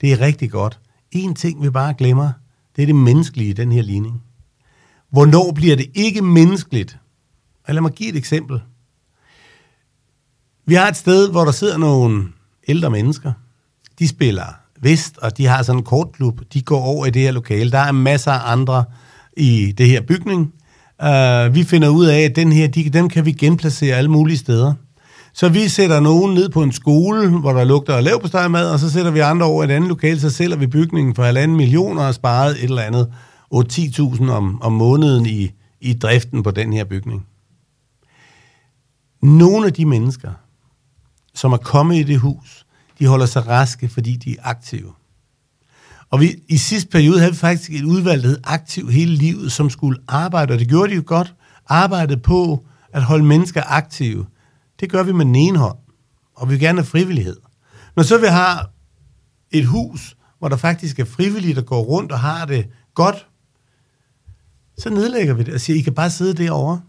Det 0.00 0.12
er 0.12 0.20
rigtig 0.20 0.50
godt. 0.50 0.80
En 1.10 1.34
ting, 1.34 1.62
vi 1.62 1.70
bare 1.70 1.94
glemmer, 1.98 2.32
det 2.76 2.82
er 2.82 2.86
det 2.86 2.94
menneskelige 2.94 3.50
i 3.50 3.52
den 3.52 3.72
her 3.72 3.82
ligning. 3.82 4.22
Hvornår 5.10 5.52
bliver 5.52 5.76
det 5.76 5.86
ikke 5.94 6.22
menneskeligt? 6.22 6.98
lad 7.68 7.80
mig 7.80 7.92
give 7.92 8.08
et 8.08 8.16
eksempel. 8.16 8.60
Vi 10.66 10.74
har 10.74 10.88
et 10.88 10.96
sted, 10.96 11.30
hvor 11.30 11.44
der 11.44 11.52
sidder 11.52 11.78
nogle 11.78 12.28
ældre 12.68 12.90
mennesker. 12.90 13.32
De 13.98 14.08
spiller 14.08 14.46
vest, 14.80 15.18
og 15.18 15.36
de 15.38 15.46
har 15.46 15.62
sådan 15.62 15.78
en 15.78 15.84
kortklub. 15.84 16.40
De 16.52 16.62
går 16.62 16.80
over 16.80 17.06
i 17.06 17.10
det 17.10 17.22
her 17.22 17.32
lokale. 17.32 17.70
Der 17.70 17.78
er 17.78 17.92
masser 17.92 18.32
af 18.32 18.52
andre 18.52 18.84
i 19.36 19.72
det 19.78 19.88
her 19.88 20.00
bygning. 20.00 20.52
Uh, 21.02 21.54
vi 21.54 21.64
finder 21.64 21.88
ud 21.88 22.06
af, 22.06 22.20
at 22.20 22.36
den 22.36 22.52
her, 22.52 22.68
de, 22.68 22.90
dem 22.90 23.08
kan 23.08 23.24
vi 23.24 23.32
genplacere 23.32 23.96
alle 23.96 24.10
mulige 24.10 24.38
steder. 24.38 24.74
Så 25.32 25.48
vi 25.48 25.68
sætter 25.68 26.00
nogen 26.00 26.34
ned 26.34 26.48
på 26.48 26.62
en 26.62 26.72
skole, 26.72 27.28
hvor 27.28 27.52
der 27.52 27.64
lugter 27.64 28.00
lav 28.00 28.20
på 28.22 28.48
mad, 28.48 28.70
og 28.70 28.78
så 28.78 28.90
sætter 28.90 29.10
vi 29.10 29.18
andre 29.18 29.46
over 29.46 29.62
i 29.62 29.66
et 29.66 29.70
andet 29.70 29.88
lokal, 29.88 30.20
så 30.20 30.30
sælger 30.30 30.56
vi 30.56 30.66
bygningen 30.66 31.14
for 31.14 31.22
halvanden 31.22 31.56
millioner 31.56 32.02
og 32.02 32.14
sparet 32.14 32.50
et 32.50 32.64
eller 32.64 32.82
andet 32.82 33.12
8-10.000 33.54 34.30
om, 34.30 34.62
om 34.62 34.72
måneden 34.72 35.26
i, 35.26 35.50
i 35.80 35.92
driften 35.92 36.42
på 36.42 36.50
den 36.50 36.72
her 36.72 36.84
bygning. 36.84 37.26
Nogle 39.22 39.66
af 39.66 39.72
de 39.72 39.84
mennesker, 39.84 40.32
som 41.34 41.52
er 41.52 41.56
kommet 41.56 41.96
i 41.96 42.02
det 42.02 42.18
hus, 42.18 42.66
de 42.98 43.06
holder 43.06 43.26
sig 43.26 43.48
raske, 43.48 43.88
fordi 43.88 44.16
de 44.16 44.30
er 44.30 44.42
aktive. 44.42 44.92
Og 46.14 46.20
vi, 46.20 46.34
i 46.48 46.56
sidste 46.56 46.90
periode 46.90 47.18
havde 47.18 47.32
vi 47.32 47.38
faktisk 47.38 47.70
et 47.72 47.84
udvalg, 47.84 48.22
der 48.22 48.28
hed 48.28 48.40
Aktiv 48.44 48.90
hele 48.90 49.14
livet, 49.14 49.52
som 49.52 49.70
skulle 49.70 49.98
arbejde, 50.08 50.52
og 50.52 50.58
det 50.58 50.68
gjorde 50.68 50.90
de 50.90 50.94
jo 50.94 51.02
godt, 51.06 51.34
arbejde 51.66 52.16
på 52.16 52.66
at 52.92 53.02
holde 53.02 53.24
mennesker 53.24 53.62
aktive. 53.66 54.26
Det 54.80 54.90
gør 54.90 55.02
vi 55.02 55.12
med 55.12 55.24
den 55.24 55.34
ene 55.34 55.58
hånd, 55.58 55.78
og 56.34 56.48
vi 56.48 56.54
vil 56.54 56.60
gerne 56.60 56.78
have 56.78 56.86
frivillighed. 56.86 57.36
Når 57.96 58.02
så 58.02 58.18
vi 58.18 58.26
har 58.26 58.70
et 59.50 59.66
hus, 59.66 60.16
hvor 60.38 60.48
der 60.48 60.56
faktisk 60.56 60.98
er 60.98 61.04
frivillige, 61.04 61.54
der 61.54 61.62
går 61.62 61.82
rundt 61.82 62.12
og 62.12 62.20
har 62.20 62.44
det 62.44 62.66
godt, 62.94 63.26
så 64.78 64.90
nedlægger 64.90 65.34
vi 65.34 65.42
det 65.42 65.54
og 65.54 65.60
siger, 65.60 65.78
I 65.78 65.80
kan 65.80 65.94
bare 65.94 66.10
sidde 66.10 66.34
derovre. 66.34 66.80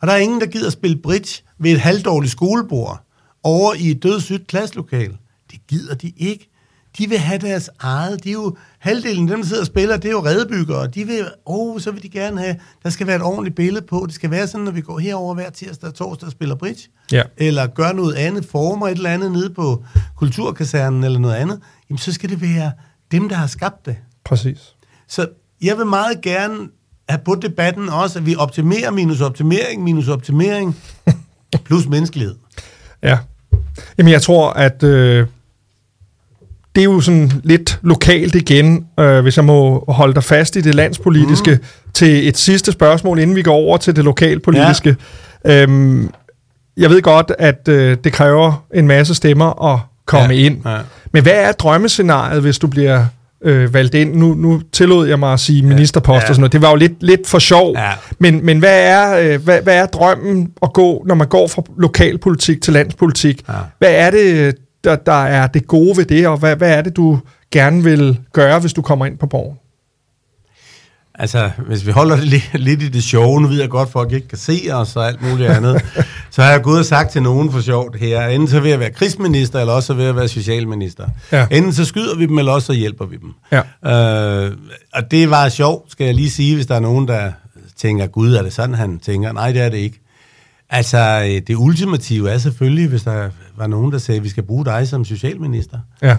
Og 0.00 0.06
der 0.06 0.12
er 0.12 0.18
ingen, 0.18 0.40
der 0.40 0.46
gider 0.46 0.70
spille 0.70 0.96
bridge 0.96 1.42
ved 1.58 1.72
et 1.72 1.80
halvdårligt 1.80 2.32
skolebord 2.32 3.06
over 3.42 3.74
i 3.74 3.90
et 3.90 4.02
dødssygt 4.02 4.46
klasselokal. 4.46 5.16
Det 5.50 5.66
gider 5.68 5.94
de 5.94 6.12
ikke. 6.16 6.50
De 6.98 7.08
vil 7.08 7.18
have 7.18 7.38
deres 7.38 7.70
eget. 7.78 8.24
De 8.24 8.28
er 8.28 8.32
jo, 8.32 8.56
halvdelen 8.78 9.28
af 9.28 9.30
dem, 9.30 9.40
der 9.40 9.48
sidder 9.48 9.62
og 9.62 9.66
spiller, 9.66 9.96
det 9.96 10.04
er 10.04 10.12
jo 10.12 10.24
redbyggere. 10.24 10.86
De 10.86 11.04
vil, 11.06 11.26
oh, 11.44 11.80
så 11.80 11.90
vil 11.90 12.02
de 12.02 12.08
gerne 12.08 12.40
have, 12.40 12.56
der 12.82 12.90
skal 12.90 13.06
være 13.06 13.16
et 13.16 13.22
ordentligt 13.22 13.56
billede 13.56 13.86
på. 13.86 14.02
Det 14.06 14.14
skal 14.14 14.30
være 14.30 14.46
sådan, 14.46 14.64
når 14.64 14.72
vi 14.72 14.80
går 14.80 14.98
herover 14.98 15.34
hver 15.34 15.50
tirsdag 15.50 15.88
og 15.88 15.94
torsdag 15.94 16.26
og 16.26 16.32
spiller 16.32 16.54
bridge. 16.54 16.88
Ja. 17.12 17.22
Eller 17.36 17.66
gør 17.66 17.92
noget 17.92 18.14
andet, 18.14 18.44
former 18.44 18.88
et 18.88 18.96
eller 18.96 19.10
andet 19.10 19.32
nede 19.32 19.50
på 19.50 19.84
kulturkasernen 20.16 21.04
eller 21.04 21.18
noget 21.18 21.34
andet. 21.34 21.60
Jamen, 21.90 21.98
så 21.98 22.12
skal 22.12 22.30
det 22.30 22.42
være 22.42 22.72
dem, 23.12 23.28
der 23.28 23.36
har 23.36 23.46
skabt 23.46 23.86
det. 23.86 23.96
Præcis. 24.24 24.74
Så 25.08 25.28
jeg 25.62 25.78
vil 25.78 25.86
meget 25.86 26.20
gerne 26.20 26.68
have 27.08 27.20
på 27.24 27.34
debatten 27.34 27.88
også, 27.88 28.18
at 28.18 28.26
vi 28.26 28.36
optimerer 28.36 28.90
minus 28.90 29.20
optimering, 29.20 29.82
minus 29.82 30.08
optimering, 30.08 30.76
plus 31.66 31.86
menneskelighed. 31.88 32.34
Ja. 33.02 33.18
Jamen, 33.98 34.12
jeg 34.12 34.22
tror, 34.22 34.50
at 34.50 34.82
øh, 34.82 35.26
det 36.76 36.82
er 36.82 36.84
jo 36.84 37.00
sådan 37.00 37.32
lidt 37.44 37.78
lokalt 37.82 38.34
igen, 38.34 38.86
øh, 39.00 39.20
hvis 39.20 39.36
jeg 39.36 39.44
må 39.44 39.84
holde 39.88 40.14
dig 40.14 40.24
fast 40.24 40.56
i 40.56 40.60
det 40.60 40.74
landspolitiske, 40.74 41.50
mm. 41.50 41.90
til 41.94 42.28
et 42.28 42.36
sidste 42.36 42.72
spørgsmål, 42.72 43.18
inden 43.18 43.36
vi 43.36 43.42
går 43.42 43.54
over 43.54 43.76
til 43.76 43.96
det 43.96 44.04
lokalpolitiske. 44.04 44.96
Ja. 45.44 45.62
Øhm, 45.62 46.10
jeg 46.76 46.90
ved 46.90 47.02
godt, 47.02 47.32
at 47.38 47.68
øh, 47.68 47.96
det 48.04 48.12
kræver 48.12 48.64
en 48.74 48.86
masse 48.86 49.14
stemmer 49.14 49.72
at 49.72 49.80
komme 50.06 50.34
ja. 50.34 50.40
ind. 50.40 50.58
Ja. 50.66 50.76
Men 51.12 51.22
hvad 51.22 51.32
er 51.32 51.52
drømmescenariet, 51.52 52.42
hvis 52.42 52.58
du 52.58 52.66
bliver 52.66 53.04
øh, 53.44 53.74
valgt 53.74 53.94
ind. 53.94 54.14
Nu, 54.14 54.34
nu 54.34 54.60
tillod 54.72 55.08
jeg 55.08 55.18
mig 55.18 55.32
at 55.32 55.40
sige 55.40 55.62
ministerpost 55.62 56.22
ja, 56.22 56.28
og 56.28 56.34
sådan 56.34 56.40
noget. 56.40 56.52
Det 56.52 56.62
var 56.62 56.70
jo 56.70 56.76
lidt, 56.76 56.92
lidt 57.00 57.26
for 57.26 57.38
sjov. 57.38 57.74
Ja. 57.76 57.90
Men, 58.18 58.46
men 58.46 58.58
hvad, 58.58 58.80
er, 58.80 59.18
øh, 59.18 59.44
hvad, 59.44 59.62
hvad 59.62 59.76
er 59.76 59.86
drømmen 59.86 60.48
at 60.62 60.72
gå, 60.72 61.04
når 61.06 61.14
man 61.14 61.28
går 61.28 61.48
fra 61.48 61.62
lokalpolitik 61.78 62.62
til 62.62 62.72
landspolitik? 62.72 63.42
Ja. 63.48 63.54
Hvad 63.78 63.90
er 63.90 64.10
det, 64.10 64.54
der, 64.86 64.96
der 64.96 65.24
er 65.24 65.46
det 65.46 65.66
gode 65.66 65.96
ved 65.96 66.04
det, 66.04 66.28
og 66.28 66.38
hvad, 66.38 66.56
hvad 66.56 66.78
er 66.78 66.82
det, 66.82 66.96
du 66.96 67.18
gerne 67.50 67.82
vil 67.84 68.18
gøre, 68.32 68.60
hvis 68.60 68.72
du 68.72 68.82
kommer 68.82 69.06
ind 69.06 69.18
på 69.18 69.26
borgen? 69.26 69.58
Altså, 71.18 71.50
hvis 71.66 71.86
vi 71.86 71.90
holder 71.90 72.16
det 72.16 72.24
lidt, 72.24 72.50
lidt 72.54 72.82
i 72.82 72.88
det 72.88 73.02
sjove, 73.02 73.40
nu 73.40 73.48
ved 73.48 73.60
jeg 73.60 73.68
godt, 73.68 73.92
folk 73.92 74.12
ikke 74.12 74.28
kan 74.28 74.38
se 74.38 74.60
os 74.72 74.96
og 74.96 75.06
alt 75.06 75.22
muligt 75.22 75.50
andet, 75.50 75.84
så 76.34 76.42
har 76.42 76.50
jeg 76.50 76.62
gået 76.62 76.78
og 76.78 76.84
sagt 76.84 77.10
til 77.10 77.22
nogen 77.22 77.52
for 77.52 77.60
sjovt 77.60 77.98
her, 77.98 78.26
enten 78.26 78.48
så 78.48 78.60
vil 78.60 78.70
jeg 78.70 78.80
være 78.80 78.90
krigsminister, 78.90 79.60
eller 79.60 79.72
også 79.72 79.86
så 79.86 79.94
vil 79.94 80.04
jeg 80.04 80.16
være 80.16 80.28
socialminister. 80.28 81.08
Ja. 81.32 81.46
Enten 81.50 81.72
så 81.72 81.84
skyder 81.84 82.16
vi 82.16 82.26
dem, 82.26 82.38
eller 82.38 82.52
også 82.52 82.66
så 82.66 82.72
hjælper 82.72 83.06
vi 83.06 83.16
dem. 83.16 83.32
Ja. 83.52 83.62
Øh, 84.46 84.52
og 84.94 85.10
det 85.10 85.30
var 85.30 85.48
sjovt, 85.48 85.92
skal 85.92 86.04
jeg 86.04 86.14
lige 86.14 86.30
sige, 86.30 86.54
hvis 86.54 86.66
der 86.66 86.74
er 86.74 86.80
nogen, 86.80 87.08
der 87.08 87.32
tænker, 87.76 88.06
gud, 88.06 88.34
er 88.34 88.42
det 88.42 88.52
sådan, 88.52 88.74
han 88.74 88.98
tænker? 88.98 89.32
Nej, 89.32 89.52
det 89.52 89.62
er 89.62 89.68
det 89.68 89.78
ikke. 89.78 90.05
Altså, 90.70 90.98
øh, 90.98 91.42
det 91.46 91.54
ultimative 91.56 92.30
er 92.30 92.38
selvfølgelig, 92.38 92.88
hvis 92.88 93.02
der 93.02 93.30
var 93.56 93.66
nogen, 93.66 93.92
der 93.92 93.98
sagde, 93.98 94.16
at 94.16 94.24
vi 94.24 94.28
skal 94.28 94.42
bruge 94.42 94.64
dig 94.64 94.88
som 94.88 95.04
socialminister. 95.04 95.78
Ja. 96.02 96.16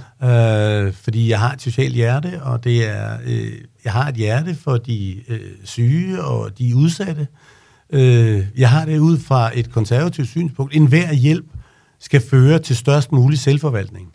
Øh, 0.84 0.94
fordi 0.94 1.30
jeg 1.30 1.40
har 1.40 1.54
et 1.54 1.62
socialt 1.62 1.96
hjerte, 1.96 2.44
og 2.44 2.64
det 2.64 2.88
er, 2.90 3.18
øh, 3.26 3.52
jeg 3.84 3.92
har 3.92 4.08
et 4.10 4.16
hjerte 4.16 4.56
for 4.56 4.78
de 4.78 5.24
øh, 5.28 5.40
syge 5.64 6.24
og 6.24 6.58
de 6.58 6.76
udsatte. 6.76 7.28
Øh, 7.90 8.46
jeg 8.58 8.70
har 8.70 8.86
det 8.86 8.98
ud 9.00 9.18
fra 9.20 9.52
et 9.54 9.72
konservativt 9.72 10.28
synspunkt. 10.28 10.76
En 10.76 10.88
hver 10.88 11.14
hjælp 11.14 11.46
skal 12.00 12.22
føre 12.22 12.60
til 12.60 12.76
størst 12.76 13.12
mulig 13.12 13.40
selvforvaltning. 13.40 14.08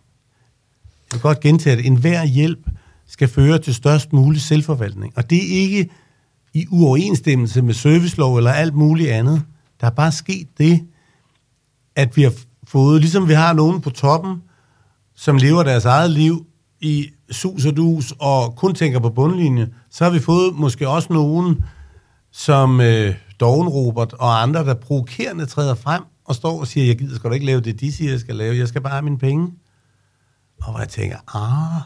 Jeg 1.12 1.16
vil 1.16 1.20
godt 1.20 1.40
gentage 1.40 1.76
det. 1.76 1.86
En 1.86 1.96
hver 1.96 2.24
hjælp 2.24 2.66
skal 3.06 3.28
føre 3.28 3.58
til 3.58 3.74
størst 3.74 4.12
mulig 4.12 4.40
selvforvaltning. 4.40 5.12
Og 5.16 5.30
det 5.30 5.38
er 5.38 5.60
ikke 5.60 5.90
i 6.54 6.66
uoverensstemmelse 6.70 7.62
med 7.62 7.74
servicelov 7.74 8.36
eller 8.36 8.52
alt 8.52 8.74
muligt 8.74 9.10
andet. 9.10 9.42
Der 9.82 9.88
er 9.88 9.94
bare 9.94 10.12
sket 10.12 10.48
det, 10.58 10.86
at 11.96 12.16
vi 12.16 12.22
har 12.22 12.32
fået, 12.64 13.00
ligesom 13.00 13.28
vi 13.28 13.32
har 13.32 13.52
nogen 13.52 13.80
på 13.80 13.90
toppen, 13.90 14.42
som 15.14 15.36
lever 15.36 15.62
deres 15.62 15.84
eget 15.84 16.10
liv 16.10 16.46
i 16.80 17.08
sus 17.30 17.66
og 17.66 17.76
dus 17.76 18.14
og 18.18 18.56
kun 18.56 18.74
tænker 18.74 18.98
på 18.98 19.10
bundlinje, 19.10 19.68
så 19.90 20.04
har 20.04 20.10
vi 20.10 20.18
fået 20.18 20.54
måske 20.54 20.88
også 20.88 21.12
nogen, 21.12 21.64
som 22.30 22.80
øh, 22.80 23.14
Dogen 23.40 23.68
Robert 23.68 24.12
og 24.12 24.42
andre, 24.42 24.64
der 24.64 24.74
provokerende 24.74 25.46
træder 25.46 25.74
frem 25.74 26.02
og 26.24 26.34
står 26.34 26.60
og 26.60 26.66
siger, 26.66 26.86
jeg 26.86 26.98
gider 26.98 27.16
sgu 27.16 27.28
da 27.28 27.34
ikke 27.34 27.46
lave 27.46 27.60
det, 27.60 27.80
de 27.80 27.92
siger, 27.92 28.10
jeg 28.10 28.20
skal 28.20 28.36
lave, 28.36 28.56
jeg 28.56 28.68
skal 28.68 28.80
bare 28.80 28.92
have 28.92 29.02
mine 29.02 29.18
penge. 29.18 29.52
Og 30.62 30.70
hvor 30.70 30.78
jeg 30.78 30.88
tænker, 30.88 31.36
ah, 31.36 31.82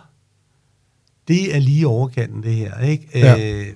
det 1.29 1.57
er 1.57 1.59
lige 1.59 1.87
overkanten 1.87 2.43
det 2.43 2.55
her, 2.55 2.79
ikke? 2.79 3.09
Ja. 3.15 3.61
Øh, 3.61 3.67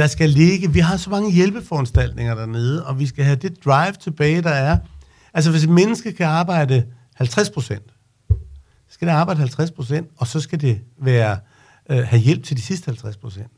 der 0.00 0.06
skal 0.06 0.30
ligge, 0.30 0.72
vi 0.72 0.78
har 0.78 0.96
så 0.96 1.10
mange 1.10 1.32
hjælpeforanstaltninger 1.32 2.34
dernede, 2.34 2.86
og 2.86 2.98
vi 2.98 3.06
skal 3.06 3.24
have 3.24 3.36
det 3.36 3.64
drive 3.64 3.92
tilbage, 4.00 4.42
der 4.42 4.50
er. 4.50 4.78
Altså 5.34 5.50
hvis 5.50 5.64
et 5.64 5.70
menneske 5.70 6.12
kan 6.12 6.26
arbejde 6.26 6.84
50 7.14 7.50
procent, 7.50 7.82
skal 8.88 9.08
det 9.08 9.14
arbejde 9.14 9.40
50 9.40 9.70
procent, 9.70 10.08
og 10.16 10.26
så 10.26 10.40
skal 10.40 10.60
det 10.60 10.80
være, 11.02 11.38
øh, 11.90 11.98
have 11.98 12.20
hjælp 12.20 12.44
til 12.44 12.56
de 12.56 12.62
sidste 12.62 12.86
50 12.86 13.16
procent. 13.16 13.50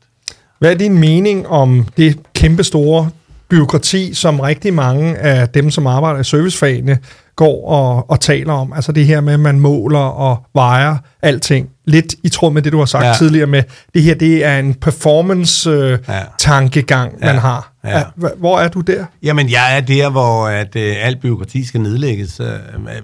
Hvad 0.59 0.71
er 0.71 0.77
din 0.77 0.99
mening 0.99 1.47
om 1.47 1.87
det 1.97 2.33
kæmpe 2.33 2.63
store 2.63 3.09
byråkrati, 3.49 4.13
som 4.13 4.39
rigtig 4.39 4.73
mange 4.73 5.17
af 5.17 5.49
dem, 5.49 5.71
som 5.71 5.87
arbejder 5.87 6.19
i 6.19 6.23
servicefagene, 6.23 6.97
går 7.35 7.67
og, 7.67 8.09
og 8.09 8.19
taler 8.19 8.53
om. 8.53 8.73
Altså 8.73 8.91
det 8.91 9.05
her 9.05 9.21
med, 9.21 9.33
at 9.33 9.39
man 9.39 9.59
måler 9.59 9.99
og 9.99 10.45
vejer 10.53 10.97
alting. 11.21 11.69
Lidt 11.85 12.15
i 12.23 12.29
tråd 12.29 12.53
med 12.53 12.61
det, 12.61 12.71
du 12.71 12.77
har 12.77 12.85
sagt 12.85 13.05
ja. 13.05 13.13
tidligere 13.17 13.47
med, 13.47 13.63
det 13.93 14.03
her 14.03 14.15
det 14.15 14.45
er 14.45 14.59
en 14.59 14.73
performance-tankegang, 14.73 17.13
ja. 17.21 17.25
man 17.25 17.37
har. 17.37 17.73
Ja. 17.85 18.03
Hvor 18.37 18.59
er 18.59 18.67
du 18.67 18.81
der? 18.81 19.05
Jamen, 19.23 19.49
jeg 19.49 19.77
er 19.77 19.81
der, 19.81 20.09
hvor 20.09 20.47
at, 20.47 20.75
øh, 20.75 20.95
alt 20.99 21.21
byråkrati 21.21 21.65
skal 21.65 21.81
nedlægges. 21.81 22.39
Øh, 22.39 22.47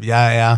jeg 0.08 0.38
er 0.38 0.58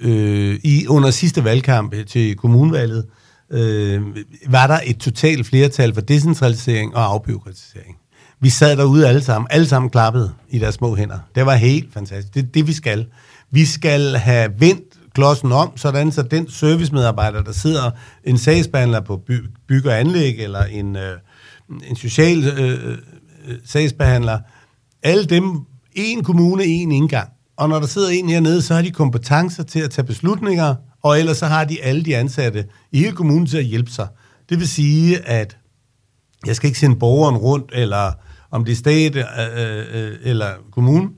øh, 0.00 0.58
i 0.64 0.86
under 0.86 1.10
sidste 1.10 1.44
valgkamp 1.44 1.94
til 2.08 2.36
kommunvalget, 2.36 3.04
øh, 3.52 4.02
var 4.48 4.66
der 4.66 4.80
et 4.84 4.98
totalt 4.98 5.46
flertal 5.46 5.94
for 5.94 6.00
decentralisering 6.00 6.96
og 6.96 7.12
afbyråkratisering. 7.12 7.96
Vi 8.42 8.50
sad 8.50 8.76
derude 8.76 9.08
alle 9.08 9.22
sammen, 9.22 9.46
alle 9.50 9.66
sammen 9.66 9.90
klappede 9.90 10.32
i 10.48 10.58
deres 10.58 10.74
små 10.74 10.96
hænder. 10.96 11.18
Det 11.34 11.46
var 11.46 11.54
helt 11.54 11.92
fantastisk. 11.92 12.34
Det 12.34 12.42
er 12.42 12.46
det, 12.46 12.66
vi 12.66 12.72
skal. 12.72 13.06
Vi 13.50 13.64
skal 13.64 14.16
have 14.16 14.52
vendt 14.58 14.82
klodsen 15.14 15.52
om, 15.52 15.76
sådan 15.76 16.12
så 16.12 16.22
den 16.22 16.50
servicemedarbejder, 16.50 17.42
der 17.42 17.52
sidder 17.52 17.90
en 18.24 18.38
sagsbehandler 18.38 19.00
på 19.00 19.16
by, 19.16 19.40
byg 19.68 19.86
og 19.86 20.00
anlæg, 20.00 20.38
eller 20.38 20.64
en, 20.64 20.96
øh, 20.96 21.18
en 21.88 21.96
social 21.96 22.44
øh, 22.44 22.90
øh, 22.90 22.98
øh, 23.48 23.56
sagsbehandler, 23.64 24.38
alle 25.02 25.24
dem, 25.24 25.60
en 25.92 26.24
kommune, 26.24 26.64
en 26.64 26.92
indgang. 26.92 27.28
Og 27.56 27.68
når 27.68 27.78
der 27.80 27.86
sidder 27.86 28.08
en 28.08 28.28
hernede, 28.28 28.62
så 28.62 28.74
har 28.74 28.82
de 28.82 28.90
kompetencer 28.90 29.62
til 29.62 29.80
at 29.80 29.90
tage 29.90 30.06
beslutninger, 30.06 30.74
og 31.02 31.18
ellers 31.18 31.36
så 31.36 31.46
har 31.46 31.64
de 31.64 31.82
alle 31.82 32.02
de 32.02 32.16
ansatte 32.16 32.64
i 32.92 32.98
hele 32.98 33.12
kommunen 33.12 33.46
til 33.46 33.58
at 33.58 33.64
hjælpe 33.64 33.90
sig. 33.90 34.08
Det 34.48 34.58
vil 34.58 34.68
sige, 34.68 35.28
at 35.28 35.56
jeg 36.46 36.56
skal 36.56 36.66
ikke 36.66 36.78
sende 36.78 36.96
borgeren 36.96 37.36
rundt, 37.36 37.70
eller 37.74 38.12
om 38.50 38.64
det 38.64 38.72
er 38.72 38.76
stat 38.76 39.16
øh, 39.16 39.24
øh, 39.92 40.16
eller 40.22 40.54
kommune, 40.70 41.08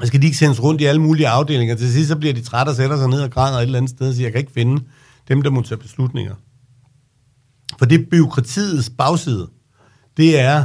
så 0.00 0.06
skal 0.06 0.22
de 0.22 0.26
ikke 0.26 0.38
sendes 0.38 0.62
rundt 0.62 0.80
i 0.80 0.84
alle 0.84 1.02
mulige 1.02 1.28
afdelinger. 1.28 1.74
Til 1.74 1.92
sidst 1.92 2.08
så 2.08 2.16
bliver 2.16 2.34
de 2.34 2.42
trætte 2.42 2.70
og 2.70 2.76
sætter 2.76 2.96
sig 2.96 3.08
ned 3.08 3.20
og 3.20 3.30
græder 3.30 3.58
et 3.58 3.62
eller 3.62 3.78
andet 3.78 3.90
sted 3.90 4.08
og 4.08 4.14
siger, 4.14 4.26
jeg 4.26 4.32
kan 4.32 4.40
ikke 4.40 4.52
finde 4.52 4.82
dem, 5.28 5.42
der 5.42 5.50
må 5.50 5.62
tage 5.62 5.78
beslutninger. 5.78 6.34
For 7.78 7.86
det 7.86 8.08
byråkratiets 8.10 8.90
bagside, 8.90 9.48
det 10.16 10.40
er, 10.40 10.64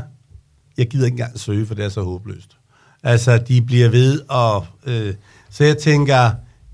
jeg 0.77 0.87
gider 0.87 1.05
ikke 1.05 1.13
engang 1.13 1.39
søge, 1.39 1.65
for 1.65 1.75
det 1.75 1.85
er 1.85 1.89
så 1.89 2.01
håbløst. 2.03 2.57
Altså, 3.03 3.37
de 3.37 3.61
bliver 3.61 3.89
ved 3.89 4.21
og... 4.29 4.65
Øh, 4.85 5.13
så 5.49 5.63
jeg 5.63 5.77
tænker, 5.77 6.31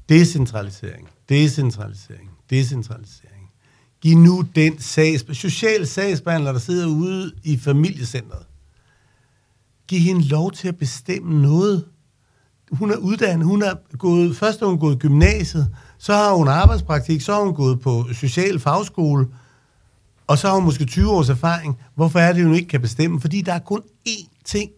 decentralisering, 0.10 1.08
decentralisering, 1.30 2.30
decentralisering. 2.50 3.50
Giv 4.02 4.18
nu 4.18 4.46
den 4.56 4.80
sags, 4.80 5.38
social 5.38 5.88
sagsbehandler, 5.88 6.52
der 6.52 6.60
sidder 6.60 6.88
ude 6.88 7.32
i 7.44 7.58
familiecentret. 7.58 8.46
Giv 9.88 10.00
hende 10.00 10.28
lov 10.28 10.52
til 10.52 10.68
at 10.68 10.78
bestemme 10.78 11.42
noget. 11.42 11.86
Hun 12.72 12.92
er 12.92 12.96
uddannet, 12.96 13.48
hun 13.48 13.62
er 13.62 13.74
gået, 13.98 14.38
først 14.38 14.60
har 14.60 14.68
hun 14.68 14.80
gået 14.80 15.00
gymnasiet, 15.00 15.76
så 15.98 16.14
har 16.14 16.34
hun 16.34 16.48
arbejdspraktik, 16.48 17.22
så 17.22 17.34
har 17.34 17.42
hun 17.42 17.56
gået 17.56 17.80
på 17.80 18.06
social 18.14 18.60
fagskole, 18.60 19.28
og 20.28 20.38
så 20.38 20.48
har 20.48 20.56
hun 20.56 20.64
måske 20.64 20.86
20 20.86 21.10
års 21.12 21.30
erfaring. 21.30 21.80
Hvorfor 21.96 22.20
er 22.20 22.34
det, 22.34 22.46
hun 22.46 22.56
ikke 22.56 22.68
kan 22.68 22.82
bestemme? 22.82 23.22
Fordi 23.22 23.42
der 23.42 23.54
er 23.54 23.60
kun 23.60 23.82
én 24.10 24.42
ting, 24.46 24.72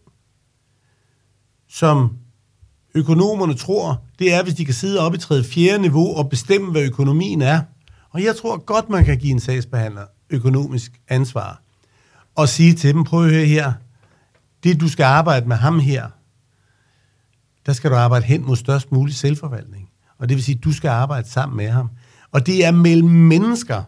som 1.70 2.18
økonomerne 2.96 3.54
tror, 3.54 4.04
det 4.20 4.34
er, 4.34 4.44
hvis 4.44 4.54
de 4.54 4.66
kan 4.66 4.74
sidde 4.74 5.00
oppe 5.00 5.18
i 5.18 5.22
tredje 5.22 5.44
fjerde 5.44 5.82
niveau 5.82 6.18
og 6.18 6.30
bestemme, 6.30 6.72
hvad 6.72 6.82
økonomien 6.82 7.42
er. 7.42 7.62
Og 8.10 8.24
jeg 8.24 8.36
tror 8.36 8.58
godt, 8.58 8.90
man 8.90 9.06
kan 9.06 9.18
give 9.18 9.32
en 9.32 9.40
sagsbehandler 9.40 10.06
økonomisk 10.30 10.92
ansvar. 11.08 11.62
Og 12.36 12.50
sige 12.50 12.74
til 12.74 12.94
dem, 12.94 13.04
prøv 13.04 13.26
at 13.26 13.32
høre 13.32 13.46
her, 13.46 13.74
det 14.64 14.82
du 14.82 14.90
skal 14.90 15.04
arbejde 15.04 15.48
med 15.48 15.56
ham 15.56 15.80
her, 15.80 16.08
der 17.66 17.74
skal 17.74 17.92
du 17.92 17.96
arbejde 17.96 18.26
hen 18.26 18.46
mod 18.46 18.56
størst 18.56 18.92
mulig 18.92 19.16
selvforvaltning. 19.16 19.90
Og 20.18 20.30
det 20.30 20.36
vil 20.36 20.44
sige, 20.44 20.58
at 20.58 20.64
du 20.64 20.72
skal 20.72 20.90
arbejde 20.90 21.30
sammen 21.30 21.58
med 21.58 21.70
ham. 21.70 21.90
Og 22.32 22.46
det 22.46 22.66
er 22.66 22.72
mellem 22.72 23.10
mennesker. 23.10 23.84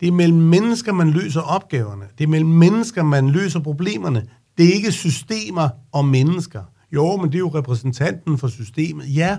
Det 0.00 0.08
er 0.08 0.12
mellem 0.12 0.38
mennesker, 0.38 0.92
man 0.92 1.10
løser 1.10 1.40
opgaverne. 1.40 2.04
Det 2.18 2.24
er 2.24 2.28
mellem 2.28 2.50
mennesker, 2.50 3.02
man 3.02 3.30
løser 3.30 3.60
problemerne. 3.60 4.26
Det 4.58 4.68
er 4.68 4.72
ikke 4.72 4.92
systemer 4.92 5.68
og 5.92 6.04
mennesker. 6.04 6.62
Jo, 6.92 7.16
men 7.16 7.26
det 7.26 7.34
er 7.34 7.38
jo 7.38 7.48
repræsentanten 7.48 8.38
for 8.38 8.48
systemet. 8.48 9.16
Ja, 9.16 9.38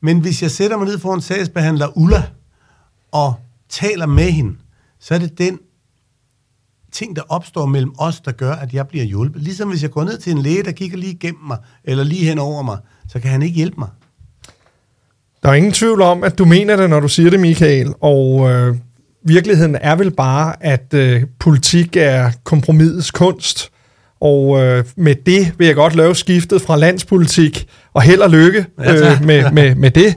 men 0.00 0.20
hvis 0.20 0.42
jeg 0.42 0.50
sætter 0.50 0.76
mig 0.76 0.86
ned 0.86 0.98
for 0.98 1.14
en 1.14 1.20
sagsbehandler, 1.20 1.98
Ulla, 1.98 2.22
og 3.12 3.34
taler 3.68 4.06
med 4.06 4.30
hende, 4.30 4.56
så 4.98 5.14
er 5.14 5.18
det 5.18 5.38
den 5.38 5.58
ting, 6.92 7.16
der 7.16 7.22
opstår 7.28 7.66
mellem 7.66 7.92
os, 7.98 8.20
der 8.20 8.32
gør, 8.32 8.52
at 8.52 8.72
jeg 8.72 8.88
bliver 8.88 9.04
hjulpet. 9.04 9.42
Ligesom 9.42 9.68
hvis 9.68 9.82
jeg 9.82 9.90
går 9.90 10.04
ned 10.04 10.18
til 10.18 10.32
en 10.32 10.42
læge, 10.42 10.62
der 10.62 10.72
kigger 10.72 10.98
lige 10.98 11.12
igennem 11.12 11.44
mig, 11.46 11.56
eller 11.84 12.04
lige 12.04 12.24
hen 12.24 12.38
over 12.38 12.62
mig, 12.62 12.78
så 13.08 13.20
kan 13.20 13.30
han 13.30 13.42
ikke 13.42 13.56
hjælpe 13.56 13.76
mig. 13.78 13.88
Der 15.42 15.48
er 15.48 15.54
ingen 15.54 15.72
tvivl 15.72 16.02
om, 16.02 16.24
at 16.24 16.38
du 16.38 16.44
mener 16.44 16.76
det, 16.76 16.90
når 16.90 17.00
du 17.00 17.08
siger 17.08 17.30
det, 17.30 17.40
Michael. 17.40 17.94
Og 18.00 18.50
øh, 18.50 18.76
virkeligheden 19.24 19.76
er 19.80 19.96
vel 19.96 20.10
bare, 20.10 20.54
at 20.60 20.94
øh, 20.94 21.22
politik 21.38 21.96
er 21.96 22.30
kompromisets 22.44 23.10
kunst. 23.10 23.70
Og 24.20 24.62
øh, 24.62 24.84
med 24.96 25.14
det 25.14 25.54
vil 25.58 25.66
jeg 25.66 25.74
godt 25.74 25.96
lave 25.96 26.14
skiftet 26.14 26.62
fra 26.62 26.76
landspolitik, 26.76 27.66
og 27.94 28.02
held 28.02 28.20
og 28.20 28.30
lykke 28.30 28.66
øh, 28.80 29.24
med, 29.24 29.50
med, 29.52 29.74
med 29.74 29.90
det, 29.90 30.14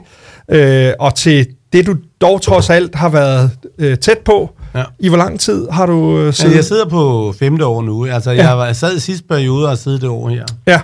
øh, 0.50 0.92
og 0.98 1.14
til 1.14 1.46
det, 1.72 1.86
du 1.86 1.96
dog 2.20 2.42
trods 2.42 2.70
alt 2.70 2.94
har 2.94 3.08
været 3.08 3.50
øh, 3.78 3.98
tæt 3.98 4.18
på. 4.18 4.55
Ja. 4.76 4.84
I 4.98 5.08
hvor 5.08 5.18
lang 5.18 5.40
tid 5.40 5.68
har 5.70 5.86
du 5.86 6.18
øh, 6.18 6.34
siddet? 6.34 6.52
Ja, 6.52 6.56
jeg 6.56 6.64
sidder 6.64 6.88
på 6.88 7.34
femte 7.38 7.66
år 7.66 7.82
nu. 7.82 8.06
Altså, 8.06 8.30
jeg, 8.30 8.44
ja. 8.44 8.52
var, 8.52 8.66
jeg 8.66 8.76
sad 8.76 8.96
i 8.96 9.00
sidste 9.00 9.26
periode 9.28 9.68
og 9.68 9.78
siddet 9.78 10.00
det 10.00 10.08
år 10.08 10.28
her. 10.28 10.44
Ja, 10.66 10.80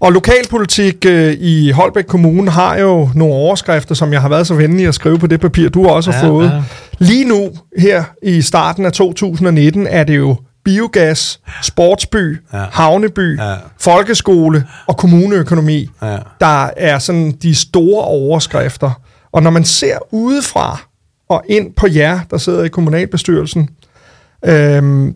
og 0.00 0.12
lokalpolitik 0.12 1.06
øh, 1.06 1.36
i 1.40 1.70
Holbæk 1.70 2.04
Kommune 2.04 2.50
har 2.50 2.78
jo 2.78 3.10
nogle 3.14 3.34
overskrifter, 3.34 3.94
som 3.94 4.12
jeg 4.12 4.20
har 4.20 4.28
været 4.28 4.46
så 4.46 4.54
venlig 4.54 4.86
at 4.86 4.94
skrive 4.94 5.18
på 5.18 5.26
det 5.26 5.40
papir, 5.40 5.68
du 5.68 5.88
også 5.88 6.12
har 6.12 6.24
ja, 6.24 6.30
fået. 6.30 6.50
Ja. 6.50 6.62
Lige 6.98 7.24
nu, 7.24 7.50
her 7.78 8.04
i 8.22 8.42
starten 8.42 8.86
af 8.86 8.92
2019, 8.92 9.86
er 9.86 10.04
det 10.04 10.16
jo 10.16 10.36
biogas, 10.64 11.40
sportsby, 11.62 12.42
ja. 12.52 12.64
havneby, 12.72 13.38
ja. 13.38 13.54
folkeskole 13.80 14.66
og 14.86 14.96
kommuneøkonomi, 14.96 15.90
ja. 16.02 16.18
der 16.40 16.70
er 16.76 16.98
sådan 16.98 17.32
de 17.42 17.54
store 17.54 18.04
overskrifter. 18.04 19.00
Og 19.32 19.42
når 19.42 19.50
man 19.50 19.64
ser 19.64 19.98
udefra 20.10 20.80
og 21.28 21.44
ind 21.48 21.74
på 21.74 21.86
jer, 21.86 22.20
der 22.30 22.38
sidder 22.38 22.64
i 22.64 22.68
kommunalbestyrelsen, 22.68 23.70
øhm, 24.44 25.14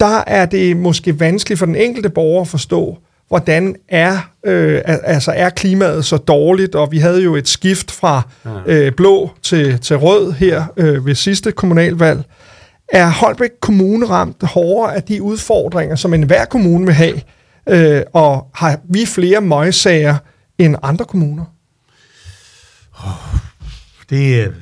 der 0.00 0.24
er 0.26 0.46
det 0.46 0.76
måske 0.76 1.20
vanskeligt 1.20 1.58
for 1.58 1.66
den 1.66 1.76
enkelte 1.76 2.10
borger 2.10 2.40
at 2.40 2.48
forstå, 2.48 2.98
hvordan 3.28 3.76
er, 3.88 4.30
øh, 4.44 4.80
altså 4.84 5.32
er 5.36 5.50
klimaet 5.50 6.04
så 6.04 6.16
dårligt, 6.16 6.74
og 6.74 6.92
vi 6.92 6.98
havde 6.98 7.22
jo 7.22 7.36
et 7.36 7.48
skift 7.48 7.90
fra 7.90 8.22
øh, 8.66 8.92
blå 8.92 9.30
til, 9.42 9.80
til 9.80 9.96
rød 9.96 10.32
her 10.32 10.64
øh, 10.76 11.06
ved 11.06 11.14
sidste 11.14 11.52
kommunalvalg. 11.52 12.22
Er 12.88 13.10
Holbæk 13.10 13.50
Kommune 13.60 14.06
ramt 14.06 14.42
hårdere 14.42 14.96
af 14.96 15.02
de 15.02 15.22
udfordringer, 15.22 15.96
som 15.96 16.14
enhver 16.14 16.44
kommune 16.44 16.86
vil 16.86 16.94
have, 16.94 17.20
øh, 17.68 18.02
og 18.12 18.46
har 18.54 18.80
vi 18.84 19.06
flere 19.06 19.40
møgsager 19.40 20.16
end 20.58 20.76
andre 20.82 21.04
kommuner? 21.04 21.44
Det, 24.10 24.54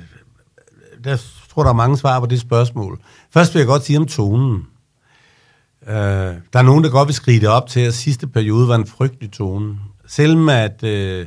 der 1.04 1.16
tror 1.50 1.62
der 1.62 1.70
er 1.70 1.74
mange 1.74 1.98
svar 1.98 2.20
på 2.20 2.26
det 2.26 2.40
spørgsmål. 2.40 3.00
Først 3.30 3.54
vil 3.54 3.60
jeg 3.60 3.66
godt 3.66 3.84
sige 3.84 3.98
om 3.98 4.06
tonen. 4.06 4.66
Øh, 5.88 5.94
der 6.52 6.58
er 6.58 6.62
nogen, 6.62 6.84
der 6.84 6.90
godt 6.90 7.08
vil 7.08 7.14
skrige 7.14 7.40
det 7.40 7.48
op 7.48 7.68
til, 7.68 7.80
at 7.80 7.94
sidste 7.94 8.26
periode 8.26 8.68
var 8.68 8.74
en 8.74 8.86
frygtelig 8.86 9.32
tone. 9.32 9.78
Selvom 10.06 10.48
at 10.48 10.82
øh, 10.84 11.26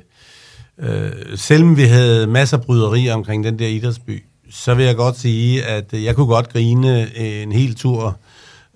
øh, 0.80 1.12
selvom 1.36 1.78
vi 1.78 1.84
havde 1.84 2.28
masser 2.28 2.58
af 2.58 2.64
bryderier 2.64 3.14
omkring 3.14 3.44
den 3.44 3.60
der 3.60 3.68
idrætsby, 3.68 4.24
så 4.50 4.74
vil 4.74 4.86
jeg 4.86 4.96
godt 4.96 5.18
sige, 5.18 5.66
at 5.66 5.94
øh, 5.94 6.04
jeg 6.04 6.16
kunne 6.16 6.28
godt 6.28 6.50
grine 6.50 7.02
øh, 7.02 7.42
en 7.44 7.52
hel 7.52 7.76
tur, 7.76 8.18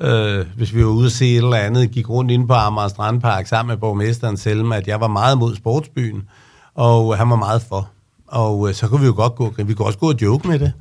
øh, 0.01 0.45
hvis 0.55 0.75
vi 0.75 0.83
var 0.85 0.91
ude 0.91 1.05
at 1.05 1.11
se 1.11 1.31
et 1.31 1.37
eller 1.37 1.57
andet, 1.57 1.91
gik 1.91 2.09
rundt 2.09 2.31
ind 2.31 2.47
på 2.47 2.53
Amager 2.53 2.87
Strandpark 2.87 3.47
sammen 3.47 3.73
med 3.73 3.77
borgmesteren 3.77 4.37
Selma, 4.37 4.77
at 4.77 4.87
jeg 4.87 4.99
var 5.01 5.07
meget 5.07 5.37
mod 5.37 5.55
sportsbyen, 5.55 6.23
og 6.75 7.17
han 7.17 7.29
var 7.29 7.35
meget 7.35 7.61
for. 7.61 7.89
Og 8.27 8.69
øh, 8.69 8.73
så 8.73 8.87
kunne 8.87 9.01
vi 9.01 9.05
jo 9.05 9.13
godt 9.15 9.35
gå, 9.35 9.53
vi 9.57 9.73
kunne 9.73 9.85
også 9.85 9.99
gå 9.99 10.09
og 10.09 10.21
joke 10.21 10.47
med 10.47 10.59
det. 10.59 10.73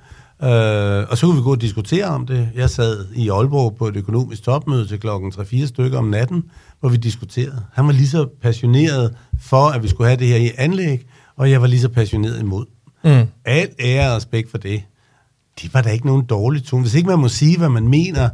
Øh, 0.42 1.06
og 1.10 1.18
så 1.18 1.26
kunne 1.26 1.36
vi 1.36 1.42
gå 1.42 1.50
og 1.50 1.60
diskutere 1.60 2.04
om 2.04 2.26
det. 2.26 2.48
Jeg 2.54 2.70
sad 2.70 3.06
i 3.14 3.28
Aalborg 3.28 3.76
på 3.76 3.88
et 3.88 3.96
økonomisk 3.96 4.42
topmøde 4.42 4.86
til 4.86 5.00
klokken 5.00 5.32
3-4 5.32 5.66
stykker 5.66 5.98
om 5.98 6.04
natten, 6.04 6.44
hvor 6.80 6.88
vi 6.88 6.96
diskuterede. 6.96 7.62
Han 7.72 7.86
var 7.86 7.92
lige 7.92 8.08
så 8.08 8.28
passioneret 8.42 9.16
for, 9.40 9.68
at 9.68 9.82
vi 9.82 9.88
skulle 9.88 10.08
have 10.08 10.18
det 10.18 10.28
her 10.28 10.36
i 10.36 10.50
anlæg, 10.58 11.06
og 11.36 11.50
jeg 11.50 11.60
var 11.60 11.66
lige 11.66 11.80
så 11.80 11.88
passioneret 11.88 12.40
imod. 12.40 12.64
Mm. 13.04 13.28
Alt 13.44 13.72
ære 13.80 14.10
og 14.10 14.16
respekt 14.16 14.50
for 14.50 14.58
det. 14.58 14.82
Det 15.62 15.74
var 15.74 15.82
da 15.82 15.90
ikke 15.90 16.06
nogen 16.06 16.24
dårlig 16.24 16.64
tone. 16.64 16.82
Hvis 16.82 16.94
ikke 16.94 17.08
man 17.08 17.18
må 17.18 17.28
sige, 17.28 17.58
hvad 17.58 17.68
man 17.68 17.88
mener, 17.88 18.28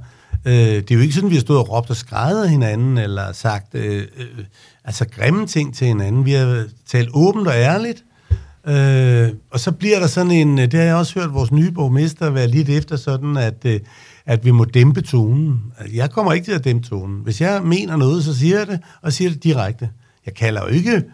øh, 0.45 0.55
det 0.55 0.91
er 0.91 0.95
jo 0.95 1.01
ikke 1.01 1.15
sådan, 1.15 1.31
vi 1.31 1.35
har 1.35 1.41
stået 1.41 1.59
og 1.59 1.71
råbt 1.71 1.91
og 1.91 1.97
skræddet 1.97 2.51
hinanden, 2.51 2.99
eller 2.99 3.33
sagt 3.33 3.75
øh, 3.75 4.07
øh, 4.17 4.27
altså 4.85 5.09
grimme 5.09 5.47
ting 5.47 5.75
til 5.75 5.87
hinanden. 5.87 6.25
Vi 6.25 6.33
har 6.33 6.65
talt 6.87 7.11
åbent 7.15 7.49
og 7.49 7.55
ærligt, 7.55 8.05
Øh, 8.67 9.31
og 9.51 9.61
så 9.61 9.73
bliver 9.73 10.01
der 10.01 10.07
sådan 10.07 10.31
en, 10.31 10.59
øh, 10.59 10.65
det 10.65 10.75
har 10.75 10.87
jeg 10.87 10.97
også 10.97 11.21
hørt 11.21 11.35
vores 11.35 11.53
nye 11.53 11.71
borgmester 11.71 12.31
være 12.31 12.49
lidt 12.49 12.69
efter 12.69 12.97
sådan, 12.97 13.37
at, 13.37 13.65
øh, 13.65 13.81
at 14.27 14.45
vi 14.45 14.51
må 14.51 14.65
dæmpe 14.65 15.01
tonen. 15.01 15.73
Altså, 15.79 15.97
jeg 15.97 16.11
kommer 16.11 16.33
ikke 16.33 16.45
til 16.45 16.53
at 16.53 16.65
dæmpe 16.65 16.89
tonen. 16.89 17.21
Hvis 17.21 17.41
jeg 17.41 17.63
mener 17.63 17.97
noget, 17.97 18.25
så 18.25 18.39
siger 18.39 18.59
jeg 18.59 18.67
det, 18.67 18.81
og 19.03 19.13
siger 19.13 19.31
det 19.31 19.45
direkte. 19.45 19.91
Jeg 20.27 20.35
kalder 20.35 20.63
jo 20.63 20.69
ikke 20.69 21.05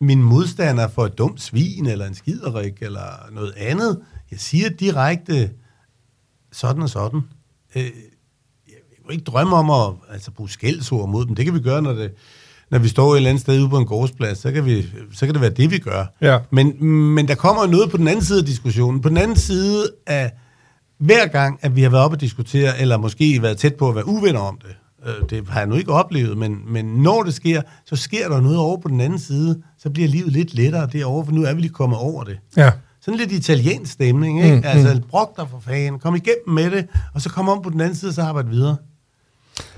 min 0.00 0.22
modstander 0.22 0.88
for 0.88 1.06
et 1.06 1.18
dumt 1.18 1.40
svin, 1.40 1.86
eller 1.86 2.06
en 2.06 2.14
skiderik, 2.14 2.74
eller 2.80 3.30
noget 3.32 3.52
andet. 3.56 4.00
Jeg 4.30 4.40
siger 4.40 4.68
direkte 4.68 5.50
sådan 6.52 6.82
og 6.82 6.88
sådan. 6.88 7.20
Øh, 7.74 7.82
jeg 8.68 8.74
vil 9.06 9.12
ikke 9.12 9.24
drømme 9.24 9.56
om 9.56 9.70
at 9.70 10.14
altså, 10.14 10.30
bruge 10.30 10.50
skældsord 10.50 11.08
mod 11.08 11.26
dem. 11.26 11.34
Det 11.34 11.44
kan 11.44 11.54
vi 11.54 11.60
gøre, 11.60 11.82
når 11.82 11.92
det, 11.92 12.14
når 12.70 12.78
vi 12.78 12.88
står 12.88 13.12
et 13.12 13.16
eller 13.16 13.30
andet 13.30 13.40
sted 13.40 13.60
ude 13.60 13.68
på 13.68 13.78
en 13.78 13.86
gårdsplads, 13.86 14.38
så 14.38 14.52
kan, 14.52 14.64
vi, 14.64 14.86
så 15.12 15.26
kan 15.26 15.34
det 15.34 15.40
være 15.40 15.50
det, 15.50 15.70
vi 15.70 15.78
gør. 15.78 16.04
Ja. 16.20 16.38
Men, 16.50 16.84
men 17.14 17.28
der 17.28 17.34
kommer 17.34 17.66
noget 17.66 17.90
på 17.90 17.96
den 17.96 18.08
anden 18.08 18.24
side 18.24 18.38
af 18.38 18.44
diskussionen. 18.44 19.00
På 19.00 19.08
den 19.08 19.16
anden 19.16 19.36
side 19.36 19.90
af 20.06 20.32
hver 20.98 21.26
gang, 21.26 21.58
at 21.62 21.76
vi 21.76 21.82
har 21.82 21.90
været 21.90 22.04
oppe 22.04 22.14
og 22.14 22.20
diskutere, 22.20 22.80
eller 22.80 22.96
måske 22.96 23.42
været 23.42 23.58
tæt 23.58 23.74
på 23.74 23.88
at 23.88 23.94
være 23.94 24.08
uvenner 24.08 24.40
om 24.40 24.58
det, 24.62 24.76
Øh, 25.06 25.30
det 25.30 25.48
har 25.48 25.60
jeg 25.60 25.68
nu 25.68 25.74
ikke 25.74 25.92
oplevet, 25.92 26.38
men, 26.38 26.58
men 26.66 26.84
når 26.84 27.22
det 27.22 27.34
sker, 27.34 27.62
så 27.84 27.96
sker 27.96 28.28
der 28.28 28.40
noget 28.40 28.58
over 28.58 28.76
på 28.76 28.88
den 28.88 29.00
anden 29.00 29.18
side, 29.18 29.62
så 29.78 29.90
bliver 29.90 30.08
livet 30.08 30.32
lidt 30.32 30.54
lettere 30.54 30.88
derovre, 30.92 31.24
for 31.24 31.32
nu 31.32 31.42
er 31.42 31.54
vi 31.54 31.60
lige 31.60 31.72
kommet 31.72 31.98
over 31.98 32.24
det. 32.24 32.38
Ja. 32.56 32.70
Sådan 33.00 33.18
lidt 33.18 33.32
italiensk 33.32 33.92
stemning, 33.92 34.44
ikke? 34.44 34.56
Mm, 34.56 34.62
altså, 34.64 34.94
mm. 34.94 35.02
brok 35.10 35.36
dig 35.36 35.46
for 35.50 35.60
fanden, 35.60 36.00
kom 36.00 36.14
igennem 36.14 36.54
med 36.54 36.70
det, 36.70 36.86
og 37.14 37.20
så 37.20 37.28
kom 37.28 37.48
om 37.48 37.62
på 37.62 37.70
den 37.70 37.80
anden 37.80 37.94
side, 37.94 38.08
og 38.08 38.14
så 38.14 38.22
arbejde 38.22 38.48
videre. 38.48 38.76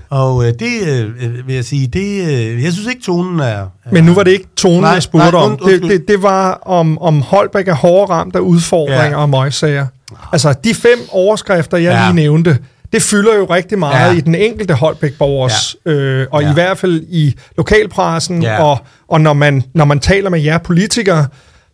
Og 0.09 0.47
øh, 0.47 0.53
det 0.59 0.87
øh, 0.87 1.47
vil 1.47 1.55
jeg 1.55 1.65
sige, 1.65 1.87
det, 1.87 2.27
øh, 2.31 2.63
jeg 2.63 2.73
synes 2.73 2.87
ikke, 2.89 3.01
tonen 3.01 3.39
er... 3.39 3.45
er 3.45 3.67
Men 3.91 4.03
nu 4.03 4.13
var 4.13 4.23
det 4.23 4.31
ikke 4.31 4.47
tonen, 4.57 4.81
Nej, 4.81 4.89
jeg 4.91 5.03
spurgte 5.03 5.31
nej, 5.31 5.41
om. 5.43 5.51
und- 5.51 5.57
Det, 5.57 5.61
undskyld. 5.73 5.89
det, 5.99 6.07
det 6.07 6.23
var 6.23 6.51
om, 6.53 6.97
om 7.01 7.21
Holbæk 7.21 7.67
er 7.67 7.73
hårdt 7.75 8.09
ramt 8.11 8.35
af 8.35 8.39
udfordringer 8.39 9.05
Ja. 9.09 9.15
og 9.15 9.29
møgssager. 9.29 9.87
Altså, 10.31 10.53
de 10.63 10.73
fem 10.73 10.99
overskrifter, 11.11 11.77
jeg 11.77 11.91
Ja. 11.91 12.05
lige 12.05 12.15
nævnte, 12.15 12.57
det 12.93 13.01
fylder 13.01 13.35
jo 13.35 13.45
rigtig 13.45 13.79
meget 13.79 14.11
Ja. 14.13 14.17
i 14.17 14.21
den 14.21 14.35
enkelte 14.35 14.73
Holbæk-borgers, 14.73 15.75
øh, 15.85 16.27
og 16.31 16.41
Ja. 16.41 16.49
i 16.49 16.53
hvert 16.53 16.77
fald 16.77 17.03
i 17.09 17.35
lokalpressen, 17.57 18.41
Ja. 18.43 18.63
og, 18.63 18.77
og 19.07 19.21
når, 19.21 19.33
man, 19.33 19.63
når 19.73 19.85
man 19.85 19.99
taler 19.99 20.29
med 20.29 20.41
jer 20.41 20.57
politikere, 20.57 21.25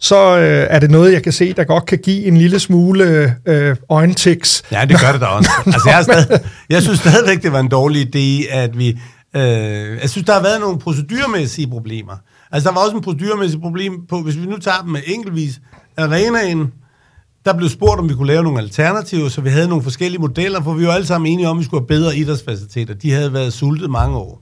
så 0.05 0.37
øh, 0.37 0.67
er 0.69 0.79
det 0.79 0.91
noget, 0.91 1.13
jeg 1.13 1.23
kan 1.23 1.31
se, 1.31 1.53
der 1.53 1.63
godt 1.63 1.85
kan 1.85 1.97
give 1.97 2.25
en 2.25 2.37
lille 2.37 2.59
smule 2.59 3.35
øh, 3.45 3.75
øjentiks. 3.89 4.63
Ja, 4.71 4.85
det 4.85 5.01
gør 5.01 5.11
det 5.11 5.21
da 5.21 5.25
også. 5.25 5.49
altså, 5.65 5.89
jeg, 5.89 6.03
stadig, 6.03 6.39
jeg 6.69 6.81
synes 6.83 6.99
stadigvæk, 6.99 7.43
det 7.43 7.51
var 7.51 7.59
en 7.59 7.67
dårlig 7.67 8.15
idé, 8.15 8.55
at 8.55 8.77
vi... 8.77 8.89
Øh, 9.35 9.41
jeg 10.01 10.09
synes, 10.09 10.25
der 10.25 10.33
har 10.33 10.41
været 10.41 10.59
nogle 10.59 10.79
procedurmæssige 10.79 11.67
problemer. 11.67 12.13
Altså, 12.51 12.69
der 12.69 12.75
var 12.75 12.81
også 12.81 12.95
en 12.95 13.01
procedurmæssig 13.01 13.61
problem 13.61 13.93
på, 14.09 14.21
hvis 14.21 14.37
vi 14.37 14.45
nu 14.45 14.57
tager 14.57 14.81
dem 14.81 14.89
med 14.89 15.01
enkeltvis, 15.05 15.59
arenaen, 15.97 16.71
der 17.45 17.53
blev 17.53 17.69
spurgt, 17.69 17.99
om 17.99 18.09
vi 18.09 18.13
kunne 18.13 18.27
lave 18.27 18.43
nogle 18.43 18.59
alternativer, 18.59 19.29
så 19.29 19.41
vi 19.41 19.49
havde 19.49 19.67
nogle 19.67 19.83
forskellige 19.83 20.21
modeller, 20.21 20.63
for 20.63 20.73
vi 20.73 20.85
var 20.87 20.93
alle 20.93 21.07
sammen 21.07 21.31
enige 21.31 21.47
om, 21.47 21.57
at 21.57 21.59
vi 21.59 21.65
skulle 21.65 21.81
have 21.81 21.87
bedre 21.87 22.17
idrætsfaciliteter. 22.17 22.93
De 22.93 23.11
havde 23.11 23.33
været 23.33 23.53
sultet 23.53 23.89
mange 23.89 24.17
år. 24.17 24.41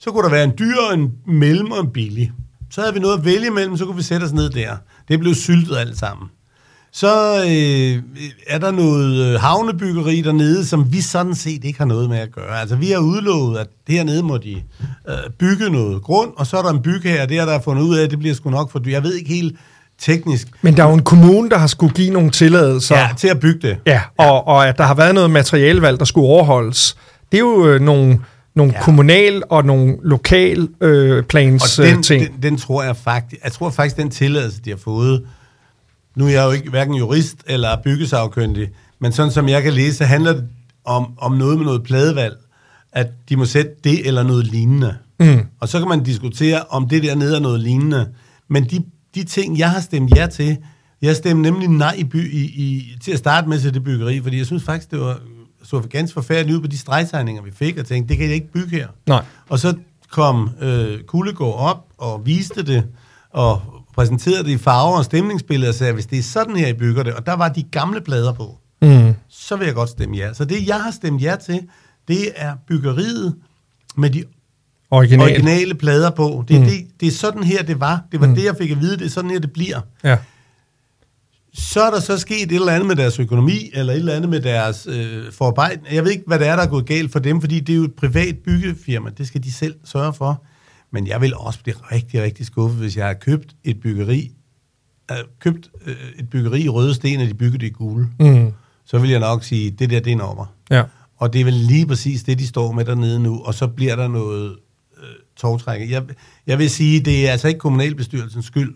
Så 0.00 0.10
kunne 0.10 0.24
der 0.24 0.30
være 0.30 0.44
en 0.44 0.52
dyr, 0.58 0.94
en 0.94 1.12
mellem 1.26 1.70
og 1.70 1.80
en 1.80 1.90
billig. 1.92 2.32
Så 2.70 2.80
havde 2.80 2.94
vi 2.94 3.00
noget 3.00 3.18
at 3.18 3.24
vælge 3.24 3.46
imellem, 3.46 3.76
så 3.76 3.84
kunne 3.84 3.96
vi 3.96 4.02
sætte 4.02 4.24
os 4.24 4.32
ned 4.32 4.50
der. 4.50 4.76
Det 5.08 5.20
blev 5.20 5.34
syltet 5.34 5.76
alt 5.76 5.98
sammen. 5.98 6.28
Så 6.92 7.36
øh, 7.36 8.02
er 8.46 8.58
der 8.58 8.70
noget 8.70 9.26
øh, 9.26 9.40
havnebyggeri 9.40 10.20
dernede, 10.20 10.66
som 10.66 10.92
vi 10.92 11.00
sådan 11.00 11.34
set 11.34 11.64
ikke 11.64 11.78
har 11.78 11.86
noget 11.86 12.08
med 12.08 12.18
at 12.18 12.32
gøre. 12.32 12.60
Altså, 12.60 12.76
vi 12.76 12.90
har 12.90 12.98
udlovet, 12.98 13.58
at 13.58 13.66
hernede 13.88 14.22
må 14.22 14.36
de 14.36 14.62
øh, 15.08 15.14
bygge 15.38 15.70
noget 15.70 16.02
grund, 16.02 16.30
og 16.36 16.46
så 16.46 16.56
er 16.58 16.62
der 16.62 16.70
en 16.70 16.82
bygherre 16.82 17.26
der, 17.26 17.44
der 17.44 17.52
har 17.52 17.60
fundet 17.60 17.82
ud 17.82 17.96
af, 17.96 18.04
at 18.04 18.10
det 18.10 18.18
bliver 18.18 18.34
sgu 18.34 18.50
nok 18.50 18.72
for 18.72 18.78
dyrt. 18.78 18.92
Jeg 18.92 19.02
ved 19.02 19.14
ikke 19.14 19.34
helt 19.34 19.56
teknisk. 19.98 20.48
Men 20.62 20.76
der 20.76 20.84
er 20.84 20.88
jo 20.88 20.94
en 20.94 21.02
kommune, 21.02 21.50
der 21.50 21.58
har 21.58 21.66
skulle 21.66 21.94
give 21.94 22.10
nogle 22.10 22.30
tilladelser. 22.30 22.96
Ja, 22.96 23.08
til 23.16 23.28
at 23.28 23.40
bygge 23.40 23.68
det. 23.68 23.78
Ja, 23.86 24.02
og, 24.18 24.48
og 24.48 24.68
at 24.68 24.78
der 24.78 24.84
har 24.84 24.94
været 24.94 25.14
noget 25.14 25.30
materialevalg, 25.30 25.98
der 25.98 26.04
skulle 26.04 26.26
overholdes. 26.26 26.96
Det 27.32 27.38
er 27.38 27.42
jo 27.42 27.66
øh, 27.66 27.80
nogle, 27.80 28.20
nogle 28.54 28.72
ja. 28.72 28.82
Kommunal 28.82 29.42
og 29.48 29.64
nogle 29.64 29.96
lokal 30.02 30.68
øh, 30.80 31.24
plans 31.24 31.78
Og 31.78 31.84
den, 31.86 31.96
øh, 31.98 32.02
ting. 32.02 32.26
den, 32.26 32.42
den 32.42 32.56
tror 32.56 32.82
jeg 32.82 32.96
faktisk, 32.96 33.42
jeg 33.44 33.52
tror 33.52 33.70
faktisk, 33.70 33.96
den 33.96 34.10
tilladelse, 34.10 34.60
de 34.64 34.70
har 34.70 34.76
fået, 34.76 35.26
nu 36.16 36.26
er 36.26 36.30
jeg 36.30 36.44
jo 36.44 36.50
ikke 36.50 36.70
hverken 36.70 36.94
jurist 36.94 37.36
eller 37.46 37.76
byggesagkyndig, 37.84 38.68
men 38.98 39.12
sådan 39.12 39.32
som 39.32 39.48
jeg 39.48 39.62
kan 39.62 39.72
læse, 39.72 39.96
så 39.96 40.04
handler 40.04 40.32
det 40.32 40.44
om, 40.84 41.12
om 41.18 41.32
noget 41.32 41.56
med 41.56 41.64
noget 41.64 41.82
pladevalg, 41.82 42.36
at 42.92 43.06
de 43.28 43.36
må 43.36 43.44
sætte 43.44 43.70
det 43.84 44.06
eller 44.06 44.22
noget 44.22 44.46
lignende. 44.46 44.96
Mm. 45.20 45.40
Og 45.60 45.68
så 45.68 45.78
kan 45.78 45.88
man 45.88 46.02
diskutere, 46.02 46.62
om 46.68 46.88
det 46.88 47.02
der 47.02 47.14
nede 47.14 47.36
er 47.36 47.40
noget 47.40 47.60
lignende. 47.60 48.08
Men 48.48 48.64
de, 48.64 48.84
de 49.14 49.24
ting, 49.24 49.58
jeg 49.58 49.70
har 49.70 49.80
stemt 49.80 50.16
ja 50.16 50.26
til, 50.26 50.56
jeg 51.02 51.16
stemte 51.16 51.42
nemlig 51.42 51.68
nej 51.68 51.94
i 51.98 52.04
by, 52.04 52.32
i, 52.32 52.40
i, 52.40 52.96
til 53.04 53.12
at 53.12 53.18
starte 53.18 53.48
med 53.48 53.60
til 53.60 53.74
det 53.74 53.84
byggeri, 53.84 54.20
fordi 54.22 54.38
jeg 54.38 54.46
synes 54.46 54.62
faktisk, 54.62 54.90
det 54.90 55.00
var 55.00 55.20
så 55.62 55.80
ganske 55.80 56.14
forfærdeligt 56.14 56.56
ud 56.56 56.60
på 56.62 56.66
de 56.66 56.78
stregtegninger, 56.78 57.42
vi 57.42 57.50
fik, 57.50 57.78
og 57.78 57.86
tænkte, 57.86 58.08
det 58.08 58.16
kan 58.18 58.26
jeg 58.26 58.34
ikke 58.34 58.52
bygge 58.52 58.70
her. 58.70 58.88
Nej. 59.06 59.24
Og 59.48 59.58
så 59.58 59.74
kom 60.10 60.50
øh, 60.60 61.02
Kulegård 61.02 61.58
op 61.58 61.84
og 61.98 62.22
viste 62.26 62.62
det, 62.62 62.84
og 63.30 63.62
præsenterede 63.94 64.44
det 64.44 64.50
i 64.50 64.58
farver 64.58 64.98
og 64.98 65.04
stemningsbilleder, 65.04 65.72
og 65.72 65.74
sagde, 65.74 65.92
hvis 65.92 66.06
det 66.06 66.18
er 66.18 66.22
sådan 66.22 66.56
her, 66.56 66.66
I 66.68 66.72
bygger 66.72 67.02
det, 67.02 67.14
og 67.14 67.26
der 67.26 67.32
var 67.36 67.48
de 67.48 67.62
gamle 67.62 68.00
plader 68.00 68.32
på, 68.32 68.56
Mm. 68.82 69.14
så 69.28 69.56
vil 69.56 69.64
jeg 69.66 69.74
godt 69.74 69.88
stemme 69.90 70.16
ja. 70.16 70.32
Så 70.34 70.44
det, 70.44 70.66
jeg 70.68 70.82
har 70.82 70.90
stemt 70.90 71.22
ja 71.22 71.36
til, 71.44 71.60
det 72.08 72.18
er 72.36 72.54
byggeriet 72.68 73.34
med 73.96 74.10
de 74.10 74.24
Original. 74.90 75.30
originale 75.30 75.74
plader 75.74 76.10
på. 76.10 76.44
Det, 76.48 76.60
mm. 76.60 76.66
det, 76.66 76.86
det 77.00 77.08
er 77.08 77.12
sådan 77.12 77.42
her, 77.42 77.62
det 77.62 77.80
var. 77.80 78.02
Det 78.12 78.20
var 78.20 78.26
mm. 78.26 78.34
det, 78.34 78.44
jeg 78.44 78.54
fik 78.60 78.70
at 78.70 78.80
vide. 78.80 78.96
Det 78.96 79.06
er 79.06 79.10
sådan 79.10 79.30
her, 79.30 79.38
det 79.38 79.52
bliver. 79.52 79.80
Ja. 80.04 80.16
Så 81.52 81.82
er 81.82 81.90
der 81.90 82.00
så 82.00 82.18
sket 82.18 82.42
et 82.42 82.52
eller 82.52 82.72
andet 82.72 82.86
med 82.86 82.96
deres 82.96 83.18
økonomi, 83.18 83.70
eller 83.72 83.92
et 83.92 83.98
eller 83.98 84.14
andet 84.14 84.30
med 84.30 84.40
deres 84.40 84.86
øh, 84.90 85.32
forarbejde. 85.32 85.80
Jeg 85.92 86.04
ved 86.04 86.10
ikke, 86.10 86.24
hvad 86.26 86.38
det 86.38 86.46
er, 86.46 86.56
der 86.56 86.62
er 86.62 86.68
gået 86.68 86.86
galt 86.86 87.12
for 87.12 87.18
dem, 87.18 87.40
fordi 87.40 87.60
det 87.60 87.72
er 87.72 87.76
jo 87.76 87.84
et 87.84 87.94
privat 87.94 88.38
byggefirma. 88.38 89.10
Det 89.18 89.26
skal 89.26 89.42
de 89.42 89.52
selv 89.52 89.74
sørge 89.84 90.14
for. 90.14 90.44
Men 90.92 91.06
jeg 91.06 91.20
vil 91.20 91.34
også 91.34 91.62
blive 91.62 91.76
rigtig, 91.92 92.22
rigtig 92.22 92.46
skuffet, 92.46 92.80
hvis 92.80 92.96
jeg 92.96 93.06
har 93.06 93.14
købt 93.14 93.56
et 93.64 93.80
byggeri, 93.80 94.30
øh, 95.10 95.16
købt 95.40 95.70
øh, 95.86 95.96
et 96.18 96.30
byggeri 96.30 96.62
i 96.62 96.68
røde 96.68 96.94
sten, 96.94 97.20
og 97.20 97.26
de 97.26 97.34
bygger 97.34 97.58
det 97.58 97.66
i 97.66 97.70
gule. 97.70 98.08
Mm. 98.20 98.52
Så 98.84 98.98
vil 98.98 99.10
jeg 99.10 99.20
nok 99.20 99.44
sige, 99.44 99.70
det 99.70 99.90
der, 99.90 100.00
det 100.00 100.10
er 100.10 100.14
en 100.14 100.20
ommer. 100.20 100.54
Ja. 100.70 100.82
Og 101.16 101.32
det 101.32 101.40
er 101.40 101.44
vel 101.44 101.54
lige 101.54 101.86
præcis 101.86 102.22
det, 102.22 102.38
de 102.38 102.46
står 102.46 102.72
med 102.72 102.84
dernede 102.84 103.20
nu, 103.20 103.40
og 103.44 103.54
så 103.54 103.66
bliver 103.66 103.96
der 103.96 104.08
noget 104.08 104.56
øh, 104.98 105.08
togtræk. 105.36 105.90
Jeg, 105.90 106.02
jeg 106.46 106.58
vil 106.58 106.70
sige, 106.70 107.00
det 107.00 107.28
er 107.28 107.32
altså 107.32 107.48
ikke 107.48 107.60
kommunalbestyrelsens 107.60 108.46
skyld, 108.46 108.74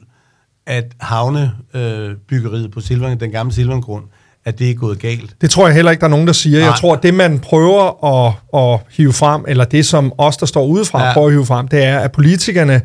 at 0.67 0.85
havnebyggeriet 1.01 2.65
øh, 2.65 2.71
på 2.71 2.81
Silvan, 2.81 3.21
den 3.21 3.31
gamle 3.31 3.53
Silvangrund, 3.53 4.05
at 4.45 4.59
det 4.59 4.71
er 4.71 4.75
gået 4.75 4.99
galt. 4.99 5.37
Det 5.41 5.51
tror 5.51 5.67
jeg 5.67 5.75
heller 5.75 5.91
ikke, 5.91 6.01
der 6.01 6.07
er 6.07 6.11
nogen, 6.11 6.27
der 6.27 6.33
siger. 6.33 6.59
Jeg 6.59 6.69
Nej. 6.69 6.77
tror, 6.77 6.97
det 6.97 7.15
man 7.15 7.39
prøver 7.39 8.05
at, 8.05 8.35
at 8.63 8.81
hive 8.91 9.13
frem, 9.13 9.45
eller 9.49 9.65
det 9.65 9.87
som 9.87 10.13
os, 10.19 10.37
der 10.37 10.47
står 10.47 10.67
udefra, 10.67 11.07
ja. 11.07 11.13
Prøver 11.13 11.27
at 11.27 11.33
hive 11.33 11.47
frem, 11.47 11.69
det 11.69 11.85
er, 11.85 11.99
at 11.99 12.13
politikerne 12.13 12.83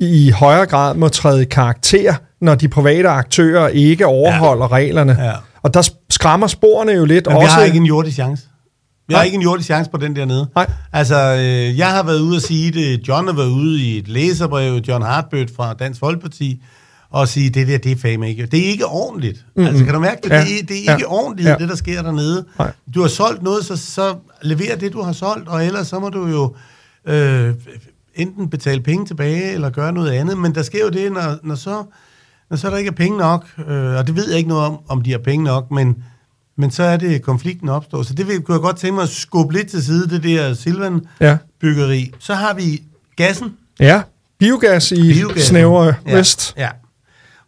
i 0.00 0.30
højere 0.30 0.66
grad 0.66 0.94
må 0.94 1.08
træde 1.08 1.44
karakter, 1.44 2.14
når 2.40 2.54
de 2.54 2.68
private 2.68 3.08
aktører 3.08 3.68
ikke 3.68 4.06
overholder 4.06 4.64
ja. 4.64 4.72
reglerne. 4.72 5.16
Ja. 5.20 5.32
Og 5.62 5.74
der 5.74 5.90
skræmmer 6.10 6.46
sporene 6.46 6.92
jo 6.92 7.04
lidt 7.04 7.26
Men 7.26 7.36
også. 7.36 7.46
vi 7.48 7.50
har 7.50 7.62
ikke 7.62 7.76
en 7.76 7.86
jordisk 7.86 8.14
chance. 8.14 8.44
Vi 9.08 9.14
har 9.14 9.18
Nej. 9.18 9.24
ikke 9.24 9.34
en 9.34 9.42
jordisk 9.42 9.66
chance 9.66 9.90
på 9.90 9.96
den 9.96 10.16
der 10.16 10.24
nede. 10.24 10.46
Nej. 10.54 10.70
Altså, 10.92 11.34
øh, 11.34 11.78
jeg 11.78 11.90
har 11.90 12.02
været 12.02 12.20
ude 12.20 12.36
at 12.36 12.42
sige 12.42 12.70
det. 12.70 13.08
John 13.08 13.26
har 13.26 13.34
været 13.34 13.48
ude 13.50 13.80
i 13.82 13.98
et 13.98 14.08
læserbrev, 14.08 14.74
John 14.88 15.04
Hartbødt 15.04 15.50
fra 15.56 15.74
Dansk 15.74 16.00
Folkeparti, 16.00 16.62
og 17.12 17.28
sige, 17.28 17.50
det 17.50 17.68
der, 17.68 17.78
det 17.78 17.92
er 17.92 17.96
fandme 17.96 18.28
ikke. 18.30 18.46
Det 18.46 18.60
er 18.66 18.70
ikke 18.70 18.86
ordentligt. 18.86 19.44
Mm-hmm. 19.56 19.68
Altså, 19.68 19.84
kan 19.84 19.94
du 19.94 20.00
mærke 20.00 20.20
det? 20.24 20.30
Ja. 20.30 20.40
Det, 20.44 20.58
er, 20.60 20.62
det 20.66 20.70
er 20.76 20.78
ikke 20.80 20.92
Ja. 20.92 21.04
ordentligt, 21.12 21.48
Ja. 21.48 21.54
det 21.58 21.68
der 21.68 21.74
sker 21.76 22.02
dernede. 22.02 22.44
Nej. 22.58 22.72
Du 22.94 23.00
har 23.00 23.08
solgt 23.08 23.42
noget, 23.42 23.64
så, 23.64 23.76
så 23.76 24.14
lever 24.42 24.76
det, 24.80 24.92
du 24.92 25.02
har 25.02 25.12
solgt, 25.12 25.48
og 25.48 25.66
ellers 25.66 25.86
så 25.88 25.98
må 25.98 26.08
du 26.08 26.26
jo 26.26 26.54
øh, 27.12 27.54
enten 28.14 28.50
betale 28.50 28.80
penge 28.80 29.06
tilbage, 29.06 29.52
eller 29.52 29.70
gøre 29.70 29.92
noget 29.92 30.10
andet. 30.10 30.38
Men 30.38 30.54
der 30.54 30.62
sker 30.62 30.84
jo 30.84 30.88
det, 30.88 31.12
når, 31.12 31.38
når, 31.42 31.54
så, 31.54 31.82
når 32.50 32.56
så 32.56 32.70
der 32.70 32.76
ikke 32.76 32.88
er 32.88 32.92
penge 32.94 33.18
nok, 33.18 33.46
øh, 33.68 33.94
og 33.94 34.06
det 34.06 34.16
ved 34.16 34.28
jeg 34.28 34.36
ikke 34.38 34.48
noget 34.48 34.64
om, 34.66 34.78
om 34.88 35.02
de 35.02 35.10
har 35.10 35.18
penge 35.18 35.44
nok, 35.44 35.70
men, 35.70 35.96
men 36.58 36.70
så 36.70 36.82
er 36.82 36.96
det, 36.96 37.22
konflikten 37.22 37.68
opstår. 37.68 38.02
Så 38.02 38.14
det 38.14 38.28
vil, 38.28 38.40
kunne 38.40 38.54
jeg 38.54 38.62
godt 38.62 38.76
tænke 38.76 38.94
mig 38.94 39.02
at 39.02 39.08
skubbe 39.08 39.54
lidt 39.54 39.68
til 39.68 39.84
side, 39.84 40.08
det 40.08 40.22
der 40.22 40.54
Silvan-byggeri. 40.54 41.98
Ja. 42.00 42.06
Så 42.18 42.34
har 42.34 42.54
vi 42.54 42.82
gassen. 43.16 43.52
ja, 43.80 44.02
biogas 44.38 44.92
i 44.92 45.12
Biogassen. 45.12 45.42
snævre 45.42 45.94
ja, 46.06 46.16
vest. 46.16 46.54
Ja. 46.56 46.68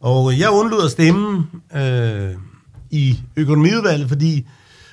Og 0.05 0.39
jeg 0.39 0.51
undlod 0.51 0.85
at 0.85 0.91
stemme 0.91 1.47
øh, 1.77 2.37
i 2.91 3.21
økonomiudvalget, 3.37 4.09
fordi... 4.09 4.47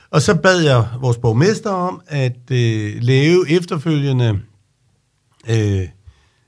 Og 0.10 0.21
så 0.21 0.36
bad 0.36 0.60
jeg 0.60 0.88
vores 1.02 1.17
borgmester 1.17 1.69
om 1.69 2.02
at 2.08 2.52
øh, 2.52 2.93
lave 3.02 3.50
efterfølgende... 3.50 4.39
Øh, 5.50 5.88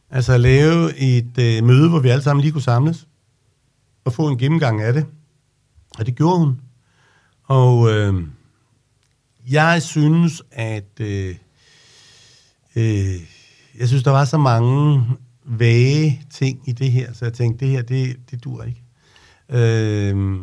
altså 0.09 0.37
lave 0.37 0.97
et 0.97 1.37
øh, 1.39 1.63
møde, 1.63 1.89
hvor 1.89 1.99
vi 1.99 2.09
alle 2.09 2.23
sammen 2.23 2.41
lige 2.41 2.51
kunne 2.51 2.61
samles 2.61 3.07
og 4.05 4.13
få 4.13 4.27
en 4.27 4.37
gennemgang 4.37 4.81
af 4.81 4.93
det. 4.93 5.05
Og 5.99 6.05
det 6.05 6.15
gjorde 6.15 6.39
hun. 6.39 6.59
Og 7.43 7.91
øh, 7.91 8.23
jeg 9.49 9.81
synes, 9.81 10.43
at... 10.51 10.99
Øh, 10.99 11.35
øh, 12.75 13.15
jeg 13.79 13.87
synes, 13.87 14.03
der 14.03 14.11
var 14.11 14.25
så 14.25 14.37
mange 14.37 15.03
vage 15.45 16.21
ting 16.29 16.69
i 16.69 16.71
det 16.71 16.91
her, 16.91 17.13
så 17.13 17.25
jeg 17.25 17.33
tænkte, 17.33 17.65
det 17.65 17.73
her, 17.73 17.81
det, 17.81 18.17
det 18.31 18.43
dur 18.43 18.63
ikke. 18.63 18.83
Øh, 19.49 20.37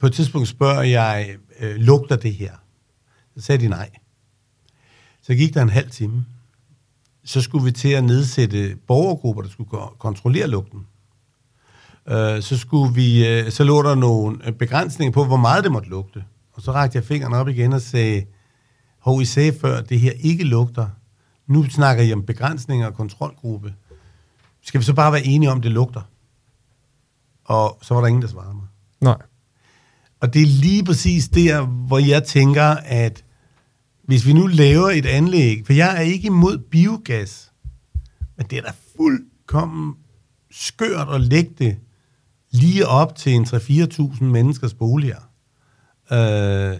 på 0.00 0.06
et 0.06 0.12
tidspunkt 0.12 0.48
spørger 0.48 0.82
jeg, 0.82 1.36
øh, 1.60 1.76
lugter 1.76 2.16
det 2.16 2.34
her? 2.34 2.52
Så 3.36 3.42
sagde 3.44 3.64
de 3.64 3.68
nej. 3.68 3.90
Så 5.22 5.34
gik 5.34 5.54
der 5.54 5.62
en 5.62 5.68
halv 5.68 5.90
time. 5.90 6.24
Så 7.24 7.40
skulle 7.40 7.64
vi 7.64 7.72
til 7.72 7.88
at 7.88 8.04
nedsætte 8.04 8.76
borgergrupper, 8.86 9.42
der 9.42 9.48
skulle 9.48 9.70
kontrollere 9.98 10.46
lugten. 10.46 10.86
Øh, 12.08 12.42
så, 12.42 12.58
skulle 12.58 12.94
vi, 12.94 13.28
øh, 13.28 13.50
så 13.50 13.64
lå 13.64 13.82
der 13.82 13.94
nogle 13.94 14.46
øh, 14.46 14.52
begrænsninger 14.52 15.12
på, 15.12 15.24
hvor 15.24 15.36
meget 15.36 15.64
det 15.64 15.72
måtte 15.72 15.88
lugte. 15.88 16.24
Og 16.52 16.62
så 16.62 16.72
rakte 16.72 16.96
jeg 16.96 17.04
fingeren 17.04 17.34
op 17.34 17.48
igen 17.48 17.72
og 17.72 17.82
sagde, 17.82 18.24
hov, 18.98 19.22
I 19.22 19.24
sagde 19.24 19.52
før, 19.60 19.80
det 19.80 20.00
her 20.00 20.12
ikke 20.20 20.44
lugter. 20.44 20.88
Nu 21.46 21.64
snakker 21.64 22.04
I 22.04 22.12
om 22.12 22.22
begrænsninger 22.22 22.86
og 22.86 22.94
kontrolgruppe. 22.94 23.74
Skal 24.64 24.80
vi 24.80 24.84
så 24.84 24.94
bare 24.94 25.12
være 25.12 25.24
enige 25.24 25.50
om, 25.50 25.60
det 25.60 25.70
lugter? 25.72 26.02
Og 27.44 27.78
så 27.82 27.94
var 27.94 28.00
der 28.00 28.08
ingen, 28.08 28.22
der 28.22 28.28
svarede 28.28 28.54
mig. 28.54 28.66
Nej. 29.00 29.16
Og 30.20 30.34
det 30.34 30.42
er 30.42 30.46
lige 30.46 30.84
præcis 30.84 31.28
der, 31.28 31.66
hvor 31.66 31.98
jeg 31.98 32.24
tænker, 32.24 32.64
at 32.84 33.24
hvis 34.04 34.26
vi 34.26 34.32
nu 34.32 34.46
laver 34.46 34.90
et 34.90 35.06
anlæg, 35.06 35.66
for 35.66 35.72
jeg 35.72 35.96
er 35.96 36.00
ikke 36.00 36.26
imod 36.26 36.58
biogas, 36.58 37.52
men 38.36 38.46
det 38.50 38.58
er 38.58 38.62
da 38.62 38.72
fuldkommen 38.96 39.94
skørt 40.50 41.08
at 41.08 41.20
lægge 41.20 41.54
det 41.58 41.76
lige 42.50 42.86
op 42.86 43.16
til 43.16 43.34
en 43.34 43.44
3-4.000 43.44 44.24
menneskers 44.24 44.74
boliger. 44.74 45.20
Øh, 46.12 46.78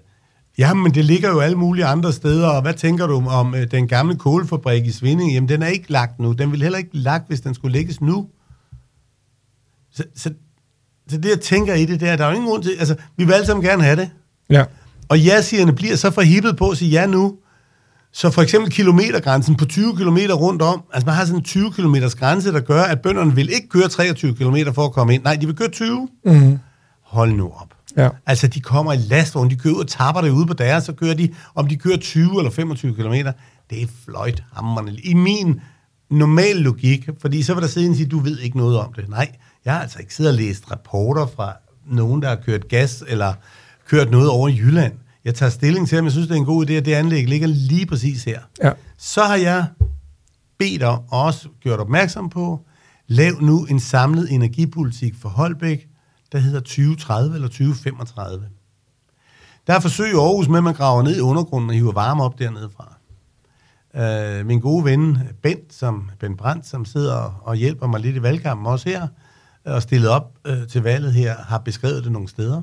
ja, 0.59 0.75
men 0.75 0.95
det 0.95 1.05
ligger 1.05 1.31
jo 1.31 1.41
alle 1.41 1.57
mulige 1.57 1.85
andre 1.85 2.13
steder, 2.13 2.49
og 2.49 2.63
hvad 2.63 2.75
tænker 2.75 3.07
du 3.07 3.23
om 3.29 3.55
øh, 3.55 3.71
den 3.71 3.89
gamle 3.89 4.17
kålfabrik 4.17 4.87
i 4.87 4.93
Svinding? 4.93 5.33
Jamen, 5.33 5.49
den 5.49 5.63
er 5.63 5.67
ikke 5.67 5.93
lagt 5.93 6.21
nu. 6.21 6.33
Den 6.33 6.53
vil 6.53 6.63
heller 6.63 6.79
ikke 6.79 6.97
lagt, 6.99 7.29
hvis 7.29 7.41
den 7.41 7.55
skulle 7.55 7.73
lægges 7.73 8.01
nu. 8.01 8.27
Så, 9.93 10.05
så, 10.17 10.31
så 11.09 11.17
det, 11.17 11.29
jeg 11.29 11.41
tænker 11.41 11.75
i 11.75 11.85
det, 11.85 12.01
der, 12.01 12.17
der 12.17 12.25
er 12.25 12.29
jo 12.29 12.35
ingen 12.35 12.51
grund 12.51 12.63
til... 12.63 12.73
Altså, 12.79 12.97
vi 13.17 13.25
vil 13.25 13.33
alle 13.33 13.47
sammen 13.47 13.65
gerne 13.65 13.83
have 13.83 13.97
det. 13.97 14.11
Ja. 14.51 14.65
Og 15.09 15.21
ja-sigerne 15.21 15.73
bliver 15.73 15.97
så 15.97 16.11
forhippet 16.11 16.57
på 16.57 16.71
at 16.71 16.77
sige 16.77 16.91
ja 16.91 17.07
nu. 17.07 17.37
Så 18.13 18.31
for 18.31 18.43
eksempel 18.43 18.73
kilometergrænsen 18.73 19.57
på 19.57 19.65
20 19.65 19.97
km 19.97 20.17
rundt 20.17 20.63
om, 20.63 20.83
altså 20.93 21.07
man 21.07 21.15
har 21.15 21.25
sådan 21.25 21.39
en 21.39 21.45
20 21.45 21.73
km 21.73 21.95
grænse, 22.19 22.53
der 22.53 22.61
gør, 22.61 22.83
at 22.83 23.01
bønderne 23.01 23.35
vil 23.35 23.55
ikke 23.55 23.69
køre 23.69 23.89
23 23.89 24.35
km 24.35 24.57
for 24.75 24.85
at 24.85 24.93
komme 24.93 25.15
ind. 25.15 25.23
Nej, 25.23 25.37
de 25.37 25.47
vil 25.47 25.57
køre 25.57 25.69
20. 25.69 26.09
Mm. 26.25 26.59
Hold 27.03 27.33
nu 27.33 27.45
op. 27.45 27.75
Ja. 27.97 28.09
Altså, 28.27 28.49
de 28.49 28.61
kommer 28.61 28.93
i 28.93 28.97
lastvogn, 28.97 29.51
de 29.51 29.57
kører 29.57 29.79
og 29.79 29.89
tapper 29.89 30.21
det 30.21 30.31
ude 30.31 30.47
på 30.47 30.53
deres, 30.53 30.85
så 30.85 30.93
kører 30.93 31.15
de, 31.15 31.29
om 31.55 31.69
de 31.69 31.77
kører 31.77 31.97
20 31.97 32.39
eller 32.39 32.51
25 32.51 32.95
km, 32.95 33.15
det 33.71 33.83
er 33.83 33.87
fløjt 34.05 34.45
hammerne. 34.53 34.95
I 34.95 35.15
min 35.15 35.61
normal 36.11 36.57
logik, 36.57 37.09
fordi 37.21 37.43
så 37.43 37.55
vil 37.55 37.63
der 37.63 37.69
sidde 37.69 37.87
en 37.87 37.93
og 37.93 37.97
sige, 37.97 38.09
du 38.09 38.19
ved 38.19 38.39
ikke 38.39 38.57
noget 38.57 38.79
om 38.79 38.93
det. 38.93 39.09
Nej, 39.09 39.33
jeg 39.65 39.73
har 39.73 39.81
altså 39.81 39.99
ikke 39.99 40.15
siddet 40.15 40.33
og 40.33 40.39
læst 40.39 40.71
rapporter 40.71 41.27
fra 41.37 41.53
nogen, 41.87 42.23
der 42.23 42.29
har 42.29 42.37
kørt 42.37 42.69
gas, 42.69 43.05
eller 43.09 43.33
kørt 43.89 44.11
noget 44.11 44.29
over 44.29 44.49
i 44.49 44.57
Jylland. 44.57 44.93
Jeg 45.25 45.35
tager 45.35 45.51
stilling 45.51 45.89
til, 45.89 45.99
om 45.99 46.05
jeg 46.05 46.13
synes, 46.13 46.29
det 46.29 46.35
er 46.35 46.39
en 46.39 46.45
god 46.45 46.67
idé, 46.67 46.73
at 46.73 46.85
det 46.85 46.95
anlæg 46.95 47.29
ligger 47.29 47.47
lige 47.47 47.87
præcis 47.87 48.25
her. 48.25 48.41
Ja. 48.63 48.73
Så 48.99 49.23
har 49.23 49.37
jeg 49.37 49.67
bedt 50.59 50.83
om, 50.83 51.01
og 51.09 51.23
også 51.23 51.49
gjort 51.61 51.81
opmærksom 51.81 52.31
på, 52.31 52.61
lav 53.09 53.33
nu 53.41 53.65
en 53.65 53.81
samlet 53.81 54.33
energipolitik 54.33 55.15
for 55.23 55.29
Holbæk, 55.29 55.87
der 56.35 56.41
hedder 56.41 56.61
2030 56.61 57.35
eller 57.35 57.49
2035. 57.49 58.49
Der 59.67 59.75
er 59.75 59.81
forsøg 59.81 60.13
i 60.13 60.17
Aarhus 60.17 60.49
med, 60.49 60.59
at 60.59 60.65
man 60.65 60.75
graver 60.75 61.03
ned 61.03 61.17
i 61.17 61.21
undergrunden 61.21 61.71
og 61.71 61.77
hiver 61.77 61.93
varme 61.93 62.23
op 62.23 62.39
dernede 62.39 62.71
fra. 62.71 62.95
Øh, 63.95 64.47
min 64.47 64.61
gode 64.61 64.85
ven 64.85 65.19
Bent, 65.43 65.75
som, 65.75 66.11
Bent 66.21 66.39
Brandt, 66.39 66.67
som 66.67 66.85
sidder 66.85 67.41
og 67.43 67.57
hjælper 67.57 67.87
mig 67.87 68.01
lidt 68.01 68.17
i 68.17 68.23
valgkampen 68.23 68.67
også 68.67 68.89
her, 68.89 69.09
og 69.65 69.83
stillet 69.83 70.11
op 70.11 70.39
øh, 70.47 70.67
til 70.69 70.83
valget 70.83 71.13
her, 71.13 71.37
har 71.37 71.59
beskrevet 71.59 72.05
det 72.05 72.13
nogle 72.13 72.29
steder. 72.29 72.63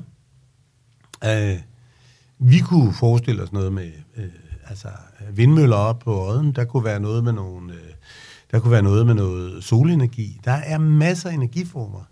Øh, 1.24 1.58
vi 2.38 2.58
kunne 2.58 2.92
forestille 2.92 3.42
os 3.42 3.52
noget 3.52 3.72
med 3.72 3.90
øh, 4.16 4.24
altså, 4.68 4.88
vindmøller 5.32 5.76
op 5.76 5.98
på 5.98 6.28
Odden. 6.28 6.52
Der 6.52 6.64
kunne 6.64 6.84
være 6.84 7.00
noget 7.00 7.24
med 7.24 7.32
nogle, 7.32 7.74
øh, 7.74 7.80
der 8.50 8.58
kunne 8.58 8.72
være 8.72 8.82
noget 8.82 9.06
med 9.06 9.14
noget 9.14 9.64
solenergi. 9.64 10.40
Der 10.44 10.52
er 10.52 10.78
masser 10.78 11.30
af 11.30 11.34
energiformer. 11.34 12.04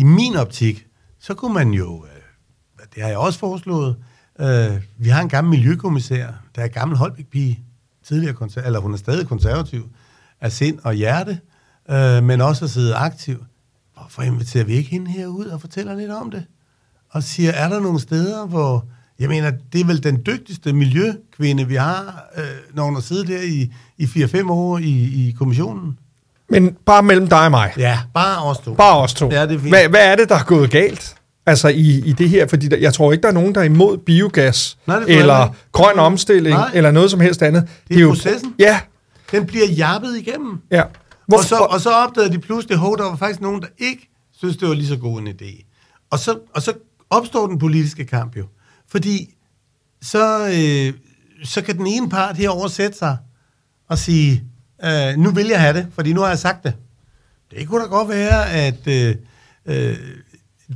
I 0.00 0.02
min 0.02 0.36
optik, 0.36 0.86
så 1.18 1.34
kunne 1.34 1.54
man 1.54 1.70
jo, 1.70 2.04
øh, 2.04 2.86
det 2.94 3.02
har 3.02 3.08
jeg 3.08 3.18
også 3.18 3.38
foreslået, 3.38 3.96
øh, 4.40 4.80
vi 4.98 5.08
har 5.08 5.22
en 5.22 5.28
gammel 5.28 5.50
miljøkommissær, 5.50 6.26
der 6.56 6.62
er 6.62 6.68
gammel 6.68 6.98
Holbæk-pige, 6.98 7.60
tidligere 8.04 8.34
konser- 8.34 8.62
eller 8.62 8.80
hun 8.80 8.92
er 8.92 8.96
stadig 8.96 9.26
konservativ, 9.26 9.88
af 10.40 10.52
sind 10.52 10.78
og 10.84 10.94
hjerte, 10.94 11.40
øh, 11.90 12.22
men 12.24 12.40
også 12.40 12.64
at 12.64 12.70
sidde 12.70 12.94
aktiv. 12.94 13.44
Hvorfor 13.94 14.22
inviterer 14.22 14.64
vi 14.64 14.72
ikke 14.72 14.90
hende 14.90 15.10
herud 15.10 15.46
og 15.46 15.60
fortæller 15.60 15.96
lidt 15.96 16.10
om 16.10 16.30
det? 16.30 16.44
Og 17.10 17.22
siger, 17.22 17.50
er 17.50 17.68
der 17.68 17.80
nogle 17.80 18.00
steder, 18.00 18.46
hvor... 18.46 18.84
Jeg 19.18 19.28
mener, 19.28 19.52
det 19.72 19.80
er 19.80 19.84
vel 19.84 20.02
den 20.02 20.22
dygtigste 20.26 20.72
miljøkvinde, 20.72 21.68
vi 21.68 21.74
har, 21.74 22.24
øh, 22.36 22.74
når 22.74 22.84
hun 22.84 22.94
har 22.94 23.00
siddet 23.00 23.28
der 23.28 23.42
i, 23.42 23.72
i 23.98 24.04
4-5 24.04 24.50
år 24.50 24.78
i, 24.78 25.28
i 25.28 25.32
kommissionen. 25.32 25.98
Men 26.50 26.76
bare 26.86 27.02
mellem 27.02 27.26
dig 27.28 27.44
og 27.44 27.50
mig. 27.50 27.72
Ja, 27.78 27.98
bare 28.14 28.42
os 28.44 28.58
to. 28.58 28.74
Bare 28.74 28.96
os 28.98 29.14
to. 29.14 29.30
Ja, 29.32 29.46
det 29.46 29.54
er 29.54 29.58
fint. 29.58 29.70
hvad, 29.70 29.88
hvad 29.88 30.06
er 30.12 30.16
det, 30.16 30.28
der 30.28 30.34
er 30.34 30.44
gået 30.44 30.70
galt? 30.70 31.14
Altså 31.46 31.68
i, 31.68 32.02
i 32.06 32.12
det 32.12 32.28
her, 32.28 32.46
fordi 32.48 32.68
der, 32.68 32.76
jeg 32.76 32.94
tror 32.94 33.12
ikke, 33.12 33.22
der 33.22 33.28
er 33.28 33.32
nogen, 33.32 33.54
der 33.54 33.60
er 33.60 33.64
imod 33.64 33.98
biogas, 33.98 34.78
Nej, 34.86 34.98
det 34.98 35.18
eller 35.18 35.44
ikke. 35.46 35.56
grøn 35.72 35.98
omstilling, 35.98 36.56
Nej. 36.56 36.70
eller 36.74 36.90
noget 36.90 37.10
som 37.10 37.20
helst 37.20 37.42
andet. 37.42 37.68
Det 37.88 38.00
er 38.00 38.08
processen. 38.08 38.54
Ja, 38.58 38.80
Den 39.32 39.46
bliver 39.46 39.66
jappet 39.66 40.16
igennem. 40.18 40.58
ja. 40.70 40.82
Og 41.32 41.44
så, 41.44 41.56
og 41.56 41.80
så 41.80 41.90
opdagede 41.90 42.32
de 42.32 42.38
pludselig, 42.38 42.74
at 42.74 42.80
der 42.98 43.04
var 43.04 43.16
faktisk 43.16 43.40
nogen, 43.40 43.60
der 43.62 43.66
ikke 43.78 44.10
synes, 44.38 44.56
det 44.56 44.68
var 44.68 44.74
lige 44.74 44.86
så 44.86 44.96
god 44.96 45.20
en 45.20 45.28
idé. 45.28 45.66
Og 46.10 46.18
så, 46.18 46.38
og 46.54 46.62
så 46.62 46.72
opstår 47.10 47.46
den 47.46 47.58
politiske 47.58 48.04
kamp 48.04 48.36
jo. 48.36 48.44
Fordi 48.90 49.34
så, 50.02 50.46
øh, 50.46 50.92
så 51.44 51.62
kan 51.62 51.78
den 51.78 51.86
ene 51.86 52.08
part 52.10 52.36
herover 52.36 52.68
sætte 52.68 52.98
sig 52.98 53.16
og 53.88 53.98
sige, 53.98 54.44
øh, 54.84 55.16
nu 55.18 55.30
vil 55.30 55.46
jeg 55.46 55.60
have 55.60 55.76
det, 55.76 55.86
fordi 55.94 56.12
nu 56.12 56.20
har 56.20 56.28
jeg 56.28 56.38
sagt 56.38 56.64
det. 56.64 56.72
Det 57.50 57.68
kunne 57.68 57.82
da 57.82 57.88
godt 57.88 58.08
være, 58.08 58.50
at 58.50 58.86
øh, 58.86 59.14
øh, 59.66 59.96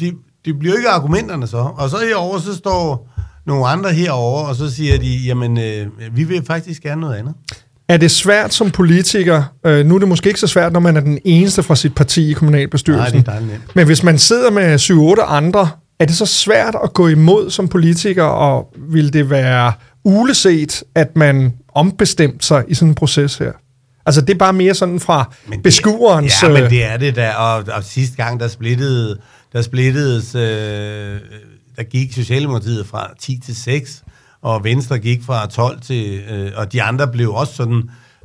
det, 0.01 0.15
det 0.45 0.59
bliver 0.59 0.77
ikke 0.77 0.89
argumenterne 0.89 1.47
så. 1.47 1.57
Og 1.77 1.91
så 1.91 1.97
herover 2.09 2.39
så 2.39 2.55
står 2.55 3.09
nogle 3.47 3.67
andre 3.67 3.93
herover 3.93 4.43
og 4.43 4.57
så 4.57 4.71
siger 4.71 4.99
de, 4.99 5.17
jamen, 5.17 5.59
øh, 5.59 5.87
vi 6.13 6.25
vil 6.25 6.45
faktisk 6.47 6.83
gerne 6.83 7.01
noget 7.01 7.15
andet. 7.17 7.35
Er 7.89 7.97
det 7.97 8.11
svært 8.11 8.55
som 8.55 8.71
politiker, 8.71 9.43
øh, 9.67 9.87
nu 9.87 9.95
er 9.95 9.99
det 9.99 10.09
måske 10.09 10.29
ikke 10.29 10.41
så 10.41 10.47
svært, 10.47 10.73
når 10.73 10.81
man 10.81 10.97
er 10.97 11.01
den 11.01 11.19
eneste 11.25 11.63
fra 11.63 11.77
sit 11.77 11.95
parti 11.95 12.31
i 12.31 12.33
kommunalbestyrelsen, 12.33 13.25
Nej, 13.27 13.39
det 13.39 13.53
er 13.53 13.59
men 13.75 13.87
hvis 13.87 14.03
man 14.03 14.19
sidder 14.19 14.51
med 14.51 14.79
7-8 15.21 15.23
andre, 15.23 15.69
er 15.99 16.05
det 16.05 16.17
så 16.17 16.27
svært 16.27 16.77
at 16.85 16.93
gå 16.93 17.09
imod 17.09 17.51
som 17.51 17.69
politiker, 17.69 18.23
og 18.23 18.75
vil 18.77 19.13
det 19.13 19.31
være 19.31 19.73
uleset, 20.05 20.83
at 20.95 21.17
man 21.17 21.53
ombestemt 21.75 22.45
sig 22.45 22.65
i 22.69 22.75
sådan 22.75 22.89
en 22.89 22.95
proces 22.95 23.37
her? 23.37 23.53
Altså 24.07 24.21
det 24.21 24.31
er 24.35 24.39
bare 24.39 24.53
mere 24.53 24.75
sådan 24.75 25.01
fra 25.01 25.33
Men 25.47 25.53
det- 25.53 25.63
beskuerens... 25.63 26.43
Ja, 26.43 26.49
men 26.49 26.63
øh, 26.63 26.71
det 26.71 26.85
er 26.85 26.97
det 26.97 27.17
da. 27.17 27.33
Og, 27.33 27.65
og 27.73 27.85
sidste 27.85 28.17
gang, 28.17 28.41
der 28.41 28.49
splittede, 28.49 29.19
der 29.53 29.63
splittedes, 29.63 30.35
øh, 30.35 31.21
der 31.77 31.83
gik 31.83 32.13
Socialdemokratiet 32.13 32.87
fra 32.87 33.11
10 33.21 33.39
til 33.45 33.57
6, 33.57 34.03
og 34.43 34.65
Venstre 34.65 34.99
gik 34.99 35.23
fra 35.23 35.47
12 35.47 35.81
til, 35.81 36.21
øh, 36.31 36.53
og 36.57 36.73
de 36.73 36.83
andre 36.83 37.09
blev 37.09 37.31
også 37.35 37.55
sådan, 37.55 37.83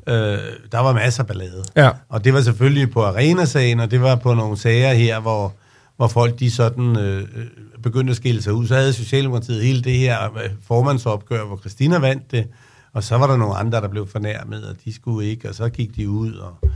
øh, 0.08 0.38
der 0.72 0.80
var 0.80 0.94
masser 0.94 1.24
af 1.24 1.28
ballade. 1.28 1.64
Ja. 1.76 1.90
Og 2.10 2.24
det 2.24 2.34
var 2.34 2.42
selvfølgelig 2.42 2.92
på 2.92 3.04
Arena-sagen, 3.06 3.80
og 3.80 3.92
det 3.92 4.02
var 4.02 4.16
på 4.16 4.34
nogle 4.34 4.58
sager 4.58 4.94
her, 4.94 5.20
hvor, 5.20 5.54
hvor 5.98 6.08
folk 6.08 6.40
de 6.40 6.52
sådan 6.52 6.98
øh, 6.98 7.18
øh, 7.22 7.46
begyndte 7.84 8.12
at 8.12 8.18
skille 8.18 8.42
sig 8.42 8.54
ud. 8.54 8.68
Så 8.68 8.76
havde 8.76 8.94
Socialdemokratiet 8.94 9.64
hele 9.64 9.82
det 9.82 9.94
her 9.94 10.24
øh, 10.44 10.50
formandsopgør, 10.68 11.46
hvor 11.46 11.58
Christina 11.58 11.98
vandt 12.00 12.32
det, 12.32 12.48
og 12.94 13.04
så 13.04 13.18
var 13.18 13.28
der 13.28 13.38
nogle 13.38 13.56
andre, 13.56 13.82
der 13.82 13.88
blev 13.88 14.08
fornærmet, 14.08 14.64
og 14.66 14.76
de 14.86 14.94
skulle 14.96 15.28
ikke, 15.30 15.50
og 15.50 15.56
så 15.56 15.70
gik 15.70 15.96
de 15.96 16.10
ud, 16.10 16.34
og... 16.34 16.70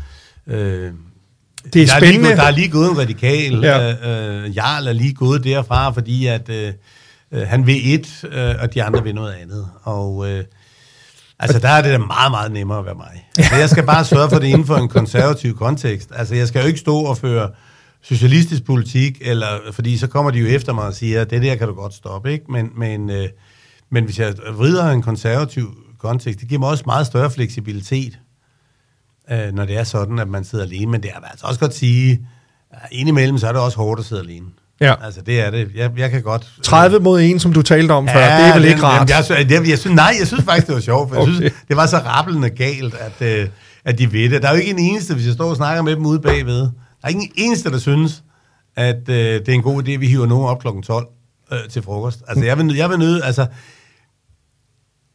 Øh, 0.47 0.91
Det 1.73 1.81
er 1.81 1.85
der, 1.85 1.93
er 1.95 1.99
lige 1.99 2.09
spændende. 2.11 2.27
gået, 2.29 2.37
der 2.37 2.43
er 2.43 2.51
lige 2.51 2.69
gået 2.69 2.91
en 2.91 2.97
radikal. 2.97 3.59
Ja. 3.63 3.91
Øh, 3.91 4.43
øh, 4.45 4.55
Jarl 4.55 4.87
er 4.87 4.93
lige 4.93 5.13
gået 5.13 5.43
derfra, 5.43 5.91
fordi 5.91 6.25
at 6.27 6.49
øh, 6.49 6.73
øh, 7.31 7.47
han 7.47 7.67
vil 7.67 7.93
et, 7.93 8.23
øh, 8.31 8.55
og 8.59 8.73
de 8.73 8.83
andre 8.83 9.03
vil 9.03 9.15
noget 9.15 9.33
andet. 9.33 9.67
Og 9.83 10.29
øh, 10.31 10.43
altså, 11.39 11.59
der 11.59 11.69
er 11.69 11.81
det 11.81 11.91
da 11.91 11.97
meget, 11.97 12.31
meget 12.31 12.51
nemmere 12.51 12.79
at 12.79 12.85
være 12.85 12.95
mig. 12.95 13.27
Altså, 13.37 13.55
jeg 13.55 13.69
skal 13.69 13.85
bare 13.85 14.05
sørge 14.05 14.29
for 14.29 14.39
det 14.39 14.47
inden 14.47 14.65
for 14.65 14.75
en 14.75 14.89
konservativ 14.89 15.57
kontekst. 15.57 16.09
Altså, 16.15 16.35
jeg 16.35 16.47
skal 16.47 16.61
jo 16.61 16.67
ikke 16.67 16.79
stå 16.79 16.97
og 16.97 17.17
føre 17.17 17.49
socialistisk 18.01 18.65
politik, 18.65 19.17
eller, 19.21 19.47
fordi 19.71 19.97
så 19.97 20.07
kommer 20.07 20.31
de 20.31 20.39
jo 20.39 20.47
efter 20.47 20.73
mig 20.73 20.83
og 20.85 20.93
siger, 20.93 21.23
det 21.23 21.41
der 21.41 21.55
kan 21.55 21.67
du 21.67 21.73
godt 21.73 21.93
stoppe, 21.93 22.31
ikke? 22.33 22.45
Men, 22.49 22.69
men, 22.77 23.09
øh, 23.09 23.27
men 23.91 24.03
hvis 24.05 24.19
jeg 24.19 24.33
vrider 24.53 24.89
en 24.89 25.01
konservativ 25.01 25.75
kontekst, 26.03 26.39
det 26.39 26.47
giver 26.49 26.59
mig 26.59 26.69
også 26.69 26.83
meget 26.85 27.07
større 27.07 27.31
fleksibilitet 27.31 28.19
øh, 29.31 29.53
når 29.53 29.65
det 29.65 29.77
er 29.77 29.83
sådan, 29.83 30.19
at 30.19 30.27
man 30.27 30.43
sidder 30.43 30.65
alene. 30.65 30.91
Men 30.91 31.03
det 31.03 31.11
er 31.15 31.27
altså 31.31 31.45
også 31.47 31.59
godt 31.59 31.75
sige, 31.75 32.27
at 32.71 32.79
indimellem 32.91 33.37
så 33.37 33.47
er 33.47 33.51
det 33.51 33.61
også 33.61 33.77
hårdt 33.77 33.99
at 33.99 34.05
sidde 34.05 34.21
alene. 34.21 34.45
Ja. 34.81 35.05
Altså, 35.05 35.21
det 35.21 35.39
er 35.41 35.51
det. 35.51 35.71
Jeg, 35.75 35.91
jeg 35.97 36.11
kan 36.11 36.21
godt... 36.23 36.47
30 36.63 36.99
mod 36.99 37.21
1, 37.21 37.41
som 37.41 37.53
du 37.53 37.61
talte 37.61 37.91
om 37.91 38.07
før, 38.07 38.13
det 38.37 38.45
er 38.47 38.53
vel 38.53 38.63
den- 38.63 38.69
ikke 38.71 38.83
rart? 38.83 39.09
Jamen, 39.09 39.29
jeg, 39.39 39.51
jeg, 39.61 39.69
jeg, 39.69 39.79
synes, 39.79 39.95
nej, 39.95 40.13
jeg 40.19 40.27
synes 40.27 40.43
faktisk, 40.43 40.67
det 40.67 40.75
var 40.75 40.81
sjovt, 40.81 41.09
for 41.09 41.15
okay. 41.21 41.27
jeg 41.31 41.35
synes, 41.35 41.53
det 41.67 41.77
var 41.77 41.85
så 41.85 41.97
rappelende 41.97 42.49
galt, 42.49 42.95
at, 42.95 43.21
øh, 43.41 43.47
at 43.85 43.97
de 43.99 44.11
ved 44.13 44.29
det. 44.29 44.41
Der 44.41 44.47
er 44.47 44.53
jo 44.53 44.59
ikke 44.59 44.71
en 44.71 44.79
eneste, 44.79 45.13
hvis 45.13 45.25
jeg 45.25 45.33
står 45.33 45.49
og 45.49 45.55
snakker 45.55 45.81
med 45.83 45.95
dem 45.95 46.05
ude 46.05 46.19
bagved, 46.19 46.59
der 46.61 46.69
er 47.03 47.07
ikke 47.07 47.21
en 47.21 47.31
eneste, 47.35 47.71
der 47.71 47.77
synes, 47.77 48.23
at 48.75 49.09
øh, 49.09 49.15
det 49.15 49.49
er 49.49 49.53
en 49.53 49.61
god 49.61 49.83
idé, 49.83 49.91
at 49.91 50.01
vi 50.01 50.07
hiver 50.07 50.25
nogen 50.25 50.47
op 50.47 50.59
klokken 50.61 50.83
12 50.83 51.07
øh, 51.53 51.59
til 51.69 51.81
frokost. 51.81 52.21
Altså, 52.27 52.45
jeg 52.45 52.57
vil, 52.57 52.75
jeg 52.75 52.89
vil 52.89 52.99
nøde, 52.99 53.23
altså... 53.23 53.45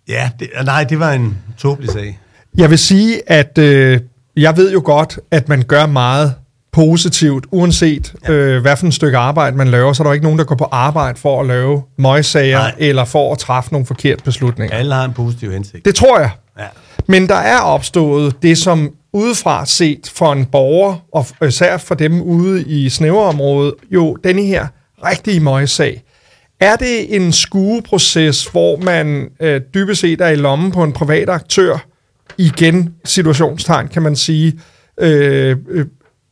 Ja, 0.09 0.31
det, 0.41 0.49
nej, 0.65 0.85
det 0.85 1.01
var 1.01 1.13
en 1.13 1.39
tåbelig 1.59 1.91
sag. 1.91 2.19
Jeg 2.57 2.71
vil 2.71 2.79
sige, 2.79 3.31
at 3.31 3.59
øh, 3.59 4.01
jeg 4.37 4.57
ved 4.57 4.73
jo 4.73 4.83
godt, 4.85 5.19
at 5.31 5.49
man 5.49 5.63
gør 5.63 5.87
meget 5.87 6.35
positivt, 6.73 7.47
uanset 7.51 8.15
ja. 8.29 8.33
øh, 8.33 8.63
hvad 8.63 8.77
for 8.77 8.87
et 8.87 8.95
stykke 8.95 9.19
arbejde 9.19 9.57
man 9.57 9.69
laver, 9.69 9.93
så 9.93 10.03
er 10.03 10.07
der 10.07 10.13
ikke 10.13 10.25
nogen, 10.25 10.39
der 10.39 10.45
går 10.45 10.55
på 10.55 10.69
arbejde 10.71 11.19
for 11.19 11.41
at 11.41 11.47
lave 11.47 11.83
møgsager, 11.99 12.59
Nej. 12.59 12.75
eller 12.79 13.05
for 13.05 13.33
at 13.33 13.39
træffe 13.39 13.73
nogle 13.73 13.87
forkerte 13.87 14.23
beslutninger. 14.25 14.77
Alle 14.77 14.95
har 14.95 15.05
en 15.05 15.13
positiv 15.13 15.53
hensigt. 15.53 15.85
Det 15.85 15.95
tror 15.95 16.19
jeg. 16.19 16.31
Ja. 16.59 16.65
Men 17.07 17.29
der 17.29 17.35
er 17.35 17.61
opstået 17.61 18.43
det, 18.43 18.59
som 18.59 18.91
udefra 19.13 19.67
set 19.67 20.13
for 20.15 20.33
en 20.33 20.45
borger, 20.45 20.97
og 21.13 21.27
især 21.49 21.77
for 21.77 21.95
dem 21.95 22.23
ude 22.23 22.65
i 22.65 22.89
snæverområdet, 22.89 23.75
jo 23.91 24.17
denne 24.25 24.43
her 24.43 24.67
rigtige 25.05 25.41
møgssag, 25.41 26.03
er 26.61 26.77
det 26.77 27.17
en 27.17 27.33
skueproces, 27.33 28.47
hvor 28.47 28.77
man 28.77 29.29
øh, 29.41 29.61
dybest 29.75 30.01
set 30.01 30.21
er 30.21 30.29
i 30.29 30.37
lommen 30.37 30.73
på 30.73 30.85
en 30.85 30.93
privat 30.93 31.29
aktør, 31.29 31.87
igen 32.39 32.95
situationstegn, 33.05 33.89
kan 33.89 34.03
man 34.03 34.17
sige, 34.17 34.61
øh, 35.01 35.57
øh 35.69 35.87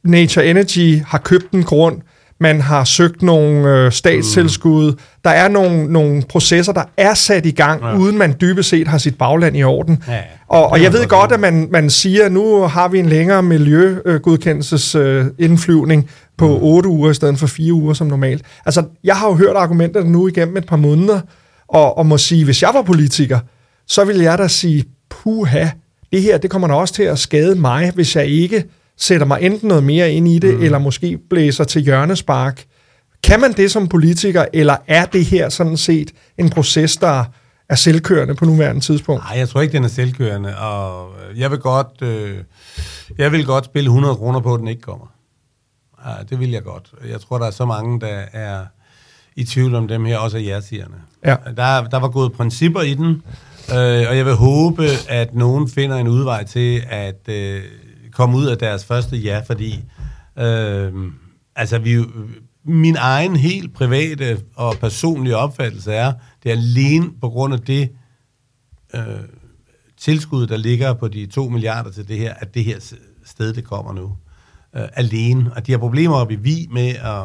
Nature 0.04 0.46
Energy 0.46 1.02
har 1.06 1.18
købt 1.18 1.50
en 1.50 1.62
grund, 1.62 2.02
man 2.40 2.60
har 2.60 2.84
søgt 2.84 3.22
nogle 3.22 3.68
øh, 3.68 3.92
statstilskud, 3.92 4.92
mm. 4.92 4.98
der 5.24 5.30
er 5.30 5.48
nogle, 5.48 5.92
nogle 5.92 6.22
processer, 6.28 6.72
der 6.72 6.82
er 6.96 7.14
sat 7.14 7.46
i 7.46 7.50
gang, 7.50 7.82
ja. 7.82 7.96
uden 7.96 8.18
man 8.18 8.34
dybest 8.40 8.68
set 8.68 8.88
har 8.88 8.98
sit 8.98 9.18
bagland 9.18 9.56
i 9.56 9.62
orden. 9.62 10.02
Ja, 10.08 10.20
og, 10.48 10.70
og 10.70 10.82
jeg 10.82 10.92
ved 10.92 11.06
godt, 11.06 11.32
at 11.32 11.40
man, 11.40 11.68
man 11.70 11.90
siger, 11.90 12.26
at 12.26 12.32
nu 12.32 12.62
har 12.62 12.88
vi 12.88 12.98
en 12.98 13.06
længere 13.06 13.42
miljøgodkendelses 13.42 14.94
øh, 14.94 15.24
indflyvning 15.38 16.10
på 16.38 16.48
mm. 16.48 16.62
8 16.62 16.88
uger 16.88 17.10
i 17.10 17.14
stedet 17.14 17.38
for 17.38 17.46
4 17.46 17.72
uger 17.72 17.94
som 17.94 18.06
normalt. 18.06 18.44
Altså, 18.66 18.84
jeg 19.04 19.16
har 19.16 19.28
jo 19.28 19.34
hørt 19.34 19.56
argumenterne 19.56 20.12
nu 20.12 20.28
igennem 20.28 20.56
et 20.56 20.66
par 20.66 20.76
måneder, 20.76 21.20
og, 21.68 21.98
og 21.98 22.06
må 22.06 22.18
sige, 22.18 22.44
hvis 22.44 22.62
jeg 22.62 22.70
var 22.74 22.82
politiker, 22.82 23.38
så 23.86 24.04
ville 24.04 24.24
jeg 24.24 24.38
da 24.38 24.48
sige, 24.48 24.84
puha, 25.10 25.66
det 26.12 26.22
her, 26.22 26.38
det 26.38 26.50
kommer 26.50 26.68
da 26.68 26.74
også 26.74 26.94
til 26.94 27.02
at 27.02 27.18
skade 27.18 27.54
mig, 27.54 27.90
hvis 27.94 28.16
jeg 28.16 28.26
ikke 28.26 28.64
sætter 28.96 29.26
mig 29.26 29.42
enten 29.42 29.68
noget 29.68 29.84
mere 29.84 30.12
ind 30.12 30.28
i 30.28 30.38
det, 30.38 30.54
mm. 30.54 30.62
eller 30.62 30.78
måske 30.78 31.18
blæser 31.30 31.64
til 31.64 31.82
hjørnespark. 31.82 32.64
Kan 33.22 33.40
man 33.40 33.52
det 33.52 33.70
som 33.70 33.88
politiker, 33.88 34.44
eller 34.52 34.76
er 34.86 35.04
det 35.04 35.24
her 35.24 35.48
sådan 35.48 35.76
set 35.76 36.12
en 36.38 36.50
proces, 36.50 36.96
der 36.96 37.24
er 37.68 37.74
selvkørende 37.74 38.34
på 38.34 38.44
nuværende 38.44 38.80
tidspunkt? 38.80 39.22
Nej, 39.24 39.38
jeg 39.38 39.48
tror 39.48 39.60
ikke, 39.60 39.72
den 39.72 39.84
er 39.84 39.88
selvkørende, 39.88 40.58
og 40.58 41.14
jeg 41.36 41.50
vil 41.50 41.58
godt, 41.58 42.02
øh, 42.02 42.38
jeg 43.18 43.32
vil 43.32 43.46
godt 43.46 43.64
spille 43.64 43.88
100 43.88 44.16
kroner 44.16 44.40
på, 44.40 44.54
at 44.54 44.60
den 44.60 44.68
ikke 44.68 44.82
kommer. 44.82 45.06
Ja, 46.06 46.12
det 46.30 46.40
vil 46.40 46.50
jeg 46.50 46.62
godt. 46.62 46.90
Jeg 47.10 47.20
tror, 47.20 47.38
der 47.38 47.46
er 47.46 47.50
så 47.50 47.64
mange, 47.64 48.00
der 48.00 48.22
er 48.32 48.64
i 49.36 49.44
tvivl 49.44 49.74
om 49.74 49.88
dem 49.88 50.04
her, 50.04 50.18
også 50.18 50.36
af 50.36 50.42
jersigerne. 50.42 50.94
Ja. 51.24 51.36
Der, 51.56 51.88
der 51.88 51.98
var 51.98 52.08
gået 52.08 52.32
principper 52.32 52.80
i 52.80 52.94
den, 52.94 53.22
øh, 53.70 54.08
og 54.08 54.16
jeg 54.16 54.26
vil 54.26 54.34
håbe, 54.34 54.88
at 55.08 55.34
nogen 55.34 55.68
finder 55.68 55.96
en 55.96 56.08
udvej 56.08 56.44
til 56.44 56.82
at 56.88 57.28
øh, 57.28 57.62
komme 58.16 58.36
ud 58.36 58.46
af 58.46 58.58
deres 58.58 58.84
første 58.84 59.16
ja, 59.16 59.42
fordi 59.46 59.84
øh, 60.38 60.92
altså 61.56 61.78
vi, 61.78 62.04
min 62.64 62.96
egen 62.96 63.36
helt 63.36 63.74
private 63.74 64.40
og 64.54 64.74
personlige 64.80 65.36
opfattelse 65.36 65.92
er, 65.92 66.12
det 66.42 66.52
er 66.52 66.56
alene 66.56 67.10
på 67.20 67.28
grund 67.28 67.54
af 67.54 67.60
det 67.60 67.90
øh, 68.94 69.02
tilskud, 69.96 70.46
der 70.46 70.56
ligger 70.56 70.94
på 70.94 71.08
de 71.08 71.26
2 71.26 71.48
milliarder 71.48 71.90
til 71.90 72.08
det 72.08 72.18
her, 72.18 72.34
at 72.34 72.54
det 72.54 72.64
her 72.64 72.78
sted, 73.24 73.52
det 73.52 73.64
kommer 73.64 73.92
nu. 73.92 74.16
Øh, 74.76 74.88
alene. 74.92 75.52
Og 75.56 75.66
de 75.66 75.72
har 75.72 75.78
problemer 75.78 76.16
op 76.16 76.30
i 76.30 76.36
vi 76.36 76.66
med 76.70 76.88
at... 76.88 77.22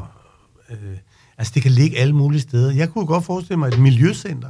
Øh, 0.70 0.98
altså, 1.38 1.52
det 1.56 1.62
kan 1.62 1.72
ligge 1.72 1.98
alle 1.98 2.16
mulige 2.16 2.42
steder. 2.42 2.72
Jeg 2.72 2.90
kunne 2.90 3.06
godt 3.06 3.26
forestille 3.26 3.58
mig 3.58 3.68
et 3.68 3.80
miljøcenter, 3.80 4.50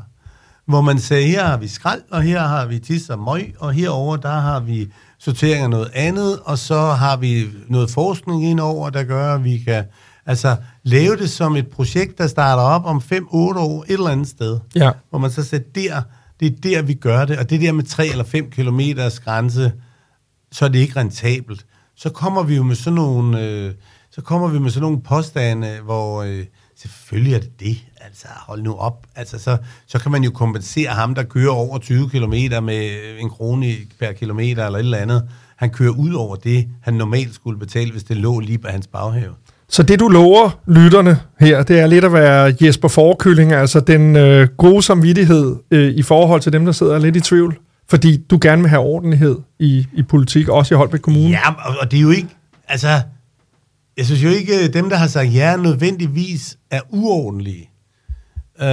hvor 0.71 0.81
man 0.81 0.99
sagde, 0.99 1.27
her 1.27 1.45
har 1.45 1.57
vi 1.57 1.67
skrald, 1.67 2.01
og 2.11 2.21
her 2.21 2.41
har 2.41 2.65
vi 2.65 2.79
tis 2.79 3.09
og 3.09 3.19
møg, 3.19 3.53
og 3.59 3.73
herover 3.73 4.17
der 4.17 4.39
har 4.39 4.59
vi 4.59 4.87
sortering 5.19 5.63
af 5.63 5.69
noget 5.69 5.91
andet, 5.93 6.39
og 6.43 6.57
så 6.57 6.79
har 6.79 7.17
vi 7.17 7.47
noget 7.67 7.89
forskning 7.89 8.45
indover, 8.45 8.89
der 8.89 9.03
gør, 9.03 9.35
at 9.35 9.43
vi 9.43 9.57
kan 9.57 9.83
altså, 10.25 10.55
lave 10.83 11.17
det 11.17 11.29
som 11.29 11.55
et 11.55 11.67
projekt, 11.67 12.17
der 12.17 12.27
starter 12.27 12.63
op 12.63 12.85
om 12.85 12.97
5-8 12.97 13.33
år 13.33 13.83
et 13.83 13.93
eller 13.93 14.07
andet 14.07 14.27
sted. 14.27 14.59
Ja. 14.75 14.91
Hvor 15.09 15.19
man 15.19 15.31
så 15.31 15.43
siger, 15.43 15.63
der, 15.75 16.01
det 16.39 16.47
er 16.47 16.61
der, 16.63 16.81
vi 16.81 16.93
gør 16.93 17.25
det, 17.25 17.37
og 17.37 17.49
det 17.49 17.61
der 17.61 17.71
med 17.71 17.83
3 17.83 18.07
eller 18.07 18.23
5 18.23 18.49
kilometers 18.49 19.19
grænse, 19.19 19.71
så 20.51 20.65
er 20.65 20.69
det 20.69 20.79
ikke 20.79 20.99
rentabelt. 20.99 21.65
Så 21.95 22.09
kommer 22.09 22.43
vi 22.43 22.55
jo 22.55 22.63
med 22.63 22.75
sådan 22.75 22.95
nogle, 22.95 23.41
øh, 23.41 23.73
så 24.11 24.21
kommer 24.21 24.47
vi 24.47 24.59
med 24.59 24.69
sådan 24.69 24.81
nogle 24.81 25.01
påstande, 25.01 25.79
hvor 25.83 26.23
øh, 26.23 26.45
selvfølgelig 26.81 27.33
er 27.33 27.39
det 27.39 27.59
det. 27.59 27.77
Altså, 28.01 28.27
hold 28.47 28.61
nu 28.61 28.73
op. 28.73 29.07
Altså, 29.15 29.39
så, 29.39 29.57
så 29.87 29.99
kan 29.99 30.11
man 30.11 30.23
jo 30.23 30.31
kompensere 30.31 30.89
ham, 30.89 31.15
der 31.15 31.23
kører 31.23 31.51
over 31.51 31.77
20 31.77 32.09
km 32.09 32.33
med 32.63 32.89
en 33.19 33.29
krone 33.29 33.73
per 33.99 34.11
kilometer 34.11 34.65
eller 34.65 34.79
et 34.79 34.83
eller 34.83 34.97
andet. 34.97 35.23
Han 35.55 35.69
kører 35.69 35.91
ud 35.91 36.13
over 36.13 36.35
det, 36.35 36.67
han 36.81 36.93
normalt 36.93 37.35
skulle 37.35 37.59
betale, 37.59 37.91
hvis 37.91 38.03
det 38.03 38.17
lå 38.17 38.39
lige 38.39 38.57
på 38.57 38.67
hans 38.67 38.87
baghave. 38.87 39.33
Så 39.69 39.83
det, 39.83 39.99
du 39.99 40.07
lover 40.07 40.59
lytterne 40.67 41.19
her, 41.39 41.63
det 41.63 41.79
er 41.79 41.87
lidt 41.87 42.05
at 42.05 42.13
være 42.13 42.53
Jesper 42.61 42.87
Forkylling, 42.87 43.51
altså 43.51 43.79
den 43.79 44.15
øh, 44.15 44.47
gode 44.57 44.81
samvittighed 44.81 45.55
øh, 45.71 45.93
i 45.93 46.01
forhold 46.01 46.41
til 46.41 46.53
dem, 46.53 46.65
der 46.65 46.71
sidder 46.71 46.99
lidt 46.99 47.15
i 47.15 47.19
tvivl? 47.19 47.57
Fordi 47.89 48.17
du 48.17 48.39
gerne 48.41 48.61
vil 48.61 48.69
have 48.69 48.81
ordentlighed 48.81 49.37
i, 49.59 49.87
i 49.93 50.03
politik, 50.03 50.49
også 50.49 50.75
i 50.75 50.77
Holbæk 50.77 50.99
Kommune. 50.99 51.29
Ja, 51.29 51.49
og 51.81 51.91
det 51.91 51.97
er 51.97 52.01
jo 52.01 52.09
ikke... 52.09 52.27
Altså, 52.67 53.01
jeg 53.97 54.05
synes 54.05 54.23
jo 54.23 54.29
ikke, 54.29 54.63
øh, 54.63 54.73
dem, 54.73 54.89
der 54.89 54.95
har 54.97 55.07
sagt 55.07 55.33
ja, 55.33 55.55
nødvendigvis 55.55 56.57
er 56.69 56.81
uordentlige. 56.89 57.69
Øh, 58.61 58.67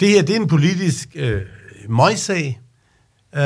det 0.00 0.08
her, 0.08 0.22
det 0.22 0.36
er 0.36 0.40
en 0.40 0.48
politisk 0.48 1.08
øh, 1.14 1.42
møjsag. 1.88 2.60
Øh, 3.34 3.40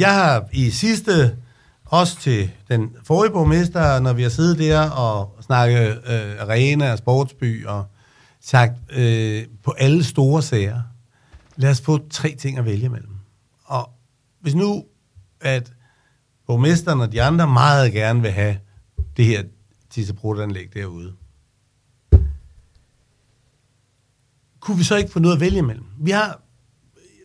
jeg 0.00 0.14
har 0.14 0.48
i 0.52 0.70
sidste, 0.70 1.36
også 1.84 2.20
til 2.20 2.50
den 2.68 2.90
forrige 3.04 3.32
borgmester, 3.32 4.00
når 4.00 4.12
vi 4.12 4.22
har 4.22 4.30
siddet 4.30 4.58
der 4.58 4.90
og 4.90 5.36
snakket 5.40 5.88
øh, 5.88 6.40
arena 6.40 6.92
og 6.92 6.98
sportsby, 6.98 7.66
og 7.66 7.84
sagt 8.40 8.72
øh, 8.92 9.44
på 9.64 9.74
alle 9.78 10.04
store 10.04 10.42
sager, 10.42 10.80
lad 11.56 11.70
os 11.70 11.80
få 11.80 12.08
tre 12.10 12.34
ting 12.38 12.58
at 12.58 12.64
vælge 12.64 12.88
mellem. 12.88 13.14
Og 13.64 13.90
hvis 14.40 14.54
nu, 14.54 14.84
at 15.40 15.72
borgmesteren 16.46 17.00
og 17.00 17.12
de 17.12 17.22
andre 17.22 17.46
meget 17.46 17.92
gerne 17.92 18.22
vil 18.22 18.30
have 18.30 18.56
det 19.16 19.24
her 19.24 19.42
tissebrudtanlæg 19.90 20.74
derude, 20.74 21.12
kunne 24.60 24.78
vi 24.78 24.84
så 24.84 24.96
ikke 24.96 25.12
få 25.12 25.18
noget 25.18 25.34
at 25.34 25.40
vælge 25.40 25.58
imellem? 25.58 25.84
Vi 25.98 26.10
har 26.10 26.40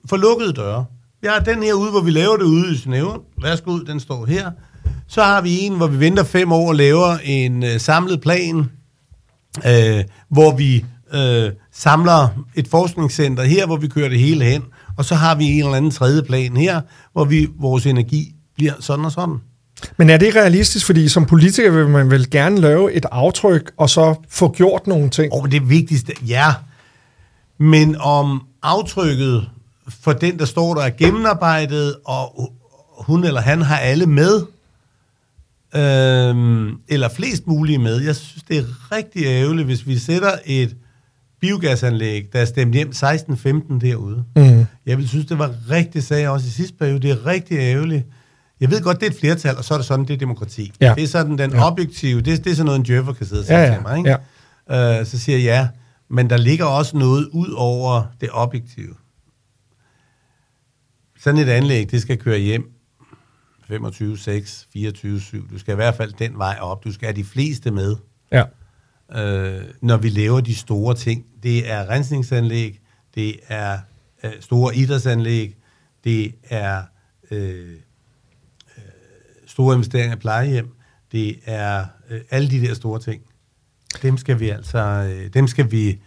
for 0.05 0.17
lukkede 0.17 0.53
døre. 0.53 0.85
Vi 1.21 1.27
har 1.27 1.39
den 1.39 1.63
her 1.63 1.73
ude, 1.73 1.91
hvor 1.91 2.01
vi 2.01 2.11
laver 2.11 2.37
det 2.37 2.43
ude 2.43 2.71
i 2.71 2.75
Genève. 2.75 3.41
Værsgo 3.41 3.79
den 3.79 3.99
står 3.99 4.25
her. 4.25 4.51
Så 5.07 5.23
har 5.23 5.41
vi 5.41 5.59
en, 5.59 5.75
hvor 5.77 5.87
vi 5.87 5.99
venter 5.99 6.23
fem 6.23 6.51
år 6.51 6.67
og 6.67 6.75
laver 6.75 7.17
en 7.23 7.63
øh, 7.63 7.79
samlet 7.79 8.21
plan, 8.21 8.57
øh, 9.65 10.03
hvor 10.29 10.55
vi 10.55 10.85
øh, 11.13 11.51
samler 11.71 12.45
et 12.55 12.67
forskningscenter 12.67 13.43
her, 13.43 13.65
hvor 13.65 13.77
vi 13.77 13.87
kører 13.87 14.09
det 14.09 14.19
hele 14.19 14.45
hen. 14.45 14.63
Og 14.97 15.05
så 15.05 15.15
har 15.15 15.35
vi 15.35 15.45
en 15.45 15.59
eller 15.59 15.77
anden 15.77 15.91
tredje 15.91 16.23
plan 16.23 16.57
her, 16.57 16.81
hvor 17.13 17.25
vi 17.25 17.47
vores 17.59 17.85
energi 17.85 18.35
bliver 18.55 18.73
sådan 18.79 19.05
og 19.05 19.11
sådan. 19.11 19.37
Men 19.97 20.09
er 20.09 20.17
det 20.17 20.35
realistisk? 20.35 20.85
Fordi 20.85 21.07
som 21.07 21.25
politiker 21.25 21.71
vil 21.71 21.87
man 21.87 22.11
vel 22.11 22.29
gerne 22.29 22.61
lave 22.61 22.93
et 22.93 23.05
aftryk, 23.11 23.71
og 23.77 23.89
så 23.89 24.15
få 24.29 24.51
gjort 24.51 24.87
nogle 24.87 25.09
ting? 25.09 25.33
Og 25.33 25.51
det 25.51 25.69
vigtigste, 25.69 26.13
ja. 26.27 26.53
Men 27.57 27.95
om 27.99 28.41
aftrykket 28.63 29.49
for 30.01 30.13
den, 30.13 30.39
der 30.39 30.45
står 30.45 30.73
der, 30.73 30.81
er 30.81 30.89
gennemarbejdet, 30.89 31.95
og 32.05 32.51
hun 32.97 33.23
eller 33.23 33.41
han 33.41 33.61
har 33.61 33.77
alle 33.77 34.05
med, 34.05 34.41
øhm, 35.75 36.77
eller 36.87 37.09
flest 37.09 37.47
mulige 37.47 37.77
med. 37.77 38.01
Jeg 38.01 38.15
synes, 38.15 38.43
det 38.43 38.57
er 38.57 38.95
rigtig 38.95 39.25
ærgerligt, 39.25 39.65
hvis 39.65 39.87
vi 39.87 39.97
sætter 39.97 40.31
et 40.45 40.75
biogasanlæg, 41.41 42.33
der 42.33 42.39
er 42.39 42.45
stemt 42.45 42.73
hjem 42.73 42.89
16-15 42.89 43.79
derude. 43.79 44.23
Mm. 44.35 44.65
Jeg 44.85 44.97
vil 44.97 45.09
synes, 45.09 45.25
det 45.25 45.39
var 45.39 45.55
rigtig 45.69 46.03
sag 46.03 46.29
også 46.29 46.47
i 46.47 46.49
sidste 46.49 46.77
periode. 46.77 47.01
Det 47.01 47.11
er 47.11 47.25
rigtig 47.25 47.57
ærgerligt. 47.57 48.05
Jeg 48.65 48.71
ved 48.71 48.83
godt, 48.83 48.99
det 48.99 49.05
er 49.05 49.11
et 49.11 49.17
flertal, 49.19 49.57
og 49.57 49.63
så 49.63 49.73
er 49.73 49.77
det 49.77 49.85
sådan, 49.85 50.05
det 50.05 50.13
er 50.13 50.17
demokrati. 50.17 50.73
Ja. 50.81 50.93
Det 50.95 51.03
er 51.03 51.07
sådan 51.07 51.37
den 51.37 51.51
ja. 51.51 51.67
objektive, 51.67 52.21
det, 52.21 52.43
det 52.43 52.51
er 52.51 52.55
sådan 52.55 52.65
noget, 52.65 52.79
en 52.79 52.85
djøffer 52.85 53.13
kan 53.13 53.25
sidde 53.25 53.41
og 53.41 53.45
sige 53.45 53.57
ja, 53.59 53.65
ja. 53.65 53.73
til 53.73 53.81
mig. 53.81 53.97
Ikke? 53.97 54.17
Ja. 54.69 54.99
Uh, 54.99 55.05
så 55.05 55.19
siger 55.19 55.37
jeg 55.37 55.45
ja, 55.45 55.67
men 56.09 56.29
der 56.29 56.37
ligger 56.37 56.65
også 56.65 56.97
noget 56.97 57.29
ud 57.31 57.49
over 57.57 58.03
det 58.21 58.29
objektive. 58.31 58.93
Sådan 61.19 61.39
et 61.39 61.49
anlæg, 61.49 61.91
det 61.91 62.01
skal 62.01 62.17
køre 62.17 62.39
hjem 62.39 62.71
25, 63.67 64.17
6, 64.17 64.67
24, 64.73 65.21
7. 65.21 65.49
Du 65.49 65.59
skal 65.59 65.71
i 65.71 65.75
hvert 65.75 65.95
fald 65.95 66.13
den 66.13 66.37
vej 66.37 66.57
op. 66.61 66.83
Du 66.83 66.91
skal 66.91 67.05
have 67.05 67.15
de 67.15 67.23
fleste 67.23 67.71
med. 67.71 67.95
Ja 68.31 68.43
øh, 69.11 69.61
når 69.81 69.97
vi 69.97 70.09
laver 70.09 70.41
de 70.41 70.55
store 70.55 70.95
ting. 70.95 71.25
Det 71.43 71.71
er 71.71 71.89
rensningsanlæg, 71.89 72.79
det 73.15 73.39
er 73.47 73.77
øh, 74.23 74.31
store 74.39 74.75
idrætsanlæg, 74.75 75.55
det 76.03 76.35
er 76.43 76.83
øh, 77.31 77.59
øh, 77.59 77.75
store 79.55 79.75
investeringer 79.75 80.15
i 80.15 80.19
plejehjem, 80.19 80.67
det 81.11 81.35
er 81.45 81.85
øh, 82.11 82.19
alle 82.31 82.49
de 82.49 82.61
der 82.61 82.73
store 82.73 82.99
ting. 82.99 83.21
Dem 84.01 84.17
skal 84.17 84.39
vi 84.39 84.49
altså, 84.49 84.79
øh, 84.79 85.29
dem 85.33 85.47
skal 85.47 85.71
vi 85.71 85.97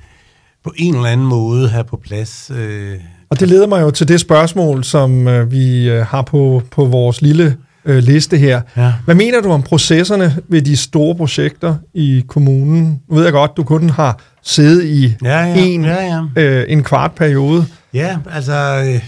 på 0.64 0.72
en 0.76 0.94
eller 0.94 1.08
anden 1.08 1.26
måde 1.26 1.68
have 1.68 1.84
på 1.84 1.96
plads. 1.96 2.50
Øh. 2.54 2.98
Og 3.30 3.40
det 3.40 3.48
leder 3.48 3.66
mig 3.66 3.82
jo 3.82 3.90
til 3.90 4.08
det 4.08 4.20
spørgsmål, 4.20 4.84
som 4.84 5.28
øh, 5.28 5.50
vi 5.50 5.88
øh, 5.90 6.06
har 6.06 6.22
på, 6.22 6.62
på 6.70 6.84
vores 6.84 7.22
lille 7.22 7.56
øh, 7.84 7.98
liste 7.98 8.36
her. 8.36 8.60
Ja. 8.76 8.92
Hvad 9.04 9.14
mener 9.14 9.40
du 9.40 9.50
om 9.50 9.62
processerne 9.62 10.36
ved 10.48 10.62
de 10.62 10.76
store 10.76 11.14
projekter 11.14 11.76
i 11.94 12.24
kommunen? 12.28 13.02
Nu 13.08 13.16
ved 13.16 13.24
jeg 13.24 13.32
godt, 13.32 13.56
du 13.56 13.64
kun 13.64 13.90
har 13.90 14.20
siddet 14.42 14.84
i 14.84 15.14
ja, 15.24 15.40
ja. 15.40 15.54
En, 15.56 15.84
ja, 15.84 16.24
ja. 16.36 16.42
Øh, 16.42 16.64
en 16.68 16.82
kvart 16.82 17.12
periode. 17.12 17.66
Ja, 17.94 18.18
altså, 18.30 18.84
øh, 18.86 19.02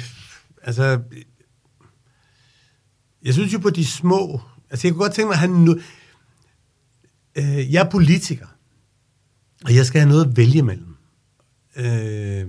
altså, 0.65 0.99
jeg 3.25 3.35
synes 3.35 3.53
jo 3.53 3.59
på 3.59 3.71
de 3.71 3.87
små, 3.87 4.41
altså 4.71 4.87
jeg 4.87 4.95
kunne 4.95 5.03
godt 5.03 5.13
tænke 5.13 5.27
mig 5.27 5.35
at 5.35 5.41
han 5.41 5.51
nu, 5.51 5.77
øh, 7.39 7.73
jeg 7.73 7.85
er 7.87 7.91
politiker, 7.91 8.47
og 9.65 9.75
jeg 9.75 9.87
skal 9.87 10.01
have 10.01 10.09
noget 10.09 10.25
at 10.25 10.37
vælge 10.37 10.63
mellem. 10.63 10.97
Øh, 11.77 12.47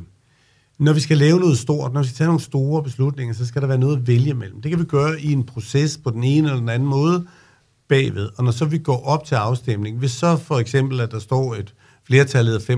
når 0.79 0.93
vi 0.93 0.99
skal 0.99 1.17
lave 1.17 1.39
noget 1.39 1.57
stort, 1.57 1.93
når 1.93 2.01
vi 2.01 2.07
skal 2.07 2.17
tage 2.17 2.27
nogle 2.27 2.41
store 2.41 2.83
beslutninger, 2.83 3.33
så 3.33 3.45
skal 3.45 3.61
der 3.61 3.67
være 3.67 3.77
noget 3.77 3.97
at 3.97 4.07
vælge 4.07 4.33
mellem. 4.33 4.61
Det 4.61 4.71
kan 4.71 4.79
vi 4.79 4.85
gøre 4.85 5.21
i 5.21 5.31
en 5.31 5.43
proces 5.43 5.97
på 5.97 6.09
den 6.09 6.23
ene 6.23 6.47
eller 6.47 6.59
den 6.59 6.69
anden 6.69 6.89
måde 6.89 7.27
bagved. 7.87 8.29
Og 8.37 8.43
når 8.43 8.51
så 8.51 8.65
vi 8.65 8.77
går 8.77 9.05
op 9.05 9.25
til 9.25 9.35
afstemning, 9.35 9.97
hvis 9.97 10.11
så 10.11 10.37
for 10.37 10.59
eksempel, 10.59 10.99
at 10.99 11.11
der 11.11 11.19
står 11.19 11.55
et 11.55 11.73
flertallet 12.07 12.55
af 12.55 12.69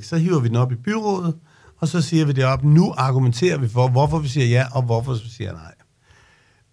25-6, 0.00 0.02
så 0.02 0.16
hiver 0.16 0.40
vi 0.40 0.48
den 0.48 0.56
op 0.56 0.72
i 0.72 0.74
byrådet, 0.74 1.34
og 1.78 1.88
så 1.88 2.00
siger 2.00 2.24
vi 2.24 2.32
det 2.32 2.44
op. 2.44 2.64
Nu 2.64 2.94
argumenterer 2.96 3.58
vi 3.58 3.68
for, 3.68 3.88
hvorfor 3.88 4.18
vi 4.18 4.28
siger 4.28 4.46
ja, 4.46 4.66
og 4.72 4.82
hvorfor 4.82 5.12
vi 5.12 5.28
siger 5.28 5.52
nej. 5.52 5.74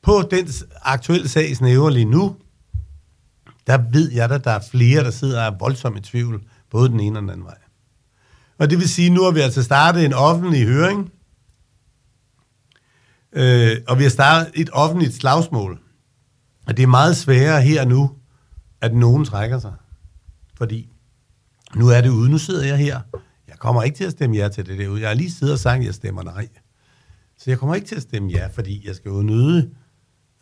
På 0.04 0.28
den 0.32 0.48
aktuelle 0.82 1.30
sag 1.30 1.56
snæver 1.56 1.90
lige 1.90 2.06
nu, 2.06 2.36
der 3.68 3.78
ved 3.92 4.12
jeg, 4.12 4.32
at 4.32 4.44
der 4.44 4.52
er 4.52 4.64
flere, 4.72 5.04
der 5.04 5.12
sidder 5.12 5.40
og 5.40 5.54
er 5.54 5.58
voldsomt 5.60 5.98
i 5.98 6.02
tvivl, 6.02 6.44
både 6.70 6.90
den 6.90 7.00
ene 7.00 7.20
og 7.20 7.22
den 7.22 7.30
anden 7.30 7.46
vej. 7.46 7.58
Og 8.58 8.70
det 8.70 8.78
vil 8.78 8.90
sige, 8.90 9.10
nu 9.10 9.24
har 9.24 9.32
vi 9.32 9.40
altså 9.40 9.64
startet 9.64 10.06
en 10.06 10.14
offentlig 10.14 10.66
høring, 10.66 11.12
øh, 13.34 13.78
og 13.88 13.98
vi 13.98 14.04
har 14.04 14.10
startet 14.10 14.52
et 14.54 14.70
offentligt 14.74 15.14
slagsmål. 15.14 15.80
Og 16.68 16.78
det 16.78 16.84
er 16.84 16.88
meget 16.88 17.18
sværere 17.18 17.62
her 17.62 17.86
nu, 17.86 18.12
at 18.82 18.96
nogen 18.96 19.26
trækker 19.26 19.60
sig. 19.60 19.74
Fordi 20.58 20.90
nu 21.76 21.88
er 21.88 22.02
det 22.02 22.10
ude, 22.10 22.30
nu 22.30 22.38
sidder 22.38 22.66
jeg 22.66 22.78
her. 22.78 23.00
Jeg 23.48 23.60
kommer 23.60 23.84
ikke 23.84 23.98
til 23.98 24.04
at 24.04 24.12
stemme 24.12 24.36
ja 24.36 24.48
til 24.48 24.66
det 24.66 24.80
derude. 24.80 25.02
Jeg 25.02 25.10
har 25.10 25.16
lige 25.16 25.32
siddet 25.32 25.54
og 25.54 25.60
sagt, 25.60 25.80
at 25.80 25.86
jeg 25.86 25.94
stemmer 25.94 26.24
nej. 26.24 26.48
Så 27.38 27.52
jeg 27.52 27.60
kommer 27.60 27.76
ikke 27.76 27.88
til 27.88 27.96
at 27.96 28.02
stemme 28.02 28.32
ja, 28.32 28.48
fordi 28.48 28.88
jeg 28.88 28.96
skal 28.96 29.10
jo 29.10 29.22
nøde... 29.22 29.70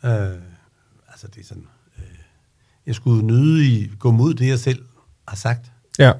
Øh, 0.04 0.42
altså 1.08 1.26
det 1.34 1.40
er 1.40 1.44
sådan... 1.44 1.66
Øh, 1.98 2.04
jeg 2.86 2.94
skulle 2.94 3.26
nøde 3.26 3.66
i 3.66 3.90
gå 3.98 4.10
mod 4.10 4.34
det, 4.34 4.48
jeg 4.48 4.58
selv 4.58 4.84
har 5.28 5.36
sagt. 5.36 5.72
Ja. 5.98 6.12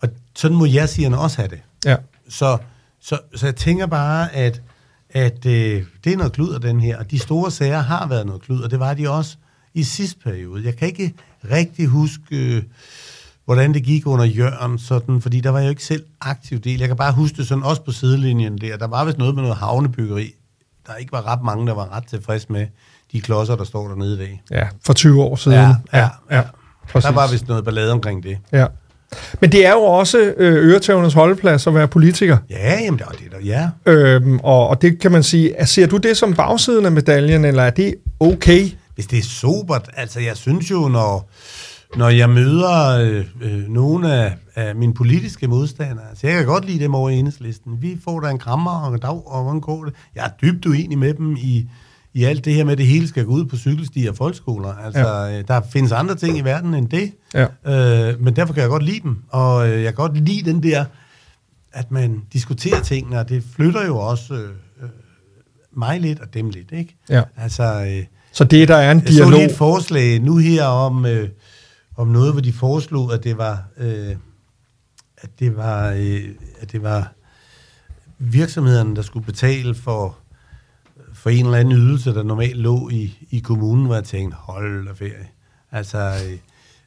Og 0.00 0.08
sådan 0.34 0.56
må 0.56 0.64
jeg 0.64 0.88
sige 0.88 1.18
også 1.18 1.36
have 1.36 1.48
det. 1.48 1.62
Ja. 1.84 1.96
Så, 2.28 2.58
så, 3.00 3.18
så 3.34 3.46
jeg 3.46 3.56
tænker 3.56 3.86
bare, 3.86 4.32
at, 4.32 4.62
at 5.10 5.46
øh, 5.46 5.84
det 6.04 6.12
er 6.12 6.16
noget 6.16 6.32
klud 6.32 6.54
af 6.54 6.60
den 6.60 6.80
her. 6.80 6.98
Og 6.98 7.10
de 7.10 7.18
store 7.18 7.50
sager 7.50 7.80
har 7.80 8.06
været 8.06 8.26
noget 8.26 8.42
klud, 8.42 8.60
og 8.60 8.70
det 8.70 8.80
var 8.80 8.94
de 8.94 9.10
også 9.10 9.36
i 9.74 9.82
sidste 9.82 10.20
periode. 10.20 10.64
Jeg 10.64 10.76
kan 10.76 10.88
ikke 10.88 11.14
rigtig 11.50 11.86
huske, 11.86 12.56
øh, 12.56 12.62
hvordan 13.44 13.74
det 13.74 13.84
gik 13.84 14.06
under 14.06 14.24
Jørgen, 14.24 14.78
sådan, 14.78 15.20
fordi 15.20 15.40
der 15.40 15.50
var 15.50 15.58
jeg 15.58 15.66
jo 15.66 15.70
ikke 15.70 15.84
selv 15.84 16.04
aktiv 16.20 16.58
del. 16.58 16.78
Jeg 16.78 16.88
kan 16.88 16.96
bare 16.96 17.12
huske 17.12 17.36
det 17.36 17.46
sådan 17.48 17.64
også 17.64 17.82
på 17.82 17.92
sidelinjen 17.92 18.58
der. 18.58 18.76
Der 18.76 18.86
var 18.86 19.04
vist 19.04 19.18
noget 19.18 19.34
med 19.34 19.42
noget 19.42 19.56
havnebyggeri. 19.56 20.32
Der 20.86 20.94
ikke 20.94 21.12
var 21.12 21.26
ret 21.26 21.42
mange, 21.42 21.66
der 21.66 21.74
var 21.74 21.96
ret 21.96 22.06
tilfreds 22.06 22.50
med 22.50 22.66
de 23.14 23.20
klodser, 23.20 23.56
der 23.56 23.64
står 23.64 23.88
dernede 23.88 24.18
dag. 24.18 24.42
Ja, 24.50 24.66
for 24.86 24.92
20 24.92 25.22
år 25.22 25.36
siden. 25.36 25.58
Ja, 25.58 25.74
ja, 25.92 26.08
ja. 26.30 26.42
Præcis. 26.92 27.06
Der 27.06 27.14
var 27.14 27.30
vist 27.30 27.48
noget 27.48 27.64
ballade 27.64 27.92
omkring 27.92 28.22
det. 28.22 28.38
Ja. 28.52 28.66
Men 29.40 29.52
det 29.52 29.66
er 29.66 29.72
jo 29.72 29.82
også 29.82 30.18
øh, 30.36 30.70
øretævernes 30.70 31.14
holdeplads 31.14 31.66
at 31.66 31.74
være 31.74 31.88
politiker. 31.88 32.38
Ja, 32.50 32.80
jamen 32.80 32.98
det 32.98 33.06
er 33.06 33.10
det 33.10 33.32
der, 33.32 33.38
ja. 33.86 33.92
Øhm, 33.92 34.38
og, 34.38 34.68
og 34.68 34.82
det 34.82 35.00
kan 35.00 35.12
man 35.12 35.22
sige, 35.22 35.54
ser 35.64 35.86
du 35.86 35.96
det 35.96 36.16
som 36.16 36.34
bagsiden 36.34 36.86
af 36.86 36.92
medaljen, 36.92 37.44
eller 37.44 37.62
er 37.62 37.70
det 37.70 37.94
okay? 38.20 38.68
Hvis 38.94 39.06
det 39.06 39.18
er 39.18 39.22
sobert, 39.22 39.90
altså 39.96 40.20
jeg 40.20 40.36
synes 40.36 40.70
jo, 40.70 40.88
når, 40.88 41.30
når 41.96 42.08
jeg 42.08 42.30
møder 42.30 42.98
øh, 43.00 43.24
øh, 43.42 43.68
nogle 43.68 44.14
af, 44.14 44.34
af 44.54 44.74
mine 44.74 44.94
politiske 44.94 45.48
modstandere, 45.48 46.08
altså 46.10 46.26
jeg 46.26 46.36
kan 46.36 46.46
godt 46.46 46.64
lide 46.64 46.84
dem 46.84 46.94
over 46.94 47.10
i 47.10 47.14
enhedslisten. 47.14 47.72
Vi 47.80 47.98
får 48.04 48.20
da 48.20 48.30
en 48.30 48.38
krammer 48.38 48.70
og 48.70 48.94
en 48.94 49.00
dag, 49.00 49.26
og 49.26 49.42
hvordan 49.42 49.60
går 49.60 49.84
det? 49.84 49.94
Jeg 50.14 50.24
er 50.24 50.30
dybt 50.42 50.66
uenig 50.66 50.98
med 50.98 51.14
dem 51.14 51.36
i, 51.36 51.68
i 52.14 52.24
alt 52.24 52.44
det 52.44 52.54
her 52.54 52.64
med, 52.64 52.72
at 52.72 52.78
det 52.78 52.86
hele 52.86 53.08
skal 53.08 53.24
gå 53.24 53.30
ud 53.30 53.44
på 53.44 53.56
cykelstier 53.56 54.10
og 54.10 54.16
folkeskoler. 54.16 54.74
Altså, 54.74 55.08
ja. 55.08 55.42
der 55.42 55.60
findes 55.72 55.92
andre 55.92 56.14
ting 56.14 56.38
i 56.38 56.40
verden 56.40 56.74
end 56.74 56.88
det. 56.88 57.12
Ja. 57.34 57.46
Øh, 58.10 58.20
men 58.20 58.36
derfor 58.36 58.54
kan 58.54 58.62
jeg 58.62 58.70
godt 58.70 58.82
lide 58.82 59.00
dem. 59.00 59.22
Og 59.28 59.68
øh, 59.68 59.74
jeg 59.82 59.84
kan 59.84 59.94
godt 59.94 60.16
lide 60.16 60.50
den 60.50 60.62
der, 60.62 60.84
at 61.72 61.90
man 61.90 62.22
diskuterer 62.32 62.80
tingene, 62.80 63.20
og 63.20 63.28
det 63.28 63.44
flytter 63.56 63.86
jo 63.86 63.98
også 63.98 64.34
øh, 64.34 64.88
mig 65.72 66.00
lidt 66.00 66.20
og 66.20 66.34
dem 66.34 66.50
lidt, 66.50 66.72
ikke? 66.72 66.96
Ja. 67.08 67.22
Altså, 67.36 67.62
øh, 67.62 68.04
så 68.32 68.44
det, 68.44 68.68
der 68.68 68.76
er 68.76 68.92
en 68.92 69.00
dialog... 69.00 69.32
Jeg 69.32 69.40
så 69.40 69.52
et 69.52 69.58
forslag 69.58 70.20
nu 70.20 70.36
her 70.36 70.64
om, 70.64 71.06
øh, 71.06 71.28
om 71.96 72.08
noget, 72.08 72.32
hvor 72.32 72.40
de 72.40 72.52
foreslog, 72.52 73.14
at 73.14 73.24
det 73.24 73.38
var... 73.38 73.64
Øh, 73.78 74.16
at 75.16 75.30
det 75.38 75.56
var, 75.56 75.90
øh, 75.90 76.24
at 76.60 76.72
det 76.72 76.82
var 76.82 77.12
virksomhederne, 78.18 78.96
der 78.96 79.02
skulle 79.02 79.26
betale 79.26 79.74
for 79.74 80.16
for 81.14 81.30
en 81.30 81.44
eller 81.44 81.58
anden 81.58 81.74
ydelse, 81.74 82.14
der 82.14 82.22
normalt 82.22 82.56
lå 82.56 82.88
i, 82.88 83.26
i 83.30 83.38
kommunen, 83.38 83.86
hvor 83.86 83.94
jeg 83.94 84.04
tænkte, 84.04 84.36
hold 84.36 84.86
da 84.86 84.92
ferie. 84.92 85.28
Altså, 85.72 86.12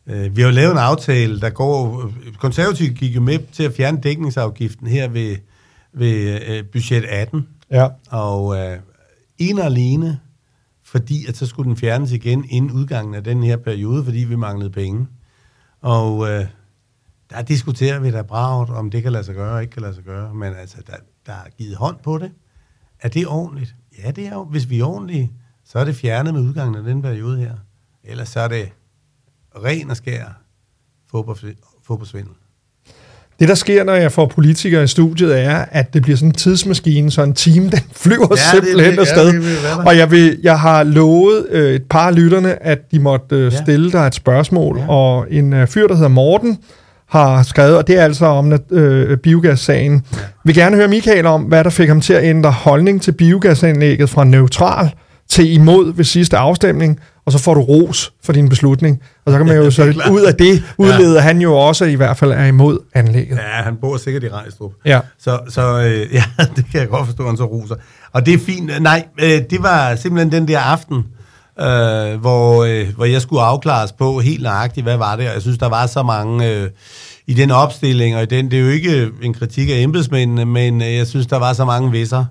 øh, 0.08 0.26
øh, 0.26 0.36
vi 0.36 0.42
har 0.42 0.50
jo 0.50 0.56
lavet 0.56 0.72
en 0.72 0.78
aftale, 0.78 1.42
der 1.42 1.50
går... 1.50 2.12
Konservativt 2.40 2.98
gik 2.98 3.16
jo 3.16 3.22
med 3.22 3.40
til 3.52 3.64
at 3.64 3.74
fjerne 3.74 4.02
dækningsafgiften 4.02 4.88
her 4.88 5.08
ved, 5.08 5.36
ved 5.94 6.42
øh, 6.48 6.66
budget 6.72 7.06
18. 7.06 7.48
Ja. 7.72 7.88
Og 8.10 8.58
øh, 8.58 8.80
en 9.38 9.60
og 9.60 9.66
alene, 9.66 10.20
fordi 10.84 11.26
at 11.26 11.38
så 11.38 11.46
skulle 11.46 11.70
den 11.70 11.78
fjernes 11.78 12.12
igen 12.12 12.46
inden 12.50 12.72
udgangen 12.72 13.16
af 13.16 13.24
den 13.24 13.44
her 13.44 13.58
periode, 13.58 14.04
fordi 14.04 14.20
vi 14.20 14.36
manglede 14.36 14.70
penge. 14.70 15.08
Og 15.82 16.30
øh, 16.30 16.46
der 17.30 17.42
diskuterer 17.42 18.00
vi 18.00 18.12
da 18.12 18.22
braget, 18.22 18.70
om 18.70 18.92
det 18.92 19.04
kan 19.04 19.12
lade 19.12 19.24
sig 19.24 19.36
gøre 19.36 19.56
og 19.56 19.62
ikke 19.62 19.72
kan 19.72 19.82
lade 19.82 19.96
sig 19.96 20.04
gøre. 20.04 20.34
Men 20.34 20.54
altså, 20.54 20.78
der, 20.88 20.96
der 21.26 21.34
er 21.34 21.50
givet 21.58 21.76
hånd 21.76 21.98
på 22.04 22.18
det. 22.18 22.32
Er 23.00 23.10
det 23.10 23.28
ordentligt? 23.28 23.76
Ja, 24.04 24.12
det 24.12 24.26
er 24.28 24.34
jo, 24.34 24.44
hvis 24.44 24.70
vi 24.70 24.80
er 24.80 24.86
ordentlige, 24.86 25.32
så 25.66 25.80
er 25.80 25.86
det 25.86 25.96
fjernet 25.96 26.34
med 26.34 26.42
udgangen 26.42 26.76
af 26.76 26.84
den 26.84 27.02
periode 27.02 27.38
her. 27.40 27.52
Ellers 28.04 28.30
så 28.30 28.40
er 28.40 28.48
det 28.48 28.70
ren 29.64 29.90
og 29.90 29.98
skær 29.98 30.42
fodboldsvindel. 31.12 32.34
Det, 33.40 33.50
der 33.50 33.56
sker, 33.56 33.84
når 33.84 33.94
jeg 33.94 34.12
får 34.12 34.26
politikere 34.26 34.84
i 34.84 34.88
studiet, 34.88 35.40
er, 35.40 35.66
at 35.72 35.94
det 35.94 36.02
bliver 36.02 36.18
sådan 36.18 36.30
en 36.30 36.34
tidsmaskine, 36.34 37.12
så 37.12 37.24
en 37.24 37.34
time, 37.34 37.70
den 37.70 37.80
flyver 38.04 38.28
ja, 38.30 38.52
simpelthen 38.52 38.92
det, 38.92 39.00
afsted. 39.00 39.42
Ja, 39.64 39.86
og 39.86 39.98
jeg, 39.98 40.12
vil, 40.12 40.40
jeg 40.44 40.60
har 40.60 40.84
lovet 40.84 41.48
øh, 41.50 41.76
et 41.76 41.84
par 41.90 42.08
af 42.08 42.16
lytterne, 42.16 42.64
at 42.64 42.92
de 42.92 43.00
måtte 43.00 43.36
øh, 43.36 43.52
stille 43.52 43.92
dig 43.92 44.08
et 44.08 44.16
spørgsmål, 44.16 44.78
ja. 44.78 44.90
og 44.90 45.28
en 45.32 45.54
øh, 45.54 45.68
fyr, 45.68 45.88
der 45.88 45.96
hedder 45.96 46.10
Morten, 46.10 46.58
har 47.10 47.44
skrevet, 47.44 47.78
og 47.78 47.88
det 47.88 47.98
er 47.98 48.04
altså 48.04 48.26
om 48.26 48.54
øh, 48.72 49.18
biogassagen. 49.18 49.94
Ja. 50.14 50.18
Vi 50.18 50.24
vil 50.44 50.56
gerne 50.56 50.76
høre 50.76 50.88
Michael 50.88 51.26
om, 51.26 51.42
hvad 51.42 51.64
der 51.64 51.70
fik 51.70 51.88
ham 51.88 52.02
til 52.02 52.14
at 52.14 52.24
ændre 52.24 52.52
holdning 52.52 53.02
til 53.02 53.12
biogasanlægget 53.12 54.10
fra 54.10 54.24
neutral 54.24 54.92
til 55.30 55.54
imod 55.54 55.94
ved 55.94 56.06
sidste 56.06 56.38
afstemning, 56.38 57.00
og 57.26 57.32
så 57.32 57.38
får 57.38 57.54
du 57.54 57.62
ros 57.62 58.14
for 58.24 58.34
din 58.34 58.50
beslutning. 58.50 59.02
Og 59.26 59.32
så 59.32 59.38
kan 59.38 59.48
man 59.48 59.58
jo 59.64 59.72
så 59.72 59.84
ud 60.12 60.22
af 60.22 60.36
det 60.36 60.64
udlede, 60.78 61.14
ja. 61.14 61.20
han 61.20 61.42
jo 61.42 61.54
også 61.56 61.86
i 61.86 61.96
hvert 61.96 62.18
fald 62.18 62.32
er 62.32 62.46
imod 62.46 62.80
anlægget. 62.94 63.36
Ja, 63.38 63.64
han 63.64 63.76
bor 63.82 63.98
sikkert 63.98 64.24
i 64.24 64.30
Rejstrup. 64.30 64.72
Ja. 64.86 65.00
Så, 65.20 65.40
så 65.50 65.82
øh, 65.82 66.14
ja, 66.14 66.24
det 66.56 66.66
kan 66.72 66.80
jeg 66.80 66.90
godt 66.90 67.06
forstå, 67.06 67.28
han 67.28 67.38
så 67.38 67.46
roser. 67.46 67.76
Og 68.14 68.26
det 68.26 68.34
er 68.34 68.38
fint. 68.38 68.72
Nej, 68.82 69.06
øh, 69.22 69.42
det 69.50 69.64
var 69.64 69.96
simpelthen 69.96 70.32
den 70.32 70.48
der 70.48 70.60
aften, 70.60 71.06
øh, 71.60 72.20
hvor, 72.20 72.64
øh, 72.64 72.96
hvor 72.96 73.06
jeg 73.06 73.22
skulle 73.22 73.42
afklares 73.42 73.92
på 73.92 74.20
helt 74.20 74.44
nøjagtigt, 74.44 74.84
hvad 74.84 74.98
var 74.98 75.16
det, 75.16 75.28
og 75.28 75.34
jeg 75.34 75.42
synes, 75.42 75.58
der 75.58 75.70
var 75.70 75.88
så 75.88 76.04
mange 76.04 76.52
øh, 76.52 76.70
i 77.28 77.34
den 77.34 77.52
opstilling, 77.52 78.16
og 78.16 78.24
i 78.24 78.26
den, 78.26 78.52
det 78.52 78.60
er 78.60 78.64
jo 78.64 78.70
ikke 78.70 79.12
en 79.22 79.34
kritik 79.34 79.70
af 79.70 79.74
embedsmændene, 79.74 80.46
men 80.46 80.82
øh, 80.82 80.94
jeg 80.94 81.08
synes, 81.08 81.28
der 81.28 81.38
var 81.38 81.54
så 81.54 81.66
mange 81.66 81.92
visser, 81.92 82.26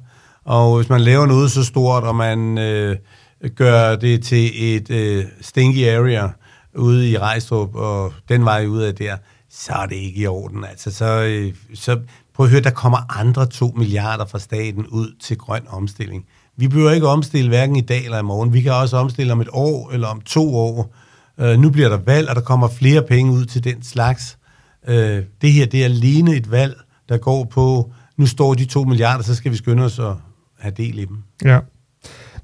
og 0.44 0.76
hvis 0.76 0.88
man 0.88 1.00
laver 1.00 1.26
noget 1.26 1.50
så 1.50 1.64
stort, 1.64 2.04
og 2.04 2.16
man 2.16 2.58
øh, 2.58 2.96
gør 3.54 3.96
det 3.96 4.22
til 4.24 4.76
et 4.76 4.90
øh, 4.90 5.24
stinky 5.40 5.88
area 5.88 6.28
ude 6.74 7.10
i 7.10 7.18
Rejstrup, 7.18 7.74
og 7.74 8.12
den 8.28 8.44
vej 8.44 8.66
ud 8.66 8.82
af 8.82 8.94
der, 8.94 9.16
så 9.50 9.72
er 9.72 9.86
det 9.86 9.96
ikke 9.96 10.20
i 10.20 10.26
orden. 10.26 10.64
Altså, 10.64 10.90
så, 10.90 11.22
øh, 11.22 11.54
så 11.74 12.00
prøv 12.34 12.46
at 12.46 12.50
høre, 12.50 12.62
der 12.62 12.70
kommer 12.70 13.18
andre 13.18 13.46
2 13.46 13.72
milliarder 13.76 14.26
fra 14.26 14.38
staten 14.38 14.86
ud 14.86 15.14
til 15.20 15.38
grøn 15.38 15.62
omstilling. 15.68 16.24
Vi 16.56 16.68
behøver 16.68 16.90
ikke 16.90 17.08
omstille 17.08 17.48
hverken 17.48 17.76
i 17.76 17.80
dag 17.80 18.04
eller 18.04 18.18
i 18.18 18.22
morgen. 18.22 18.52
Vi 18.52 18.60
kan 18.60 18.72
også 18.72 18.96
omstille 18.96 19.32
om 19.32 19.40
et 19.40 19.48
år 19.52 19.90
eller 19.92 20.08
om 20.08 20.20
to 20.20 20.56
år. 20.56 20.94
Øh, 21.40 21.58
nu 21.58 21.70
bliver 21.70 21.88
der 21.88 21.98
valg, 22.06 22.28
og 22.28 22.34
der 22.34 22.40
kommer 22.40 22.68
flere 22.68 23.02
penge 23.02 23.32
ud 23.32 23.44
til 23.44 23.64
den 23.64 23.82
slags. 23.82 24.38
Øh, 24.88 25.22
det 25.42 25.52
her, 25.52 25.66
det 25.66 25.80
er 25.80 25.84
alene 25.84 26.36
et 26.36 26.50
valg, 26.50 26.76
der 27.08 27.16
går 27.16 27.44
på, 27.44 27.92
nu 28.18 28.26
står 28.26 28.54
de 28.54 28.64
to 28.64 28.84
milliarder, 28.84 29.24
så 29.24 29.34
skal 29.34 29.52
vi 29.52 29.56
skynde 29.56 29.84
os 29.84 29.98
at 29.98 30.12
have 30.58 30.74
del 30.76 30.98
i 30.98 31.04
dem. 31.04 31.16
Ja. 31.44 31.58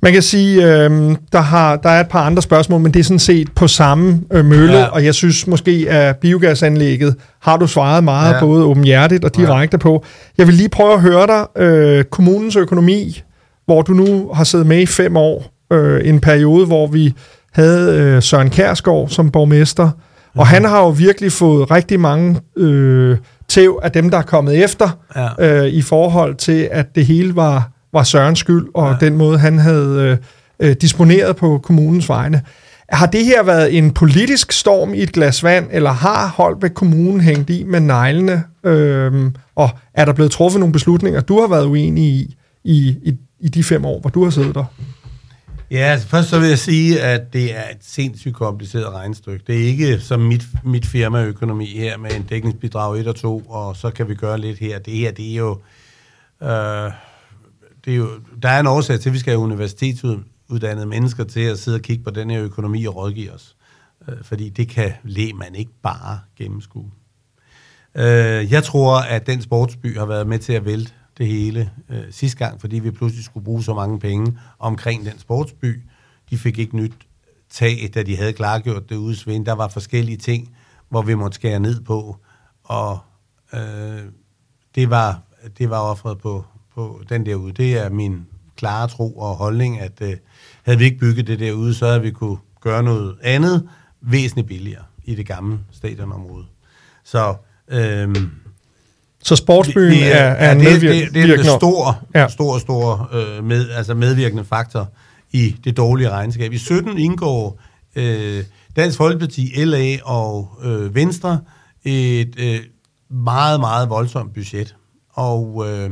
Man 0.03 0.13
kan 0.13 0.23
sige, 0.23 0.65
øh, 0.65 1.17
der, 1.33 1.41
har, 1.41 1.77
der 1.77 1.89
er 1.89 2.01
et 2.01 2.09
par 2.09 2.27
andre 2.27 2.43
spørgsmål, 2.43 2.81
men 2.81 2.95
det 2.95 3.01
er 3.01 3.05
sådan 3.05 3.19
set 3.19 3.53
på 3.53 3.69
samme 3.69 4.23
øh, 4.33 4.45
mølle, 4.45 4.79
ja. 4.79 4.85
og 4.85 5.05
jeg 5.05 5.15
synes 5.15 5.47
måske, 5.47 5.87
at 5.89 6.17
biogasanlægget 6.17 7.17
har 7.41 7.57
du 7.57 7.67
svaret 7.67 8.05
meget 8.05 8.35
ja. 8.35 8.41
både 8.41 8.65
åbenhjertigt 8.65 9.25
og 9.25 9.37
direkte 9.37 9.75
ja. 9.75 9.79
på. 9.79 10.05
Jeg 10.39 10.47
vil 10.47 10.55
lige 10.55 10.69
prøve 10.69 10.93
at 10.93 11.01
høre 11.01 11.27
dig. 11.27 11.63
Øh, 11.63 12.05
kommunens 12.05 12.57
økonomi 12.57 13.23
hvor 13.73 13.83
du 13.83 13.93
nu 13.93 14.31
har 14.35 14.45
siddet 14.45 14.67
med 14.67 14.81
i 14.81 14.87
fem 14.87 15.17
år, 15.17 15.53
øh, 15.73 16.09
en 16.09 16.21
periode, 16.21 16.67
hvor 16.67 16.87
vi 16.87 17.15
havde 17.53 17.99
øh, 17.99 18.23
Søren 18.23 18.51
Kærsgaard 18.51 19.09
som 19.09 19.31
borgmester, 19.31 19.85
mm. 19.85 20.41
og 20.41 20.47
han 20.47 20.65
har 20.65 20.79
jo 20.79 20.89
virkelig 20.89 21.33
fået 21.33 21.71
rigtig 21.71 22.01
mange 22.01 22.41
øh, 22.57 23.17
tæv 23.49 23.81
af 23.83 23.93
dem, 23.93 24.11
der 24.11 24.19
er 24.19 24.23
kommet 24.23 24.65
efter, 24.65 24.89
ja. 25.17 25.63
øh, 25.65 25.69
i 25.69 25.83
forhold 25.83 26.35
til, 26.35 26.69
at 26.73 26.95
det 26.95 27.07
hele 27.07 27.37
var, 27.37 27.71
var 27.93 28.03
Sørens 28.03 28.39
skyld, 28.39 28.69
og 28.75 28.91
ja. 28.91 29.07
den 29.07 29.17
måde, 29.17 29.39
han 29.39 29.59
havde 29.59 30.19
øh, 30.61 30.69
øh, 30.69 30.77
disponeret 30.81 31.37
på 31.37 31.61
kommunens 31.63 32.09
vegne. 32.09 32.43
Har 32.89 33.07
det 33.07 33.25
her 33.25 33.43
været 33.43 33.79
en 33.79 33.91
politisk 33.91 34.53
storm 34.53 34.95
i 34.95 35.03
et 35.03 35.13
glas 35.13 35.45
vand, 35.45 35.67
eller 35.71 35.91
har 35.91 36.29
Holbæk 36.29 36.71
Kommune 36.71 37.23
hængt 37.23 37.51
i 37.51 37.65
med 37.65 37.81
neglene? 37.81 38.43
Øhm, 38.65 39.35
og 39.57 39.71
er 39.95 40.05
der 40.05 40.13
blevet 40.13 40.33
truffet 40.33 40.61
nogle 40.61 40.73
beslutninger, 40.73 41.21
du 41.21 41.41
har 41.41 41.49
været 41.49 41.67
uenig 41.67 42.05
i, 42.05 42.37
i, 42.65 42.97
i, 43.03 43.15
i 43.43 43.49
de 43.49 43.65
fem 43.65 43.85
år, 43.85 44.01
hvor 44.01 44.11
du 44.11 44.25
har 44.25 44.31
siddet 44.31 44.55
der? 44.55 44.65
Ja, 45.71 45.79
altså 45.79 46.09
først 46.09 46.29
så 46.29 46.39
vil 46.39 46.49
jeg 46.49 46.59
sige, 46.59 47.03
at 47.03 47.33
det 47.33 47.57
er 47.57 47.71
et 47.71 47.79
sindssygt 47.81 48.35
kompliceret 48.35 48.93
regnestykke. 48.93 49.45
Det 49.47 49.63
er 49.63 49.67
ikke 49.67 50.01
som 50.01 50.21
mit, 50.21 50.43
mit 50.65 50.87
firmaøkonomi 50.87 51.67
her 51.67 51.97
med 51.99 52.11
en 52.13 52.23
dækningsbidrag 52.23 53.01
1 53.01 53.07
og 53.07 53.17
2, 53.17 53.39
og 53.39 53.77
så 53.77 53.91
kan 53.91 54.09
vi 54.09 54.15
gøre 54.15 54.39
lidt 54.39 54.59
her. 54.59 54.79
Det 54.79 54.95
her, 54.95 55.11
det 55.13 55.33
er 55.33 55.37
jo... 55.37 55.59
Øh, 56.43 56.93
det 57.85 57.93
er 57.93 57.97
jo 57.97 58.09
der 58.43 58.49
er 58.49 58.61
en 58.61 58.67
årsag 58.67 59.01
til, 59.01 59.09
at 59.09 59.13
vi 59.13 59.19
skal 59.19 59.31
have 59.31 59.41
universitetsuddannede 59.41 60.87
mennesker 60.87 61.25
til 61.25 61.41
at 61.41 61.59
sidde 61.59 61.77
og 61.77 61.83
kigge 61.83 62.05
på 62.05 62.11
den 62.11 62.31
her 62.31 62.43
økonomi 62.43 62.85
og 62.85 62.97
rådgive 62.97 63.33
os. 63.33 63.57
Øh, 64.09 64.15
fordi 64.23 64.49
det 64.49 64.69
kan 64.69 64.93
man 65.35 65.55
ikke 65.55 65.73
bare 65.83 66.19
gennemskue. 66.39 66.91
Øh, 67.95 68.53
jeg 68.53 68.65
tror, 68.65 68.99
at 68.99 69.27
den 69.27 69.43
sportsby 69.43 69.99
har 69.99 70.07
været 70.07 70.27
med 70.27 70.39
til 70.39 70.53
at 70.53 70.65
vælte 70.65 70.93
det 71.23 71.31
hele 71.31 71.71
øh, 71.89 72.05
sidste 72.11 72.39
gang, 72.39 72.61
fordi 72.61 72.79
vi 72.79 72.91
pludselig 72.91 73.25
skulle 73.25 73.45
bruge 73.45 73.63
så 73.63 73.75
mange 73.75 73.99
penge 73.99 74.39
omkring 74.59 75.05
den 75.05 75.19
sportsby. 75.19 75.83
De 76.31 76.39
fik 76.39 76.59
ikke 76.59 76.77
nyt 76.77 76.93
øh, 76.93 77.33
tag, 77.51 77.91
da 77.95 78.03
de 78.03 78.17
havde 78.17 78.33
klargjort 78.33 78.89
det 78.89 78.97
ude 78.97 79.17
Svend. 79.17 79.47
Der 79.47 79.53
var 79.53 79.69
forskellige 79.69 80.17
ting, 80.17 80.57
hvor 80.89 81.03
vi 81.03 81.15
måtte 81.15 81.35
skære 81.35 81.61
ned 81.61 81.81
på, 81.81 82.17
og 82.65 82.99
øh, 83.55 84.03
det 84.75 84.91
var, 84.91 85.21
det 85.59 85.71
var 85.71 85.79
offret 85.79 86.19
på, 86.19 86.45
på 86.75 87.03
den 87.09 87.27
derude. 87.27 87.53
Det 87.53 87.79
er 87.79 87.91
min 87.91 88.27
klare 88.57 88.89
tro 88.89 89.19
og 89.19 89.35
holdning, 89.37 89.81
at 89.81 90.01
øh, 90.01 90.17
havde 90.63 90.79
vi 90.79 90.85
ikke 90.85 90.99
bygget 90.99 91.27
det 91.27 91.39
derude, 91.39 91.75
så 91.75 91.87
havde 91.87 92.03
vi 92.03 92.11
kunne 92.11 92.39
gøre 92.61 92.83
noget 92.83 93.17
andet 93.23 93.69
væsentligt 94.01 94.49
billigere 94.49 94.85
i 95.05 95.15
det 95.15 95.27
gamle 95.27 95.59
stadionområde. 95.71 96.45
Så 97.05 97.35
øh, 97.69 98.17
så 99.23 99.37
sportsbyen 99.37 99.91
det, 99.91 100.13
er, 100.13 100.17
er, 100.17 100.35
er 100.35 100.63
ja, 100.63 100.71
det, 100.71 100.81
det, 100.81 101.15
det 101.15 101.31
er 101.31 101.39
en 101.39 101.45
stor, 101.45 101.99
ja. 102.15 102.29
stor, 102.29 102.59
stor 102.59 103.11
øh, 103.13 103.45
med, 103.45 103.71
altså 103.71 103.95
medvirkende 103.95 104.45
faktor 104.45 104.89
i 105.33 105.57
det 105.65 105.77
dårlige 105.77 106.11
regnskab. 106.11 106.53
I 106.53 106.59
17 106.59 106.99
indgår 106.99 107.61
øh, 107.97 108.45
Dansk 108.77 108.97
Folkeparti, 108.97 109.65
LA 109.65 109.97
og 110.05 110.59
øh, 110.65 110.95
Venstre 110.95 111.41
et 111.85 112.35
øh, 112.39 112.61
meget, 113.11 113.61
meget 113.61 113.91
voldsomt 113.91 114.35
budget. 114.35 114.77
Og 115.13 115.65
øh, 115.69 115.91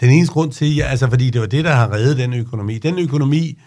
den 0.00 0.10
eneste 0.10 0.32
grund 0.32 0.52
til, 0.52 0.74
ja, 0.74 0.86
altså 0.86 1.08
fordi 1.08 1.30
det 1.30 1.40
var 1.40 1.46
det, 1.46 1.64
der 1.64 1.72
har 1.72 1.92
reddet 1.92 2.18
den 2.18 2.34
økonomi. 2.34 2.78
Den 2.78 2.98
økonomi, 2.98 3.58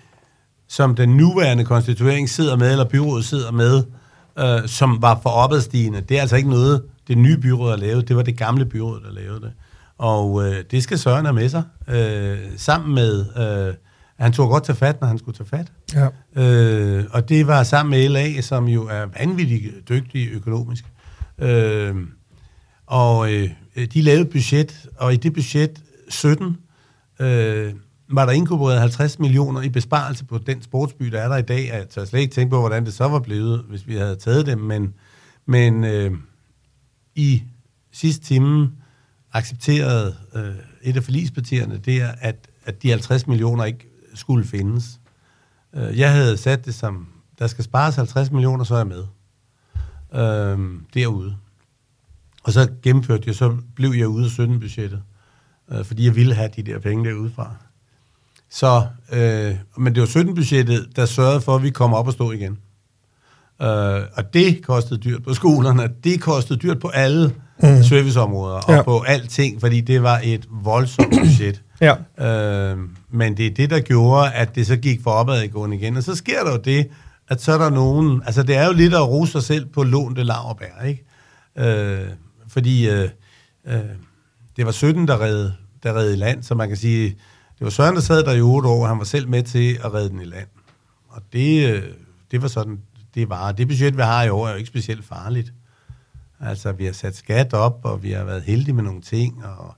som 0.67 0.95
den 0.95 1.09
nuværende 1.09 1.65
konstituering 1.65 2.29
sidder 2.29 2.57
med, 2.57 2.71
eller 2.71 2.85
byrådet 2.85 3.25
sidder 3.25 3.51
med, 3.51 3.83
øh, 4.39 4.69
som 4.69 5.01
var 5.01 5.19
for 5.23 5.29
opadstigende, 5.29 6.01
det 6.01 6.17
er 6.17 6.21
altså 6.21 6.35
ikke 6.35 6.49
noget, 6.49 6.81
det 7.11 7.19
nye 7.19 7.37
byråd 7.37 7.69
har 7.69 7.77
lavet. 7.77 8.07
Det 8.07 8.15
var 8.15 8.21
det 8.21 8.37
gamle 8.37 8.65
byråd, 8.65 9.01
der 9.01 9.11
lavede 9.11 9.41
det. 9.41 9.51
Og 9.97 10.45
øh, 10.45 10.63
det 10.71 10.83
skal 10.83 10.99
Søren 10.99 11.25
have 11.25 11.33
med 11.33 11.49
sig, 11.49 11.63
øh, 11.87 12.37
sammen 12.57 12.95
med... 12.95 13.25
Øh, 13.37 13.73
han 14.19 14.33
tog 14.33 14.49
godt 14.49 14.63
til 14.63 14.75
fat, 14.75 15.01
når 15.01 15.07
han 15.07 15.17
skulle 15.17 15.37
tage 15.37 15.47
fat. 15.47 15.71
Ja. 15.93 16.07
Øh, 16.43 17.05
og 17.11 17.29
det 17.29 17.47
var 17.47 17.63
sammen 17.63 17.89
med 17.89 18.09
LA, 18.09 18.41
som 18.41 18.67
jo 18.67 18.87
er 18.87 19.05
vanvittigt 19.19 19.89
dygtig 19.89 20.29
økonomisk. 20.31 20.85
Øh, 21.39 21.95
og 22.87 23.33
øh, 23.33 23.49
de 23.93 24.01
lavede 24.01 24.25
budget, 24.25 24.87
og 24.97 25.13
i 25.13 25.15
det 25.15 25.33
budget 25.33 25.83
17 26.09 26.57
øh, 27.19 27.73
var 28.09 28.25
der 28.25 28.31
inkorporeret 28.31 28.79
50 28.79 29.19
millioner 29.19 29.61
i 29.61 29.69
besparelse 29.69 30.25
på 30.25 30.37
den 30.37 30.61
sportsby, 30.61 31.05
der 31.05 31.21
er 31.21 31.27
der 31.27 31.37
i 31.37 31.41
dag. 31.41 31.69
Jeg 31.73 31.89
tør 31.89 32.05
slet 32.05 32.19
ikke 32.19 32.33
tænke 32.33 32.51
på, 32.51 32.59
hvordan 32.59 32.85
det 32.85 32.93
så 32.93 33.07
var 33.07 33.19
blevet, 33.19 33.65
hvis 33.69 33.87
vi 33.87 33.95
havde 33.95 34.15
taget 34.15 34.45
dem, 34.45 34.59
men, 34.59 34.93
men 35.45 35.83
øh, 35.83 36.11
i 37.15 37.43
sidste 37.91 38.25
time 38.25 38.71
accepterede 39.33 40.15
øh, 40.35 40.55
et 40.81 40.97
af 40.97 41.03
forlispartierne, 41.03 41.77
det 41.77 42.01
er, 42.01 42.11
at, 42.19 42.49
at 42.65 42.83
de 42.83 42.89
50 42.89 43.27
millioner 43.27 43.65
ikke 43.65 43.87
skulle 44.13 44.45
findes. 44.45 44.99
Øh, 45.73 45.99
jeg 45.99 46.13
havde 46.13 46.37
sat 46.37 46.65
det 46.65 46.75
som, 46.75 47.07
der 47.39 47.47
skal 47.47 47.63
spares 47.63 47.95
50 47.95 48.31
millioner, 48.31 48.63
så 48.63 48.73
er 48.73 48.77
jeg 48.77 48.87
med. 48.87 49.03
Øh, 50.13 50.81
derude. 50.93 51.35
Og 52.43 52.53
så 52.53 52.71
gennemførte 52.81 53.23
jeg, 53.27 53.35
så 53.35 53.57
blev 53.75 53.93
jeg 53.97 54.07
ude 54.07 54.25
af 54.25 54.29
17-budgettet, 54.29 55.03
øh, 55.71 55.85
fordi 55.85 56.05
jeg 56.05 56.15
ville 56.15 56.33
have 56.33 56.49
de 56.55 56.63
der 56.63 56.79
penge 56.79 57.09
derudefra. 57.09 57.55
Så, 58.49 58.87
øh, 59.11 59.55
men 59.77 59.95
det 59.95 60.01
var 60.01 60.07
17-budgettet, 60.07 60.95
der 60.95 61.05
sørgede 61.05 61.41
for, 61.41 61.55
at 61.55 61.63
vi 61.63 61.69
kom 61.69 61.93
op 61.93 62.07
og 62.07 62.13
stå 62.13 62.31
igen. 62.31 62.57
Øh, 63.61 64.01
og 64.13 64.33
det 64.33 64.65
kostede 64.65 64.99
dyrt 64.99 65.23
på 65.23 65.33
skolerne, 65.33 65.89
det 66.03 66.21
kostede 66.21 66.59
dyrt 66.59 66.79
på 66.79 66.87
alle 66.87 67.33
mm. 67.63 67.83
serviceområder 67.83 68.55
og 68.55 68.73
ja. 68.73 68.81
på 68.81 68.99
alting, 68.99 69.61
fordi 69.61 69.81
det 69.81 70.03
var 70.03 70.21
et 70.23 70.47
voldsomt 70.51 71.13
budget. 71.23 71.61
ja. 71.81 71.95
øh, 72.27 72.77
men 73.11 73.37
det 73.37 73.45
er 73.45 73.51
det, 73.51 73.69
der 73.69 73.79
gjorde, 73.79 74.31
at 74.31 74.55
det 74.55 74.67
så 74.67 74.75
gik 74.75 75.03
for 75.03 75.11
opadgående 75.11 75.75
igen. 75.75 75.97
Og 75.97 76.03
så 76.03 76.15
sker 76.15 76.43
der 76.43 76.51
jo 76.51 76.57
det, 76.57 76.87
at 77.29 77.41
så 77.41 77.51
er 77.51 77.57
der 77.57 77.69
nogen... 77.69 78.21
Altså, 78.25 78.43
det 78.43 78.55
er 78.55 78.65
jo 78.65 78.73
lidt 78.73 78.93
at 78.93 79.07
rose 79.07 79.31
sig 79.31 79.43
selv 79.43 79.65
på 79.65 79.83
lånte 79.83 80.23
laverbær, 80.23 80.85
ikke? 80.87 81.05
Øh, 81.57 82.07
fordi 82.47 82.89
øh, 82.89 83.09
øh, 83.67 83.79
det 84.57 84.65
var 84.65 84.71
17, 84.71 85.07
der 85.07 85.21
redde, 85.21 85.53
der 85.83 85.95
redde 85.95 86.13
i 86.13 86.17
land, 86.17 86.43
så 86.43 86.55
man 86.55 86.67
kan 86.67 86.77
sige, 86.77 87.09
det 87.59 87.65
var 87.65 87.69
Søren, 87.69 87.95
der 87.95 88.01
sad 88.01 88.23
der 88.23 88.31
i 88.31 88.41
8 88.41 88.69
år, 88.69 88.81
og 88.81 88.87
han 88.87 88.97
var 88.97 89.03
selv 89.03 89.27
med 89.27 89.43
til 89.43 89.79
at 89.83 89.93
redde 89.93 90.09
den 90.09 90.21
i 90.21 90.25
land. 90.25 90.47
Og 91.09 91.21
det, 91.33 91.69
øh, 91.69 91.83
det 92.31 92.41
var 92.41 92.47
sådan, 92.47 92.79
det 93.15 93.29
var. 93.29 93.51
Det 93.51 93.67
budget, 93.67 93.97
vi 93.97 94.01
har 94.01 94.23
i 94.23 94.29
år, 94.29 94.47
er 94.47 94.51
jo 94.51 94.57
ikke 94.57 94.67
specielt 94.67 95.05
farligt. 95.05 95.53
Altså, 96.45 96.71
vi 96.71 96.85
har 96.85 96.93
sat 96.93 97.17
skat 97.17 97.53
op, 97.53 97.79
og 97.83 98.03
vi 98.03 98.11
har 98.11 98.23
været 98.23 98.43
heldige 98.43 98.73
med 98.73 98.83
nogle 98.83 99.01
ting, 99.01 99.43
og, 99.45 99.75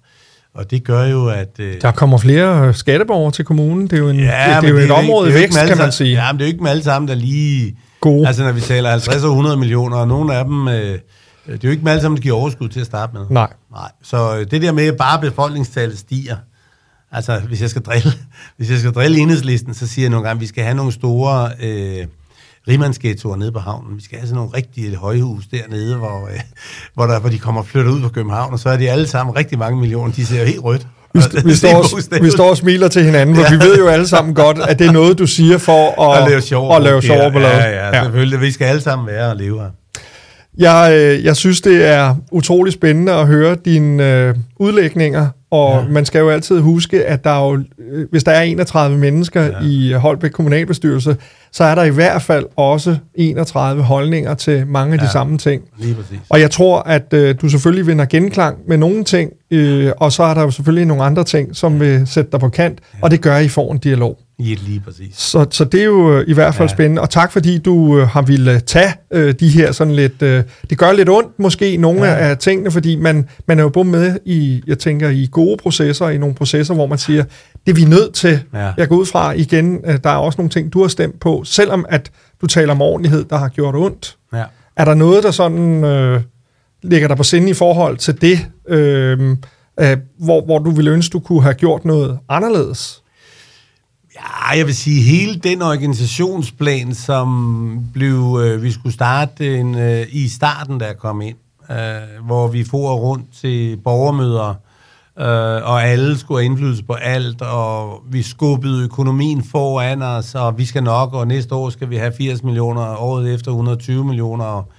og 0.54 0.72
det 0.72 0.84
gør 0.84 1.04
jo, 1.04 1.28
at... 1.28 1.60
Øh, 1.60 1.82
der 1.82 1.92
kommer 1.92 2.18
flere 2.18 2.74
skatteborgere 2.74 3.32
til 3.32 3.46
kommunen. 3.46 3.84
Det 3.84 3.94
er 3.94 3.98
jo, 3.98 4.10
en, 4.10 4.20
ja, 4.20 4.54
det, 4.56 4.64
det 4.64 4.70
er 4.70 4.74
jo 4.74 4.78
et 4.78 4.92
område 4.92 5.30
i 5.30 5.34
vækst, 5.34 5.60
kan 5.68 5.78
man 5.78 5.92
sige. 5.92 6.12
Ja, 6.12 6.32
men 6.32 6.40
det 6.40 6.46
er 6.46 6.48
jo 6.48 6.52
ikke 6.52 6.64
med 6.64 6.72
alle 6.72 6.84
sammen, 6.84 7.10
der 7.10 7.16
lige... 7.16 7.78
Gode. 8.02 8.28
Altså, 8.28 8.44
når 8.44 8.52
vi 8.52 8.62
taler 8.62 8.90
50 8.90 9.24
og 9.24 9.30
100 9.30 9.58
millioner, 9.58 9.98
og 9.98 10.08
nogle 10.08 10.36
af 10.36 10.46
dem... 10.46 10.68
Øh, 10.68 11.00
det 11.48 11.54
er 11.54 11.58
jo 11.64 11.70
ikke 11.70 11.84
med 11.84 11.92
alle 11.92 12.02
sammen, 12.02 12.18
der 12.18 12.22
giver 12.22 12.36
overskud 12.36 12.70
til 12.70 12.80
at 12.80 12.86
starte 12.86 13.14
med. 13.14 13.26
Nej. 13.30 13.54
Nej. 13.72 13.92
Så 14.04 14.38
øh, 14.38 14.52
det 14.52 14.62
der 14.62 14.72
med, 14.72 14.88
at 14.88 14.98
bare 14.98 15.22
befolkningstallet 15.22 15.98
stiger, 15.98 16.38
altså 17.12 17.40
hvis 17.40 17.62
jeg 17.62 17.70
skal 17.70 17.82
drille, 17.82 18.12
hvis 18.58 18.72
jeg 18.72 18.80
skal 18.80 18.92
drille 18.92 19.18
enhedslisten, 19.18 19.74
så 19.74 19.88
siger 19.88 20.04
jeg 20.04 20.10
nogle 20.10 20.28
gange, 20.28 20.38
at 20.38 20.42
vi 20.42 20.48
skal 20.48 20.64
have 20.64 20.76
nogle 20.76 20.92
store... 20.92 21.50
Øh, 21.62 22.08
rimandsghettoer 22.68 23.36
nede 23.36 23.52
på 23.52 23.60
havnen. 23.60 23.98
Vi 23.98 24.04
skal 24.04 24.18
have 24.18 24.28
sådan 24.28 24.36
nogle 24.36 24.52
rigtige 24.58 24.96
højhus 24.96 25.44
dernede, 25.48 25.96
hvor, 25.98 26.28
øh, 26.28 26.40
hvor, 26.94 27.06
der, 27.06 27.20
hvor 27.20 27.30
de 27.30 27.40
kommer 27.40 27.62
og 27.62 27.68
flytter 27.68 27.92
ud 27.92 28.02
på 28.02 28.10
København, 28.10 28.54
og 28.54 28.60
så 28.60 28.70
er 28.70 28.78
de 28.78 28.90
alle 28.90 29.08
sammen 29.08 29.36
rigtig 29.36 29.60
mange 29.60 29.80
millioner. 29.80 30.14
De 30.14 30.26
ser 30.26 30.40
jo 30.40 30.46
helt 30.46 30.64
rødt. 30.64 30.88
Vi, 31.14 31.20
st- 31.20 31.46
vi, 31.46 31.56
står, 31.56 32.22
vi 32.22 32.30
står 32.30 32.50
og 32.50 32.58
smiler 32.58 32.88
til 32.88 33.04
hinanden, 33.04 33.36
for 33.36 33.44
ja. 33.44 33.50
vi 33.50 33.60
ved 33.60 33.78
jo 33.78 33.88
alle 33.88 34.08
sammen 34.08 34.36
godt, 34.36 34.58
at 34.60 34.80
det 34.80 34.88
er 34.88 34.92
noget, 34.92 35.20
du 35.20 35.28
siger 35.28 35.58
for 35.58 36.02
at, 36.12 36.22
at 36.24 36.30
lave 36.30 36.42
sjov, 36.42 36.76
at 36.76 36.82
lave 36.82 37.02
sjov 37.02 37.32
på 37.32 37.40
ja, 37.40 37.58
ja, 37.58 37.96
ja, 37.96 38.04
selvfølgelig. 38.04 38.42
Vi 38.42 38.52
skal 38.52 38.66
alle 38.66 38.82
sammen 38.82 39.08
være 39.08 39.30
og 39.30 39.36
leve 39.36 39.60
her. 39.60 39.70
Jeg, 40.58 40.92
øh, 40.94 41.24
jeg 41.26 41.36
synes, 41.36 41.62
det 41.62 41.86
er 41.86 42.16
utrolig 42.32 42.74
spændende 42.74 43.12
at 43.12 43.28
høre 43.28 43.56
dine 43.66 44.12
øh, 44.14 44.36
udlægninger, 44.58 45.28
og 45.52 45.84
ja. 45.84 45.90
man 45.90 46.06
skal 46.06 46.20
jo 46.20 46.30
altid 46.30 46.60
huske, 46.60 47.06
at 47.06 47.24
der 47.24 47.30
er 47.30 47.52
jo, 47.52 47.64
øh, 47.92 48.08
hvis 48.12 48.24
der 48.24 48.32
er 48.32 48.42
31 48.42 48.98
mennesker 48.98 49.44
ja. 49.44 49.52
i 49.62 49.92
Holbæk 49.92 50.32
Kommunalbestyrelse, 50.32 51.18
så 51.52 51.64
er 51.64 51.76
der 51.76 51.84
i 51.84 51.90
hvert 51.90 52.22
fald 52.22 52.46
også 52.56 52.98
31 53.16 53.84
holdninger 53.84 54.34
til 54.34 54.68
mange 54.68 54.94
af 54.94 55.00
de 55.00 55.06
ja, 55.06 55.12
samme 55.12 55.38
ting. 55.38 55.64
Lige 55.78 55.96
præcis. 55.96 56.20
Og 56.30 56.40
jeg 56.40 56.52
tror, 56.52 56.80
at 56.80 57.14
øh, 57.14 57.36
du 57.42 57.50
selvfølgelig 57.50 57.88
vinder 57.88 58.06
genklang 58.06 58.58
med 58.68 58.78
nogle 58.78 59.04
ting, 59.04 59.32
øh, 59.52 59.92
og 59.98 60.12
så 60.12 60.24
er 60.24 60.34
der 60.34 60.42
jo 60.42 60.52
selvfølgelig 60.52 60.86
nogle 60.86 61.04
andre 61.04 61.24
ting, 61.24 61.56
som 61.56 61.80
vil 61.80 62.08
sætte 62.08 62.32
dig 62.32 62.40
på 62.40 62.50
kant, 62.50 62.80
ja. 62.94 63.00
og 63.02 63.12
det 63.12 63.22
gør, 63.22 63.36
at 63.36 63.46
I 63.46 63.50
får 63.50 63.72
en 63.72 63.78
dialog. 63.78 64.20
Ja, 64.50 64.56
lige 64.62 64.80
præcis. 64.80 65.16
Så, 65.16 65.46
så 65.52 65.64
det 65.64 65.80
er 65.80 65.86
jo 65.86 66.18
øh, 66.18 66.26
i 66.28 66.34
hvert 66.34 66.56
fald 66.56 66.70
ja. 66.70 66.76
spændende, 66.76 67.02
og 67.02 67.10
tak 67.10 67.32
fordi 67.32 67.58
du 67.58 68.00
øh, 68.00 68.08
har 68.08 68.22
ville 68.22 68.60
tage 68.60 68.94
øh, 69.12 69.34
de 69.40 69.50
her 69.50 69.72
sådan 69.72 69.96
lidt, 69.96 70.22
øh, 70.22 70.44
det 70.70 70.78
gør 70.78 70.92
lidt 70.92 71.10
ondt 71.10 71.40
måske 71.40 71.78
nogle 71.78 72.06
ja. 72.06 72.16
af 72.16 72.38
tingene, 72.38 72.72
fordi 72.72 72.96
man, 72.96 73.30
man 73.48 73.60
er 73.60 73.64
jo 73.64 73.70
både 73.70 73.88
med 73.88 74.18
i, 74.26 74.64
jeg 74.68 74.80
tænker, 74.80 75.10
i 75.10 75.28
gode 75.32 75.58
processer, 75.58 76.10
i 76.10 76.18
nogle 76.18 76.36
processer, 76.36 76.74
hvor 76.74 76.86
man 76.86 76.98
siger, 76.98 77.24
det 77.66 77.72
er 77.72 77.76
vi 77.76 77.86
nødt 77.86 78.14
til. 78.14 78.40
Ja. 78.54 78.72
Jeg 78.78 78.88
går 78.90 78.96
ud 78.96 79.06
fra 79.06 79.32
igen, 79.32 79.80
øh, 79.86 80.00
der 80.04 80.10
er 80.10 80.18
også 80.18 80.38
nogle 80.38 80.50
ting, 80.50 80.74
du 80.74 80.82
har 80.82 80.88
stemt 80.88 81.20
på, 81.20 81.44
selvom 81.46 81.86
at 81.90 82.12
du 82.42 82.48
taler 82.48 82.72
om 82.72 82.82
ordentlighed, 82.82 83.24
der 83.24 83.38
har 83.38 83.50
gjort 83.50 83.76
ondt. 83.76 84.18
Ja. 84.34 84.44
Er 84.76 84.86
der 84.86 84.94
noget, 84.94 85.24
der 85.24 85.32
sådan 85.32 85.84
øh, 85.84 86.22
ligger 86.84 87.08
der 87.08 87.16
på 87.16 87.24
sinde 87.24 87.50
i 87.50 87.54
forhold 87.54 87.98
til 87.98 88.22
det, 88.22 88.40
øh, 88.68 89.38
øh, 89.80 89.98
hvor, 90.20 90.46
hvor 90.46 90.60
du 90.60 90.72
ville 90.72 90.92
ønske, 90.92 91.14
du 91.14 91.20
kunne 91.20 91.42
have 91.42 91.54
gjort 91.54 91.86
noget 91.86 92.20
anderledes? 92.30 93.03
Ja, 94.16 94.58
jeg 94.58 94.66
vil 94.66 94.76
sige, 94.76 95.02
hele 95.02 95.40
den 95.40 95.62
organisationsplan, 95.62 96.96
som 96.96 97.80
blev, 97.94 98.40
øh, 98.44 98.64
vi 98.64 98.72
skulle 98.72 98.94
starte 98.94 99.58
en, 99.60 99.76
øh, 99.76 100.06
i 100.12 100.28
starten, 100.28 100.78
da 100.78 100.86
jeg 100.86 100.98
kom 100.98 101.22
ind, 101.22 101.38
øh, 101.72 102.26
hvor 102.26 102.48
vi 102.48 102.64
får 102.64 102.96
rundt 102.96 103.26
til 103.42 103.78
borgermøder, 103.78 104.50
øh, 105.20 105.70
og 105.70 105.84
alle 105.84 106.18
skulle 106.18 106.40
have 106.42 106.46
indflydelse 106.46 106.84
på 106.84 106.94
alt, 106.94 107.42
og 107.42 108.04
vi 108.10 108.22
skubbede 108.22 108.84
økonomien 108.84 109.44
foran 109.44 110.02
os, 110.02 110.36
og 110.36 110.58
vi 110.58 110.66
skal 110.66 110.84
nok, 110.84 111.14
og 111.14 111.28
næste 111.28 111.56
år 111.56 111.70
skal 111.70 111.90
vi 111.90 111.96
have 111.96 112.14
80 112.18 112.44
millioner, 112.44 112.82
og 112.82 113.08
året 113.10 113.34
efter 113.34 113.52
120 113.52 114.06
millioner. 114.06 114.46
Og 114.46 114.72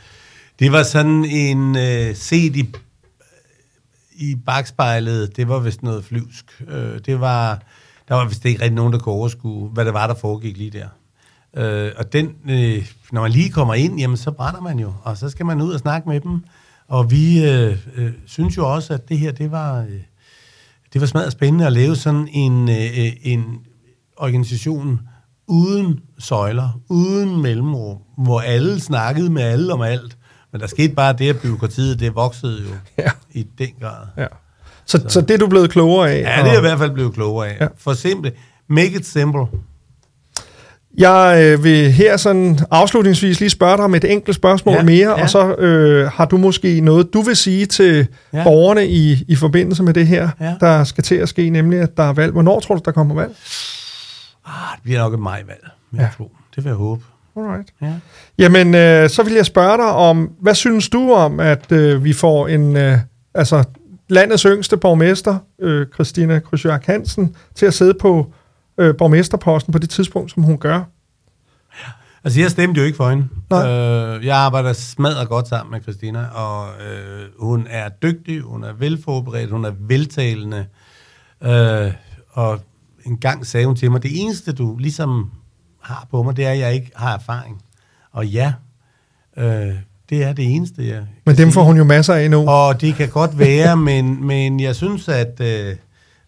det 0.59 0.73
var 0.73 0.83
sådan 0.83 1.25
en 1.25 1.77
øh, 1.77 2.17
set 2.17 2.57
i, 2.57 2.69
i 4.17 4.37
bagspejlet, 4.47 5.37
det 5.37 5.49
var 5.49 5.59
vist 5.59 5.83
noget 5.83 6.05
flyvsk. 6.05 6.63
Øh, 6.69 6.99
det 7.07 7.21
var, 7.21 7.63
der 8.09 8.15
var 8.15 8.29
vist 8.29 8.45
ikke 8.45 8.63
rigtig 8.63 8.75
nogen, 8.75 8.93
der 8.93 8.99
kunne 8.99 9.15
overskue, 9.15 9.69
hvad 9.69 9.85
det 9.85 9.95
var, 9.95 10.07
der 10.07 10.15
foregik 10.15 10.57
lige 10.57 10.71
der. 10.71 10.89
Øh, 11.57 11.93
og 11.97 12.13
den, 12.13 12.35
øh, 12.49 12.91
når 13.13 13.23
man 13.23 13.31
lige 13.31 13.51
kommer 13.51 13.75
ind, 13.75 13.99
jamen 13.99 14.17
så 14.17 14.31
brænder 14.31 14.61
man 14.61 14.79
jo, 14.79 14.93
og 15.03 15.17
så 15.17 15.29
skal 15.29 15.47
man 15.47 15.61
ud 15.61 15.73
og 15.73 15.81
snakke 15.81 16.09
med 16.09 16.21
dem. 16.21 16.45
Og 16.89 17.11
vi 17.11 17.45
øh, 17.45 17.79
øh, 17.95 18.13
synes 18.27 18.57
jo 18.57 18.75
også, 18.75 18.95
at 18.95 19.09
det 19.09 19.19
her, 19.19 19.33
det 19.33 19.51
var, 19.51 19.81
øh, 19.81 20.01
det 20.93 21.01
var 21.01 21.07
smadret 21.07 21.33
spændende 21.33 21.67
at 21.67 21.73
lave 21.73 21.97
sådan 21.97 22.29
en, 22.33 22.69
øh, 22.69 23.13
en 23.23 23.45
organisation 24.17 25.01
uden 25.47 26.01
søjler, 26.19 26.81
uden 26.89 27.43
mellemrum, 27.43 27.99
hvor 28.19 28.41
alle 28.41 28.81
snakkede 28.81 29.31
med 29.31 29.43
alle 29.43 29.73
om 29.73 29.81
alt. 29.83 30.19
Men 30.53 30.61
der 30.61 30.67
skete 30.67 30.95
bare 30.95 31.13
det, 31.13 31.31
at 31.31 31.41
byråkratiet, 31.41 32.01
det 32.01 32.15
voksede 32.15 32.63
jo 32.63 32.75
ja. 32.99 33.11
i 33.31 33.43
den 33.59 33.71
grad. 33.81 34.07
Ja. 34.17 34.27
Så, 34.87 34.99
så. 34.99 35.09
så 35.09 35.21
det 35.21 35.31
er 35.31 35.39
du 35.39 35.47
blevet 35.47 35.71
klogere 35.71 36.11
af? 36.11 36.21
Ja, 36.21 36.43
det 36.43 36.49
er 36.49 36.53
jeg 36.53 36.59
i 36.59 36.61
hvert 36.61 36.79
fald 36.79 36.91
blevet 36.91 37.15
klogere 37.15 37.49
af. 37.49 37.57
Ja. 37.61 37.67
For 37.79 37.93
simpelt, 37.93 38.35
make 38.69 38.91
it 38.91 39.07
simple. 39.07 39.47
Jeg 40.99 41.39
øh, 41.43 41.65
vil 41.65 41.93
her 41.93 42.17
sådan 42.17 42.59
afslutningsvis 42.71 43.41
lige 43.41 43.51
spørge 43.51 43.77
dig 43.77 43.85
om 43.85 43.95
et 43.95 44.05
enkelt 44.05 44.37
spørgsmål 44.37 44.75
ja, 44.75 44.83
mere, 44.83 45.11
ja. 45.11 45.23
og 45.23 45.31
så 45.31 45.55
øh, 45.55 46.11
har 46.13 46.25
du 46.25 46.37
måske 46.37 46.81
noget, 46.81 47.15
du 47.15 47.21
vil 47.21 47.37
sige 47.37 47.67
til 47.67 48.07
ja. 48.33 48.45
borgerne 48.45 48.87
i, 48.87 49.25
i 49.29 49.37
forbindelse 49.37 49.83
med 49.83 49.95
det 49.95 50.07
her, 50.07 50.29
ja. 50.41 50.55
der 50.61 50.85
skal 50.85 51.05
til 51.05 51.15
at 51.15 51.29
ske, 51.29 51.51
nemlig 51.51 51.81
at 51.81 51.97
der 51.97 52.03
er 52.03 52.13
valg. 52.13 52.33
Hvornår 52.33 52.61
tror 52.61 52.75
du, 52.75 52.81
der 52.85 52.93
kommer 52.93 53.15
valg? 53.15 53.35
Ah, 54.47 54.53
det 54.75 54.83
bliver 54.83 54.99
nok 54.99 55.15
et 55.15 55.21
majvalg, 55.21 55.65
ja. 55.97 56.01
jeg 56.01 56.11
tror. 56.17 56.31
Det 56.57 56.65
vil 56.65 56.71
jeg 56.71 56.77
håbe. 56.77 57.03
Alright. 57.37 57.69
Ja. 57.83 57.93
Jamen, 58.39 58.75
øh, 58.75 59.11
så 59.11 59.23
vil 59.23 59.33
jeg 59.33 59.47
spørge 59.47 59.77
dig 59.77 59.87
om, 59.87 60.31
hvad 60.41 60.55
synes 60.55 60.89
du 60.89 61.13
om, 61.13 61.41
at 61.41 61.73
øh, 61.73 62.05
vi 62.05 62.13
får 62.13 62.49
en, 62.49 62.77
øh, 62.77 62.99
altså 63.35 63.65
landets 64.09 64.43
yngste 64.43 64.77
borgmester, 64.77 65.39
øh, 65.59 65.87
Christina 65.95 66.39
Krysjørk 66.39 66.87
Hansen, 66.87 67.37
til 67.55 67.67
at 67.67 67.75
sidde 67.75 67.95
på 68.01 68.33
øh, 68.79 68.97
borgmesterposten 68.97 69.73
på 69.73 69.79
det 69.79 69.91
tidspunkt, 69.91 70.31
som 70.31 70.43
hun 70.43 70.59
gør. 70.59 70.77
Ja. 70.77 71.91
Altså, 72.25 72.41
jeg 72.41 72.51
stemte 72.51 72.81
jo 72.81 72.87
ikke 72.87 72.97
for 72.97 73.11
hende. 73.11 73.29
Øh, 73.53 74.27
jeg 74.27 74.37
arbejder 74.37 74.73
smadret 74.73 75.29
godt 75.29 75.49
sammen 75.49 75.71
med 75.71 75.83
Christina, 75.83 76.27
og 76.27 76.69
øh, 76.69 77.27
hun 77.39 77.67
er 77.71 77.89
dygtig, 77.89 78.41
hun 78.41 78.65
er 78.65 78.73
velforberedt, 78.73 79.51
hun 79.51 79.65
er 79.65 79.73
veltalende. 79.79 80.67
Øh, 81.43 81.93
og 82.31 82.61
en 83.07 83.19
gang 83.19 83.47
sagde 83.47 83.67
hun 83.67 83.77
til 83.77 83.91
mig, 83.91 84.03
det 84.03 84.23
eneste, 84.23 84.53
du 84.53 84.77
ligesom 84.77 85.31
har 85.83 86.07
på 86.11 86.23
mig, 86.23 86.37
det 86.37 86.47
er, 86.47 86.51
at 86.51 86.59
jeg 86.59 86.75
ikke 86.75 86.91
har 86.95 87.15
erfaring. 87.15 87.63
Og 88.13 88.27
ja, 88.27 88.53
øh, 89.37 89.75
det 90.15 90.25
er 90.25 90.33
det 90.33 90.55
eneste, 90.55 90.87
jeg 90.87 91.03
Men 91.27 91.37
dem 91.37 91.51
får 91.51 91.63
hun 91.63 91.77
jo 91.77 91.85
masser 91.85 92.15
af 92.15 92.31
nu. 92.31 92.49
Og 92.49 92.81
det 92.81 92.95
kan 92.95 93.09
godt 93.09 93.39
være, 93.39 93.77
men, 93.91 94.27
men 94.27 94.61
jeg 94.61 94.77
synes, 94.77 95.09
at... 95.09 95.41
Øh, 95.41 95.77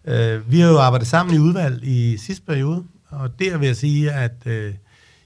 Øh, 0.07 0.51
vi 0.51 0.59
har 0.59 0.69
jo 0.69 0.79
arbejdet 0.79 1.07
sammen 1.07 1.35
i 1.35 1.39
udvalg 1.39 1.83
i 1.83 2.17
sidste 2.17 2.45
periode, 2.45 2.83
og 3.09 3.39
der 3.39 3.57
vil 3.57 3.65
jeg 3.65 3.75
sige, 3.75 4.11
at 4.11 4.35
øh, 4.45 4.73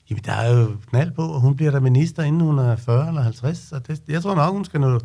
jamen, 0.09 0.23
der 0.25 0.31
er 0.31 0.59
jo 0.59 0.77
knald 0.89 1.11
på, 1.11 1.21
og 1.21 1.41
hun 1.41 1.55
bliver 1.55 1.71
der 1.71 1.79
minister, 1.79 2.23
inden 2.23 2.41
hun 2.41 2.59
er 2.59 2.75
40 2.75 3.07
eller 3.07 3.21
50, 3.21 3.57
så 3.57 3.79
det, 3.87 4.01
jeg 4.07 4.21
tror 4.21 4.35
nok, 4.35 4.53
hun 4.53 4.65
skal 4.65 4.79
nå, 4.79 4.99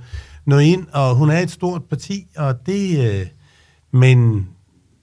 nå 0.44 0.58
ind, 0.58 0.86
og 0.92 1.14
hun 1.14 1.30
er 1.30 1.38
et 1.38 1.50
stort 1.50 1.84
parti, 1.84 2.26
og 2.36 2.66
det... 2.66 3.10
Øh, 3.14 3.26
men 3.90 4.48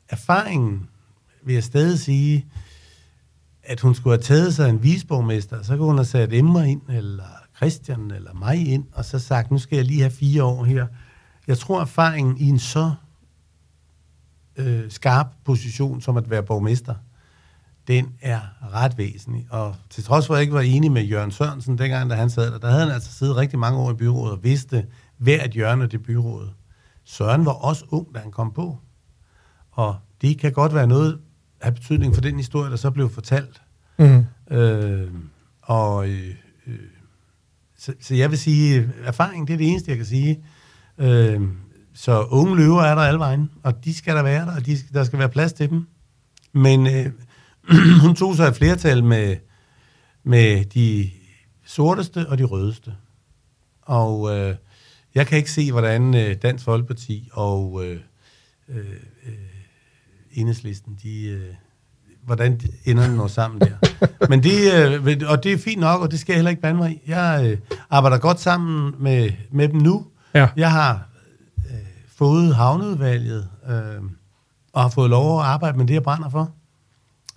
erfaringen 0.10 0.90
vil 1.46 1.54
jeg 1.54 1.64
stadig 1.64 2.00
sige, 2.00 2.46
at 3.64 3.80
hun 3.80 3.96
skulle 3.96 4.18
have 4.18 4.24
taget 4.24 4.56
sig 4.56 4.70
en 4.70 4.84
visborgmester, 4.84 5.64
så 5.64 5.78
kunne 5.78 5.88
hun 5.88 5.98
have 5.98 6.06
sat 6.06 6.34
Emma 6.34 6.64
ind, 6.64 6.82
eller 6.90 7.43
Christian, 7.56 8.12
eller 8.12 8.34
mig 8.34 8.68
ind, 8.68 8.86
og 8.94 9.06
så 9.06 9.20
sagt, 9.20 9.52
nu 9.52 9.58
skal 9.58 9.76
jeg 9.76 9.86
lige 9.86 10.00
have 10.00 10.12
fire 10.12 10.44
år 10.44 10.64
her. 10.64 10.88
Jeg 11.48 11.58
tror, 11.58 11.82
erfaringen 11.82 12.38
i 12.38 12.50
en 12.50 12.60
så 12.60 12.94
øh, 14.56 14.92
skarp 14.92 15.28
position 15.46 16.02
som 16.02 16.18
at 16.18 16.30
være 16.30 16.44
borgmester, 16.44 16.96
den 17.88 18.14
er 18.22 18.40
ret 18.74 18.98
væsentlig. 18.98 19.48
Og 19.50 19.76
til 19.90 20.04
trods 20.04 20.28
for, 20.28 20.34
at 20.34 20.38
jeg 20.38 20.42
ikke 20.42 20.54
var 20.54 20.62
enig 20.62 20.92
med 20.92 21.04
Jørgen 21.04 21.32
Sørensen, 21.32 21.78
dengang 21.78 22.10
da 22.10 22.16
han 22.16 22.30
sad 22.30 22.52
der, 22.52 22.58
der 22.58 22.68
havde 22.68 22.84
han 22.84 22.92
altså 22.92 23.12
siddet 23.12 23.36
rigtig 23.36 23.60
mange 23.60 23.80
år 23.80 23.92
i 23.92 23.96
byrådet 23.96 24.38
og 24.38 24.44
vidste 24.44 24.86
hver 25.18 25.46
et 25.46 25.52
hjørne 25.52 25.84
af 25.84 25.90
det 25.90 26.04
byråd. 26.04 26.50
Søren 27.04 27.46
var 27.46 27.52
også 27.52 27.86
ung, 27.90 28.16
da 28.16 28.20
han 28.20 28.32
kom 28.32 28.52
på. 28.52 28.78
Og 29.72 29.96
det 30.22 30.40
kan 30.40 30.52
godt 30.52 30.74
være 30.74 30.88
noget 30.88 31.20
af 31.62 31.74
betydning 31.74 32.14
for 32.14 32.22
den 32.22 32.38
historie, 32.38 32.72
der 32.72 32.76
så 32.76 32.92
blev 32.92 33.10
fortalt. 33.10 33.62
Mm. 34.00 34.26
Øh, 34.52 35.12
og 35.62 36.10
øh, 36.10 36.36
øh, 36.68 36.80
så, 37.84 37.94
så 38.00 38.16
jeg 38.16 38.30
vil 38.30 38.40
sige, 38.40 38.90
erfaring, 39.04 39.48
det 39.48 39.54
er 39.54 39.58
det 39.58 39.70
eneste, 39.70 39.90
jeg 39.90 39.98
kan 39.98 40.06
sige. 40.06 40.44
Øh, 40.98 41.42
så 41.94 42.24
unge 42.24 42.56
løver 42.56 42.82
er 42.82 42.96
der 42.96 43.02
alle 43.02 43.20
vejen, 43.20 43.52
og 43.64 43.86
de 43.86 43.94
skal 43.94 44.16
der 44.16 44.24
være 44.24 44.46
der, 44.46 44.56
og 44.56 44.66
de, 44.66 44.78
der 44.94 45.04
skal 45.04 45.20
være 45.20 45.30
plads 45.30 45.54
til 45.54 45.70
dem. 45.70 45.88
Men 46.54 46.88
øh, 46.88 47.12
hun 48.04 48.16
tog 48.16 48.36
sig 48.36 48.48
et 48.48 48.56
flertal 48.56 49.04
med, 49.04 49.38
med 50.24 50.66
de 50.66 51.12
sorteste 51.66 52.30
og 52.30 52.38
de 52.38 52.44
rødeste. 52.44 52.94
Og 53.82 54.38
øh, 54.38 54.56
jeg 55.16 55.28
kan 55.28 55.38
ikke 55.38 55.52
se, 55.52 55.72
hvordan 55.72 56.16
øh, 56.16 56.36
Dansk 56.42 56.66
Folkeparti 56.66 57.30
og 57.34 57.86
øh, 57.86 58.00
øh, 58.70 58.86
øh 59.26 59.34
Enhedslisten, 60.32 61.00
de, 61.04 61.24
øh, 61.24 61.54
hvordan 62.26 62.58
de 62.58 62.68
ender 62.86 63.08
noget 63.08 63.32
sammen 63.32 63.62
der. 63.62 64.06
Men 64.30 64.44
det, 64.44 64.74
øh, 64.74 65.22
og 65.28 65.44
det 65.44 65.54
er 65.54 65.58
fint 65.58 65.80
nok, 65.80 66.02
og 66.02 66.12
det 66.12 66.20
skal 66.20 66.34
jeg 66.34 66.38
heller 66.38 66.50
ikke 66.50 66.62
bande 66.62 66.80
mig 66.80 66.92
i. 66.92 67.02
Jeg 67.08 67.42
øh, 67.46 67.58
arbejder 67.90 68.18
godt 68.18 68.40
sammen 68.40 68.94
med, 69.00 69.30
med 69.52 69.70
dem 69.70 69.82
nu. 69.82 70.06
Ja. 70.34 70.48
Jeg 70.56 70.72
har 70.72 71.08
fået 72.18 72.56
havneudvalget 72.56 73.48
øh, 73.70 74.04
og 74.74 74.82
har 74.82 74.90
fået 74.90 75.10
lov 75.10 75.40
at 75.40 75.46
arbejde 75.46 75.78
med 75.78 75.88
det, 75.88 75.94
jeg 75.94 76.04
brænder 76.04 76.30
for. 76.30 76.52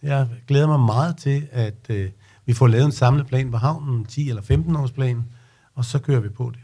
Jeg 0.03 0.27
glæder 0.49 0.67
mig 0.67 0.81
meget 0.81 1.17
til, 1.17 1.43
at 1.53 1.75
øh, 1.89 2.09
vi 2.47 2.53
får 2.53 2.67
lavet 2.67 2.85
en 2.85 2.93
samlet 2.93 3.27
plan 3.27 3.51
på 3.51 3.57
havnen, 3.57 4.05
10 4.05 4.29
eller 4.29 4.43
15 4.43 4.77
års 4.77 4.91
plan, 4.91 5.25
og 5.75 5.85
så 5.85 5.99
kører 5.99 6.21
vi 6.21 6.29
på 6.29 6.53
det. 6.55 6.61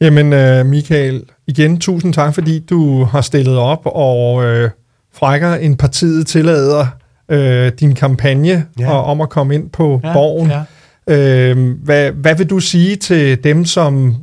Jamen, 0.00 0.32
øh, 0.32 0.66
Michael, 0.66 1.24
igen 1.46 1.80
tusind 1.80 2.14
tak, 2.14 2.34
fordi 2.34 2.58
du 2.58 3.04
har 3.04 3.20
stillet 3.20 3.56
op 3.56 3.82
og 3.84 4.44
øh, 4.44 4.70
frækker 5.12 5.54
en 5.54 5.76
partiet 5.76 6.26
tillader 6.26 6.86
øh, 7.30 7.72
din 7.80 7.94
kampagne 7.94 8.66
ja. 8.78 8.92
og, 8.92 9.04
om 9.04 9.20
at 9.20 9.28
komme 9.28 9.54
ind 9.54 9.70
på 9.70 10.00
ja, 10.04 10.12
borgen. 10.12 10.50
Ja. 10.50 10.62
Øh, 11.06 11.76
hvad, 11.84 12.12
hvad 12.12 12.36
vil 12.36 12.50
du 12.50 12.60
sige 12.60 12.96
til 12.96 13.44
dem, 13.44 13.64
som 13.64 14.16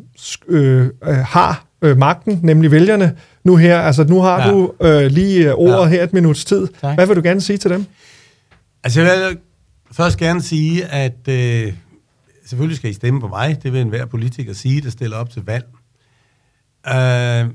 øh, 0.47 0.89
øh, 1.03 1.15
har 1.15 1.65
øh, 1.81 1.97
magten, 1.97 2.39
nemlig 2.43 2.71
vælgerne, 2.71 3.15
nu 3.43 3.55
her. 3.55 3.79
Altså, 3.79 4.03
nu 4.03 4.21
har 4.21 4.41
ja. 4.41 4.51
du 4.51 4.73
øh, 4.81 5.05
lige 5.05 5.49
øh, 5.49 5.53
ordet 5.53 5.85
ja. 5.85 5.85
her 5.85 6.03
et 6.03 6.13
minuts 6.13 6.45
tid. 6.45 6.67
Tak. 6.81 6.95
Hvad 6.95 7.07
vil 7.07 7.15
du 7.15 7.21
gerne 7.21 7.41
sige 7.41 7.57
til 7.57 7.71
dem? 7.71 7.85
Altså, 8.83 9.01
jeg 9.01 9.29
vil 9.29 9.37
først 9.91 10.17
gerne 10.17 10.41
sige, 10.41 10.85
at 10.85 11.27
øh, 11.29 11.73
selvfølgelig 12.45 12.77
skal 12.77 12.89
I 12.89 12.93
stemme 12.93 13.21
på 13.21 13.27
mig. 13.27 13.63
Det 13.63 13.73
vil 13.73 13.81
enhver 13.81 14.05
politiker 14.05 14.53
sige, 14.53 14.81
der 14.81 14.89
stiller 14.89 15.17
op 15.17 15.29
til 15.29 15.43
valg. 15.45 15.65
Øh, 16.95 17.51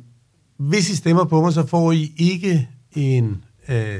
hvis 0.59 0.91
I 0.91 0.97
stemmer 0.97 1.25
på 1.25 1.41
mig, 1.41 1.53
så 1.53 1.67
får 1.67 1.93
I 1.93 2.13
ikke 2.17 2.69
en 2.93 3.45
øh, 3.69 3.97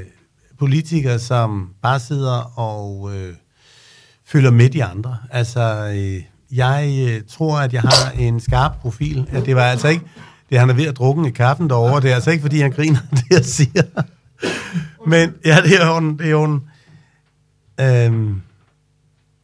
politikere, 0.63 1.19
som 1.19 1.69
bare 1.81 1.99
sidder 1.99 2.59
og 2.59 3.11
øh, 3.15 3.33
følger 4.25 4.51
med 4.51 4.69
de 4.69 4.83
andre. 4.83 5.17
Altså, 5.31 5.93
øh, 5.95 6.23
jeg 6.51 7.07
øh, 7.09 7.21
tror, 7.27 7.59
at 7.59 7.73
jeg 7.73 7.81
har 7.81 8.11
en 8.19 8.39
skarp 8.39 8.79
profil. 8.81 9.27
Ja, 9.33 9.39
det 9.39 9.55
var 9.55 9.63
altså 9.63 9.87
ikke, 9.87 10.05
det 10.49 10.59
han 10.59 10.69
er 10.69 10.73
ved 10.73 10.85
at 10.85 10.97
drukke 10.97 11.27
i 11.27 11.31
kaffen 11.31 11.69
derovre. 11.69 12.01
Det 12.01 12.11
er 12.11 12.15
altså 12.15 12.31
ikke, 12.31 12.41
fordi 12.41 12.59
han 12.59 12.71
griner, 12.71 12.99
det 13.17 13.25
jeg 13.29 13.45
siger. 13.45 13.83
Men 15.07 15.33
ja, 15.45 15.57
det 15.63 15.81
er 15.81 15.87
jo 15.87 16.11
det 16.17 16.25
er 16.25 16.29
jo 16.29 16.59
øhm, 17.79 18.41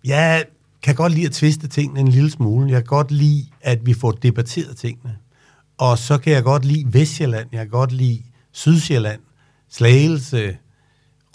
Jeg 0.05 0.45
kan 0.83 0.95
godt 0.95 1.13
lide 1.13 1.25
at 1.25 1.31
tviste 1.31 1.67
tingene 1.67 1.99
en 1.99 2.07
lille 2.07 2.31
smule. 2.31 2.71
Jeg 2.71 2.77
kan 2.77 2.85
godt 2.97 3.11
lide, 3.11 3.45
at 3.61 3.85
vi 3.85 3.93
får 3.93 4.11
debatteret 4.11 4.77
tingene. 4.77 5.15
Og 5.77 5.97
så 5.97 6.17
kan 6.17 6.33
jeg 6.33 6.43
godt 6.43 6.65
lide 6.65 6.93
Vestjylland, 6.93 7.47
jeg 7.51 7.59
kan 7.59 7.69
godt 7.69 7.91
lide 7.91 8.21
Sydsjælland, 8.51 9.19
Slagelse, 9.71 10.57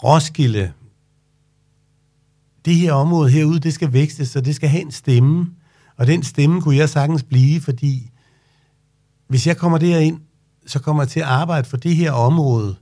Roskilde. 0.03 0.71
Det 2.65 2.75
her 2.75 2.93
område 2.93 3.29
herude, 3.29 3.59
det 3.59 3.73
skal 3.73 3.93
vækste, 3.93 4.25
så 4.25 4.41
det 4.41 4.55
skal 4.55 4.69
have 4.69 4.81
en 4.81 4.91
stemme. 4.91 5.51
Og 5.97 6.07
den 6.07 6.23
stemme 6.23 6.61
kunne 6.61 6.75
jeg 6.75 6.89
sagtens 6.89 7.23
blive, 7.23 7.61
fordi 7.61 8.11
hvis 9.27 9.47
jeg 9.47 9.57
kommer 9.57 9.77
derind, 9.77 10.19
så 10.65 10.79
kommer 10.79 11.03
jeg 11.03 11.09
til 11.09 11.19
at 11.19 11.25
arbejde 11.25 11.67
for 11.67 11.77
det 11.77 11.95
her 11.95 12.11
område. 12.11 12.75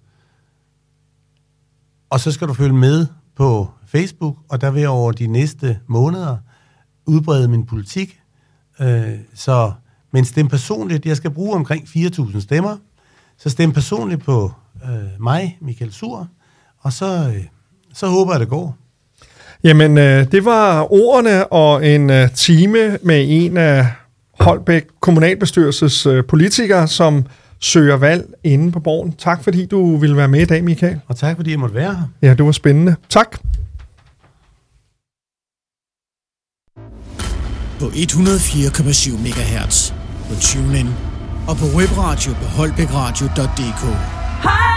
Og 2.10 2.20
så 2.20 2.32
skal 2.32 2.48
du 2.48 2.54
følge 2.54 2.74
med 2.74 3.08
på 3.36 3.72
Facebook, 3.86 4.38
og 4.50 4.62
der 4.62 4.72
vil 4.72 4.80
jeg 4.80 4.90
over 4.90 5.12
de 5.12 5.28
næste 5.28 5.80
måneder 5.88 6.38
udbrede 7.06 7.48
min 7.48 7.66
politik. 7.66 8.20
Øh, 8.80 9.20
så, 9.34 9.72
men 10.12 10.26
stem 10.26 10.48
personligt, 10.48 11.06
jeg 11.06 11.18
skal 11.18 11.32
bruge 11.32 11.56
omkring 11.56 11.84
4.000 11.84 12.40
stemmer, 12.40 12.78
så 13.38 13.50
stem 13.50 13.72
personligt 13.72 14.24
på 14.24 14.52
øh, 14.84 15.22
mig, 15.22 15.58
Michael 15.62 15.94
Sur, 15.94 16.28
og 16.84 16.94
så, 16.94 17.06
øh, 17.06 17.44
så 17.94 18.08
håber 18.08 18.34
jeg, 18.34 18.40
det 18.40 18.50
går. 18.50 18.78
Jamen, 19.64 19.98
øh, 19.98 20.32
det 20.32 20.46
var 20.46 20.94
ordene 20.94 21.48
og 21.48 21.88
en 21.88 22.10
øh, 22.10 22.32
time 22.32 22.98
med 23.02 23.26
en 23.30 23.58
af 23.58 23.88
Holbæk 24.40 24.88
kommunalbestyrelses 25.00 26.06
øh, 26.06 26.26
politikere, 26.26 26.88
som 26.88 27.26
søger 27.60 27.98
valg 27.98 28.26
inde 28.44 28.72
på 28.72 28.80
borgen. 28.80 29.14
Tak 29.18 29.44
fordi 29.44 29.66
du 29.66 29.98
ville 29.98 30.18
være 30.18 30.28
med 30.28 30.42
i 30.42 30.46
dag, 30.46 30.64
Michael. 30.64 31.00
Og 31.08 31.18
tak 31.18 31.36
fordi 31.36 31.52
jeg 31.52 31.60
måtte 31.60 31.76
være 31.76 31.96
her. 31.96 32.04
Ja, 32.22 32.34
det 32.34 32.46
var 32.46 32.52
spændende. 32.52 32.96
Tak. 33.10 33.38
På 37.80 37.86
104,7 37.86 39.18
MHz 39.18 39.94
på 40.30 40.36
TuneIn 40.42 40.88
og 41.48 41.58
på 41.58 41.66
webradio 41.78 42.34
på 42.34 42.46
holbækradio.dk. 42.46 44.73